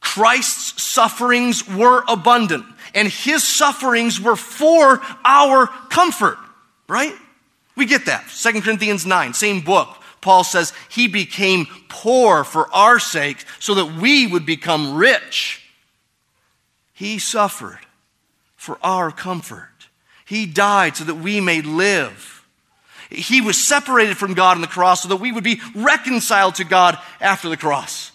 Christ's 0.00 0.82
sufferings 0.82 1.66
were 1.68 2.04
abundant, 2.08 2.64
and 2.94 3.08
his 3.08 3.42
sufferings 3.42 4.20
were 4.20 4.36
for 4.36 5.00
our 5.24 5.66
comfort, 5.88 6.38
right? 6.88 7.14
We 7.76 7.86
get 7.86 8.06
that. 8.06 8.28
2 8.28 8.60
Corinthians 8.60 9.04
9, 9.04 9.34
same 9.34 9.60
book. 9.60 9.88
Paul 10.20 10.44
says 10.44 10.72
he 10.88 11.08
became 11.08 11.66
poor 11.88 12.44
for 12.44 12.72
our 12.74 12.98
sake 12.98 13.44
so 13.58 13.74
that 13.74 14.00
we 14.00 14.26
would 14.26 14.46
become 14.46 14.96
rich. 14.96 15.62
He 16.92 17.18
suffered 17.18 17.80
for 18.56 18.78
our 18.82 19.10
comfort. 19.10 19.88
He 20.24 20.46
died 20.46 20.96
so 20.96 21.04
that 21.04 21.16
we 21.16 21.40
may 21.40 21.60
live. 21.60 22.35
He 23.10 23.40
was 23.40 23.62
separated 23.62 24.16
from 24.16 24.34
God 24.34 24.56
on 24.56 24.60
the 24.60 24.66
cross 24.66 25.02
so 25.02 25.08
that 25.08 25.16
we 25.16 25.32
would 25.32 25.44
be 25.44 25.60
reconciled 25.74 26.56
to 26.56 26.64
God 26.64 26.98
after 27.20 27.48
the 27.48 27.56
cross. 27.56 28.12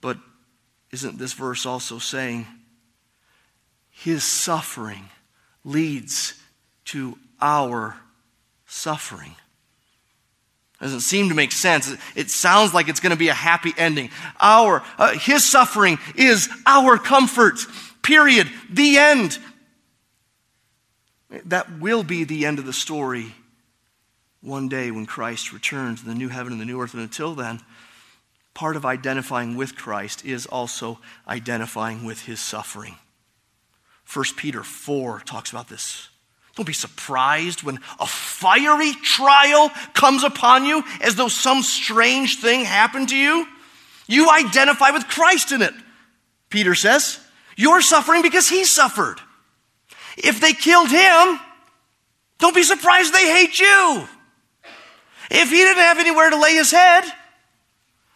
But 0.00 0.18
isn't 0.92 1.18
this 1.18 1.32
verse 1.32 1.66
also 1.66 1.98
saying 1.98 2.46
his 3.90 4.24
suffering 4.24 5.08
leads 5.64 6.34
to 6.86 7.18
our 7.40 7.96
suffering? 8.66 9.34
Doesn't 10.80 11.00
seem 11.00 11.30
to 11.30 11.34
make 11.34 11.52
sense. 11.52 11.94
It 12.14 12.30
sounds 12.30 12.74
like 12.74 12.88
it's 12.88 13.00
going 13.00 13.10
to 13.10 13.16
be 13.16 13.28
a 13.28 13.34
happy 13.34 13.72
ending. 13.78 14.10
Our, 14.38 14.82
uh, 14.98 15.14
his 15.14 15.42
suffering 15.44 15.98
is 16.16 16.50
our 16.66 16.98
comfort. 16.98 17.60
Period. 18.02 18.50
The 18.70 18.98
end. 18.98 19.38
That 21.30 21.80
will 21.80 22.02
be 22.02 22.24
the 22.24 22.46
end 22.46 22.58
of 22.58 22.66
the 22.66 22.72
story 22.72 23.34
one 24.40 24.68
day 24.68 24.90
when 24.90 25.06
Christ 25.06 25.52
returns 25.52 26.02
in 26.02 26.08
the 26.08 26.14
new 26.14 26.28
heaven 26.28 26.52
and 26.52 26.60
the 26.60 26.66
new 26.66 26.80
earth. 26.80 26.94
And 26.94 27.02
until 27.02 27.34
then, 27.34 27.60
part 28.54 28.76
of 28.76 28.86
identifying 28.86 29.56
with 29.56 29.76
Christ 29.76 30.24
is 30.24 30.46
also 30.46 30.98
identifying 31.26 32.04
with 32.04 32.22
his 32.22 32.40
suffering. 32.40 32.94
1 34.12 34.24
Peter 34.36 34.62
4 34.62 35.20
talks 35.20 35.50
about 35.50 35.68
this. 35.68 36.08
Don't 36.54 36.64
be 36.64 36.72
surprised 36.72 37.62
when 37.62 37.80
a 38.00 38.06
fiery 38.06 38.92
trial 38.92 39.70
comes 39.92 40.24
upon 40.24 40.64
you 40.64 40.82
as 41.02 41.16
though 41.16 41.28
some 41.28 41.62
strange 41.62 42.40
thing 42.40 42.64
happened 42.64 43.10
to 43.10 43.16
you. 43.16 43.46
You 44.06 44.30
identify 44.30 44.90
with 44.90 45.06
Christ 45.08 45.52
in 45.52 45.60
it, 45.60 45.74
Peter 46.48 46.74
says. 46.74 47.18
You're 47.56 47.82
suffering 47.82 48.22
because 48.22 48.48
he 48.48 48.64
suffered. 48.64 49.20
If 50.16 50.40
they 50.40 50.52
killed 50.52 50.90
him, 50.90 51.40
don't 52.38 52.54
be 52.54 52.62
surprised 52.62 53.12
they 53.12 53.30
hate 53.30 53.58
you. 53.58 54.08
If 55.30 55.50
he 55.50 55.56
didn't 55.56 55.82
have 55.82 55.98
anywhere 55.98 56.30
to 56.30 56.40
lay 56.40 56.54
his 56.54 56.70
head, 56.70 57.04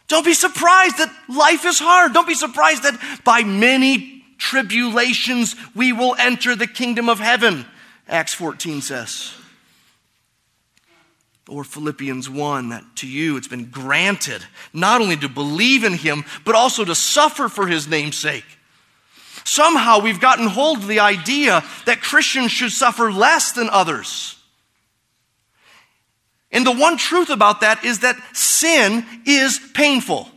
don't 0.09 0.25
be 0.25 0.35
surprised 0.35 0.99
that 0.99 1.15
life 1.29 1.65
is 1.65 1.79
hard. 1.79 2.13
Don't 2.13 2.27
be 2.27 2.35
surprised 2.35 2.83
that 2.83 3.01
by 3.25 3.43
many 3.43 4.25
tribulations 4.39 5.55
we 5.75 5.93
will 5.93 6.17
enter 6.19 6.57
the 6.57 6.67
kingdom 6.67 7.09
of 7.09 7.21
heaven, 7.21 7.67
Acts 8.09 8.35
14 8.35 8.81
says. 8.81 9.35
Or 11.49 11.65
Philippians 11.65 12.31
1, 12.31 12.69
that 12.71 12.85
to 12.97 13.09
you 13.09 13.37
it's 13.37 13.49
been 13.49 13.71
granted 13.71 14.43
not 14.73 15.01
only 15.01 15.17
to 15.17 15.29
believe 15.29 15.85
in 15.85 15.95
him, 15.95 16.25
but 16.45 16.55
also 16.55 16.85
to 16.85 16.95
suffer 16.95 17.49
for 17.49 17.67
his 17.67 17.89
name's 17.89 18.17
sake. 18.17 18.45
Somehow 19.45 20.01
we've 20.01 20.21
gotten 20.21 20.47
hold 20.47 20.79
of 20.79 20.87
the 20.87 21.01
idea 21.01 21.63
that 21.87 22.01
Christians 22.01 22.53
should 22.53 22.73
suffer 22.73 23.13
less 23.13 23.53
than 23.53 23.69
others. 23.71 24.37
And 26.53 26.67
the 26.67 26.73
one 26.73 26.97
truth 26.97 27.31
about 27.31 27.61
that 27.61 27.85
is 27.85 28.01
that 28.01 28.17
sin 28.37 29.05
is 29.25 29.61
painful. 29.75 30.29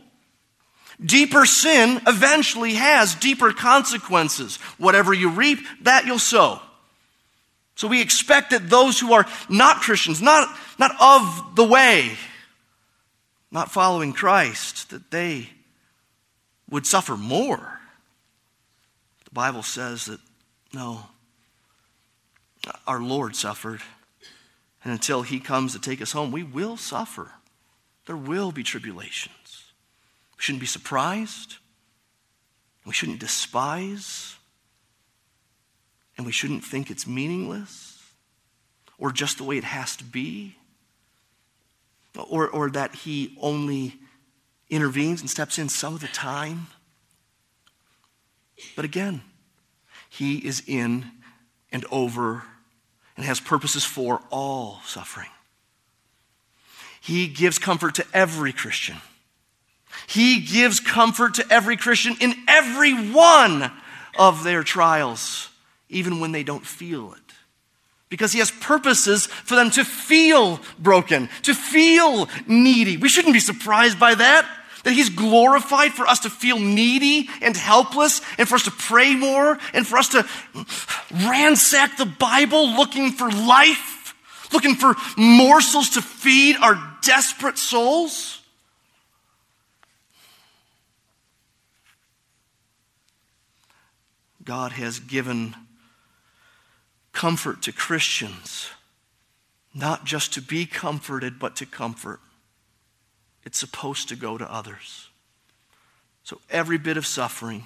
Deeper 1.04 1.44
sin 1.44 2.00
eventually 2.06 2.74
has 2.74 3.14
deeper 3.16 3.52
consequences. 3.52 4.56
Whatever 4.78 5.12
you 5.12 5.30
reap, 5.30 5.58
that 5.82 6.06
you'll 6.06 6.18
sow. 6.18 6.60
So 7.76 7.88
we 7.88 8.00
expect 8.00 8.50
that 8.50 8.70
those 8.70 9.00
who 9.00 9.12
are 9.12 9.26
not 9.48 9.78
Christians, 9.78 10.22
not, 10.22 10.48
not 10.78 10.92
of 11.00 11.56
the 11.56 11.64
way, 11.64 12.12
not 13.50 13.72
following 13.72 14.12
Christ, 14.12 14.90
that 14.90 15.10
they 15.10 15.48
would 16.70 16.86
suffer 16.86 17.16
more. 17.16 17.73
Bible 19.34 19.62
says 19.62 20.06
that 20.06 20.20
no, 20.72 21.06
our 22.86 23.00
Lord 23.00 23.36
suffered. 23.36 23.82
And 24.82 24.92
until 24.92 25.22
he 25.22 25.40
comes 25.40 25.72
to 25.72 25.80
take 25.80 26.00
us 26.00 26.12
home, 26.12 26.30
we 26.30 26.42
will 26.42 26.76
suffer. 26.76 27.32
There 28.06 28.16
will 28.16 28.52
be 28.52 28.62
tribulations. 28.62 29.72
We 30.36 30.42
shouldn't 30.42 30.60
be 30.60 30.66
surprised. 30.66 31.56
We 32.84 32.92
shouldn't 32.92 33.18
despise. 33.18 34.36
And 36.16 36.26
we 36.26 36.32
shouldn't 36.32 36.64
think 36.64 36.90
it's 36.90 37.06
meaningless 37.06 38.02
or 38.98 39.10
just 39.10 39.38
the 39.38 39.44
way 39.44 39.58
it 39.58 39.64
has 39.64 39.96
to 39.96 40.04
be. 40.04 40.56
Or, 42.16 42.48
or 42.48 42.70
that 42.70 42.94
he 42.94 43.36
only 43.40 43.96
intervenes 44.68 45.20
and 45.20 45.28
steps 45.28 45.58
in 45.58 45.68
some 45.68 45.94
of 45.94 46.00
the 46.00 46.08
time. 46.08 46.68
But 48.76 48.84
again, 48.84 49.22
He 50.08 50.38
is 50.38 50.62
in 50.66 51.06
and 51.72 51.84
over 51.90 52.44
and 53.16 53.26
has 53.26 53.40
purposes 53.40 53.84
for 53.84 54.20
all 54.30 54.80
suffering. 54.84 55.28
He 57.00 57.26
gives 57.26 57.58
comfort 57.58 57.96
to 57.96 58.06
every 58.14 58.52
Christian. 58.52 58.96
He 60.06 60.40
gives 60.40 60.80
comfort 60.80 61.34
to 61.34 61.46
every 61.50 61.76
Christian 61.76 62.16
in 62.20 62.34
every 62.48 62.94
one 63.12 63.70
of 64.18 64.42
their 64.42 64.62
trials, 64.62 65.50
even 65.88 66.20
when 66.20 66.32
they 66.32 66.42
don't 66.42 66.66
feel 66.66 67.12
it. 67.12 67.20
Because 68.08 68.32
he 68.32 68.38
has 68.38 68.50
purposes 68.50 69.26
for 69.26 69.54
them 69.54 69.70
to 69.72 69.84
feel 69.84 70.60
broken, 70.78 71.28
to 71.42 71.54
feel 71.54 72.28
needy. 72.46 72.96
We 72.96 73.08
shouldn't 73.08 73.34
be 73.34 73.40
surprised 73.40 73.98
by 73.98 74.14
that. 74.14 74.48
That 74.84 74.92
he's 74.92 75.08
glorified 75.08 75.92
for 75.92 76.06
us 76.06 76.20
to 76.20 76.30
feel 76.30 76.58
needy 76.58 77.28
and 77.42 77.56
helpless, 77.56 78.20
and 78.38 78.48
for 78.48 78.54
us 78.54 78.64
to 78.64 78.70
pray 78.70 79.14
more, 79.14 79.58
and 79.72 79.86
for 79.86 79.98
us 79.98 80.08
to 80.10 80.26
ransack 81.10 81.96
the 81.96 82.06
Bible 82.06 82.68
looking 82.76 83.12
for 83.12 83.30
life, 83.30 84.14
looking 84.52 84.74
for 84.76 84.94
morsels 85.16 85.90
to 85.90 86.02
feed 86.02 86.56
our 86.56 86.78
desperate 87.02 87.58
souls. 87.58 88.40
God 94.44 94.72
has 94.72 95.00
given 95.00 95.56
comfort 97.12 97.62
to 97.62 97.72
Christians, 97.72 98.68
not 99.74 100.04
just 100.04 100.34
to 100.34 100.42
be 100.42 100.66
comforted, 100.66 101.38
but 101.38 101.56
to 101.56 101.64
comfort. 101.64 102.20
It's 103.44 103.58
supposed 103.58 104.08
to 104.08 104.16
go 104.16 104.38
to 104.38 104.52
others. 104.52 105.08
So 106.22 106.40
every 106.50 106.78
bit 106.78 106.96
of 106.96 107.06
suffering, 107.06 107.64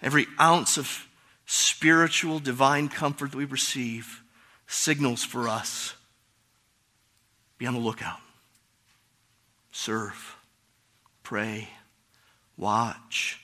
every 0.00 0.26
ounce 0.40 0.76
of 0.76 1.06
spiritual 1.46 2.38
divine 2.38 2.88
comfort 2.88 3.30
that 3.32 3.36
we 3.36 3.44
receive 3.44 4.22
signals 4.66 5.24
for 5.24 5.48
us. 5.48 5.94
Be 7.58 7.66
on 7.66 7.74
the 7.74 7.80
lookout. 7.80 8.18
Serve, 9.70 10.36
pray, 11.22 11.68
watch, 12.56 13.40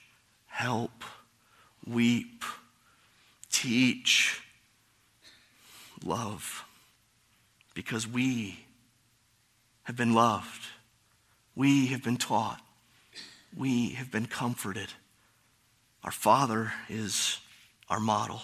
help. 0.47 1.03
Weep, 1.87 2.43
teach, 3.49 4.43
love, 6.03 6.65
because 7.73 8.05
we 8.05 8.59
have 9.83 9.95
been 9.95 10.13
loved, 10.13 10.67
we 11.59 11.87
have 11.87 12.01
been 12.01 12.15
taught, 12.15 12.61
we 13.53 13.89
have 13.89 14.09
been 14.09 14.25
comforted. 14.25 14.87
Our 16.05 16.11
Father 16.11 16.71
is 16.87 17.37
our 17.89 17.99
model. 17.99 18.41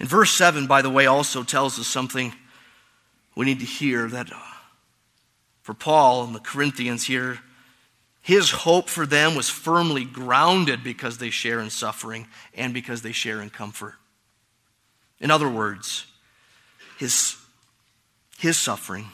And 0.00 0.08
verse 0.08 0.30
7, 0.30 0.66
by 0.66 0.80
the 0.80 0.88
way, 0.88 1.04
also 1.04 1.42
tells 1.42 1.78
us 1.78 1.86
something 1.86 2.32
we 3.34 3.44
need 3.44 3.60
to 3.60 3.66
hear 3.66 4.08
that 4.08 4.32
uh, 4.32 4.38
for 5.60 5.74
Paul 5.74 6.24
and 6.24 6.34
the 6.34 6.40
Corinthians 6.40 7.04
here, 7.04 7.40
his 8.22 8.50
hope 8.50 8.88
for 8.88 9.04
them 9.04 9.34
was 9.34 9.50
firmly 9.50 10.06
grounded 10.06 10.82
because 10.82 11.18
they 11.18 11.28
share 11.28 11.60
in 11.60 11.68
suffering 11.68 12.26
and 12.54 12.72
because 12.72 13.02
they 13.02 13.12
share 13.12 13.42
in 13.42 13.50
comfort. 13.50 13.96
In 15.20 15.30
other 15.30 15.48
words, 15.48 16.06
his, 16.98 17.36
his 18.38 18.56
suffering 18.56 19.08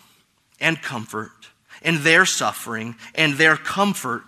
and 0.61 0.81
comfort 0.81 1.33
and 1.83 1.99
their 1.99 2.25
suffering 2.25 2.97
and 3.15 3.35
their 3.35 3.57
comfort 3.57 4.23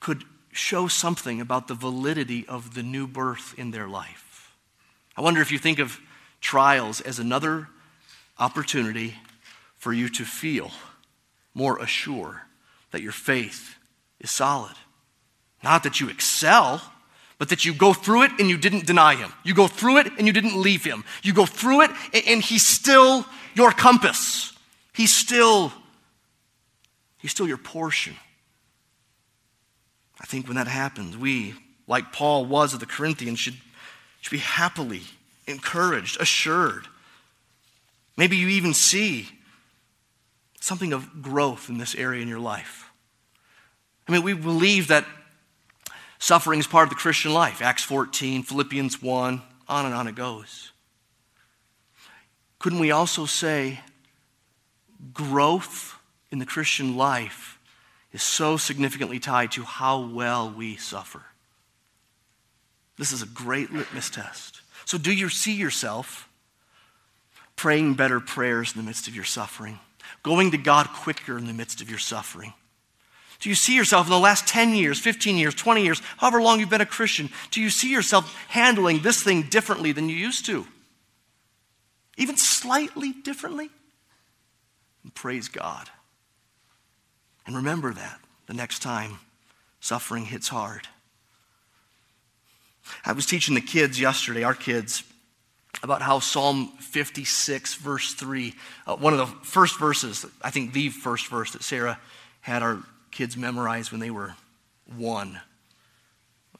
could 0.00 0.24
show 0.52 0.88
something 0.88 1.40
about 1.40 1.68
the 1.68 1.74
validity 1.74 2.46
of 2.48 2.74
the 2.74 2.82
new 2.82 3.06
birth 3.06 3.54
in 3.58 3.70
their 3.70 3.88
life. 3.88 4.54
I 5.16 5.20
wonder 5.20 5.40
if 5.40 5.52
you 5.52 5.58
think 5.58 5.78
of 5.78 5.98
trials 6.40 7.00
as 7.00 7.18
another 7.18 7.68
opportunity 8.38 9.14
for 9.76 9.92
you 9.92 10.08
to 10.10 10.24
feel 10.24 10.70
more 11.54 11.78
assured 11.78 12.38
that 12.90 13.02
your 13.02 13.12
faith 13.12 13.76
is 14.20 14.30
solid. 14.30 14.74
Not 15.62 15.82
that 15.82 16.00
you 16.00 16.08
excel, 16.08 16.82
but 17.38 17.48
that 17.48 17.64
you 17.64 17.74
go 17.74 17.92
through 17.92 18.22
it 18.22 18.32
and 18.38 18.48
you 18.48 18.56
didn't 18.56 18.86
deny 18.86 19.14
him. 19.14 19.32
You 19.44 19.54
go 19.54 19.66
through 19.66 19.98
it 19.98 20.06
and 20.18 20.26
you 20.26 20.32
didn't 20.32 20.60
leave 20.60 20.84
him. 20.84 21.04
You 21.22 21.34
go 21.34 21.46
through 21.46 21.82
it 21.82 21.90
and 22.26 22.42
he's 22.42 22.66
still 22.66 23.26
your 23.54 23.72
compass. 23.72 24.52
He's 24.92 25.14
still 25.14 25.72
he's 27.26 27.32
still 27.32 27.48
your 27.48 27.56
portion. 27.56 28.14
I 30.20 30.26
think 30.26 30.46
when 30.46 30.54
that 30.54 30.68
happens, 30.68 31.18
we, 31.18 31.54
like 31.88 32.12
Paul 32.12 32.46
was 32.46 32.72
of 32.72 32.78
the 32.78 32.86
Corinthians, 32.86 33.40
should, 33.40 33.56
should 34.20 34.30
be 34.30 34.38
happily 34.38 35.02
encouraged, 35.48 36.20
assured. 36.20 36.86
Maybe 38.16 38.36
you 38.36 38.46
even 38.46 38.74
see 38.74 39.28
something 40.60 40.92
of 40.92 41.20
growth 41.20 41.68
in 41.68 41.78
this 41.78 41.96
area 41.96 42.22
in 42.22 42.28
your 42.28 42.38
life. 42.38 42.92
I 44.06 44.12
mean, 44.12 44.22
we 44.22 44.32
believe 44.32 44.86
that 44.86 45.04
suffering 46.20 46.60
is 46.60 46.68
part 46.68 46.84
of 46.84 46.90
the 46.90 46.94
Christian 46.94 47.34
life. 47.34 47.60
Acts 47.60 47.82
14, 47.82 48.44
Philippians 48.44 49.02
1, 49.02 49.42
on 49.66 49.84
and 49.84 49.94
on 49.96 50.06
it 50.06 50.14
goes. 50.14 50.70
Couldn't 52.60 52.78
we 52.78 52.92
also 52.92 53.26
say 53.26 53.80
growth 55.12 55.95
in 56.30 56.38
the 56.38 56.46
Christian 56.46 56.96
life 56.96 57.58
is 58.12 58.22
so 58.22 58.56
significantly 58.56 59.18
tied 59.18 59.52
to 59.52 59.62
how 59.62 60.00
well 60.00 60.50
we 60.50 60.76
suffer? 60.76 61.22
This 62.98 63.12
is 63.12 63.22
a 63.22 63.26
great 63.26 63.72
litmus 63.72 64.10
test. 64.10 64.60
So, 64.84 64.98
do 64.98 65.12
you 65.12 65.28
see 65.28 65.54
yourself 65.54 66.28
praying 67.56 67.94
better 67.94 68.20
prayers 68.20 68.74
in 68.74 68.80
the 68.80 68.86
midst 68.86 69.08
of 69.08 69.14
your 69.14 69.24
suffering? 69.24 69.78
going 70.26 70.50
to 70.50 70.58
God 70.58 70.88
quicker 70.88 71.38
in 71.38 71.46
the 71.46 71.52
midst 71.52 71.80
of 71.80 71.88
your 71.88 72.00
suffering? 72.00 72.52
Do 73.38 73.48
you 73.48 73.54
see 73.54 73.76
yourself 73.76 74.06
in 74.06 74.10
the 74.10 74.18
last 74.18 74.48
10 74.48 74.74
years, 74.74 74.98
15 74.98 75.36
years, 75.36 75.54
20 75.54 75.84
years, 75.84 76.02
however 76.16 76.42
long 76.42 76.58
you've 76.58 76.68
been 76.68 76.80
a 76.80 76.86
Christian, 76.86 77.30
do 77.52 77.60
you 77.60 77.70
see 77.70 77.92
yourself 77.92 78.34
handling 78.48 79.00
this 79.00 79.22
thing 79.22 79.42
differently 79.42 79.92
than 79.92 80.08
you 80.08 80.16
used 80.16 80.46
to? 80.46 80.66
Even 82.16 82.36
slightly 82.36 83.12
differently? 83.12 83.70
And 85.04 85.14
praise 85.14 85.46
God. 85.46 85.88
And 87.46 87.56
remember 87.56 87.92
that 87.92 88.20
the 88.46 88.54
next 88.54 88.80
time 88.80 89.18
suffering 89.80 90.24
hits 90.26 90.48
hard. 90.48 90.88
I 93.04 93.12
was 93.12 93.26
teaching 93.26 93.54
the 93.54 93.60
kids 93.60 94.00
yesterday, 94.00 94.42
our 94.42 94.54
kids, 94.54 95.02
about 95.82 96.02
how 96.02 96.18
Psalm 96.18 96.68
56, 96.80 97.74
verse 97.74 98.14
3, 98.14 98.54
uh, 98.86 98.96
one 98.96 99.12
of 99.12 99.18
the 99.18 99.26
first 99.46 99.78
verses, 99.78 100.24
I 100.42 100.50
think 100.50 100.72
the 100.72 100.88
first 100.88 101.26
verse 101.28 101.52
that 101.52 101.62
Sarah 101.62 101.98
had 102.40 102.62
our 102.62 102.78
kids 103.10 103.36
memorize 103.36 103.90
when 103.90 104.00
they 104.00 104.10
were 104.10 104.34
one, 104.96 105.40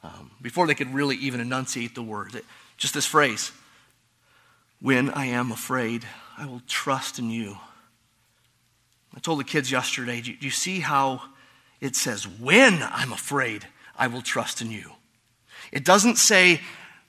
um, 0.03 0.31
before 0.41 0.67
they 0.67 0.75
could 0.75 0.93
really 0.93 1.15
even 1.17 1.39
enunciate 1.39 1.95
the 1.95 2.03
word. 2.03 2.35
It, 2.35 2.45
just 2.77 2.93
this 2.93 3.05
phrase 3.05 3.51
When 4.81 5.09
I 5.09 5.25
am 5.27 5.51
afraid, 5.51 6.05
I 6.37 6.45
will 6.45 6.61
trust 6.67 7.19
in 7.19 7.29
you. 7.29 7.57
I 9.17 9.19
told 9.19 9.39
the 9.39 9.43
kids 9.43 9.71
yesterday, 9.71 10.21
do 10.21 10.31
you, 10.39 10.51
see 10.51 10.79
how 10.79 11.23
it 11.81 11.95
says, 11.95 12.27
When 12.27 12.83
I'm 12.83 13.11
afraid, 13.11 13.65
I 13.97 14.05
will 14.05 14.21
trust 14.21 14.61
in 14.61 14.69
you? 14.69 14.91
It 15.71 15.83
doesn't 15.83 16.17
say 16.17 16.61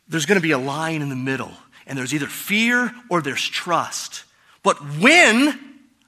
there's 0.08 0.24
going 0.24 0.40
to 0.40 0.42
be 0.42 0.52
a 0.52 0.58
line 0.58 1.02
in 1.02 1.10
the 1.10 1.16
middle 1.16 1.52
and 1.86 1.98
there's 1.98 2.14
either 2.14 2.26
fear 2.26 2.90
or 3.10 3.20
there's 3.20 3.46
trust. 3.46 4.24
But 4.62 4.78
when 4.98 5.58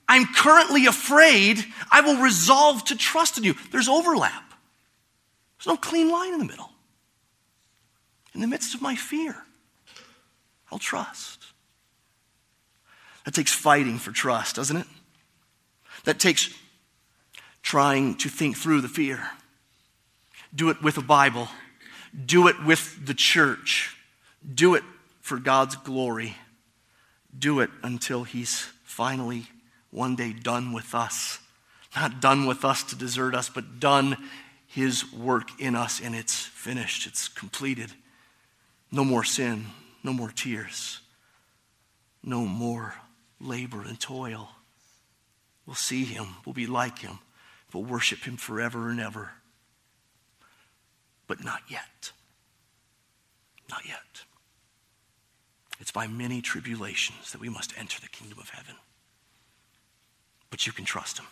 I'm 0.08 0.24
currently 0.24 0.86
afraid, 0.86 1.62
I 1.90 2.00
will 2.00 2.16
resolve 2.22 2.82
to 2.86 2.96
trust 2.96 3.36
in 3.36 3.44
you. 3.44 3.54
There's 3.70 3.88
overlap. 3.88 4.54
There's 5.58 5.66
no 5.66 5.76
clean 5.76 6.10
line 6.10 6.32
in 6.32 6.38
the 6.38 6.46
middle. 6.46 6.70
In 8.32 8.40
the 8.40 8.46
midst 8.46 8.74
of 8.74 8.80
my 8.80 8.96
fear, 8.96 9.36
I'll 10.72 10.78
trust. 10.78 11.44
That 13.26 13.34
takes 13.34 13.52
fighting 13.52 13.98
for 13.98 14.12
trust, 14.12 14.56
doesn't 14.56 14.78
it? 14.78 14.86
That 16.04 16.18
takes 16.18 16.54
trying 17.62 18.16
to 18.18 18.28
think 18.28 18.56
through 18.56 18.80
the 18.80 18.88
fear. 18.88 19.30
Do 20.54 20.70
it 20.70 20.82
with 20.82 20.96
a 20.98 21.02
Bible. 21.02 21.48
Do 22.26 22.48
it 22.48 22.64
with 22.64 23.06
the 23.06 23.14
church. 23.14 23.96
Do 24.54 24.74
it 24.74 24.82
for 25.30 25.38
God's 25.38 25.76
glory, 25.76 26.34
do 27.38 27.60
it 27.60 27.70
until 27.84 28.24
He's 28.24 28.66
finally 28.82 29.46
one 29.92 30.16
day 30.16 30.32
done 30.32 30.72
with 30.72 30.92
us. 30.92 31.38
Not 31.94 32.20
done 32.20 32.46
with 32.46 32.64
us 32.64 32.82
to 32.82 32.96
desert 32.96 33.36
us, 33.36 33.48
but 33.48 33.78
done 33.78 34.16
His 34.66 35.12
work 35.12 35.60
in 35.60 35.76
us, 35.76 36.00
and 36.00 36.16
it's 36.16 36.34
finished, 36.34 37.06
it's 37.06 37.28
completed. 37.28 37.92
No 38.90 39.04
more 39.04 39.22
sin, 39.22 39.66
no 40.02 40.12
more 40.12 40.30
tears, 40.30 40.98
no 42.24 42.44
more 42.44 42.94
labor 43.40 43.82
and 43.82 44.00
toil. 44.00 44.48
We'll 45.70 45.76
see 45.76 46.02
Him, 46.04 46.34
we'll 46.44 46.52
be 46.52 46.66
like 46.66 46.98
Him, 46.98 47.20
we'll 47.72 47.84
worship 47.84 48.24
Him 48.24 48.36
forever 48.36 48.90
and 48.90 48.98
ever. 48.98 49.30
But 51.28 51.44
not 51.44 51.62
yet. 51.68 52.10
Not 53.70 53.86
yet. 53.86 54.24
It's 55.78 55.92
by 55.92 56.08
many 56.08 56.42
tribulations 56.42 57.30
that 57.30 57.40
we 57.40 57.48
must 57.48 57.72
enter 57.78 58.00
the 58.00 58.08
kingdom 58.08 58.40
of 58.40 58.48
heaven. 58.48 58.74
but 60.50 60.66
you 60.66 60.72
can 60.72 60.84
trust 60.84 61.18
him. 61.18 61.26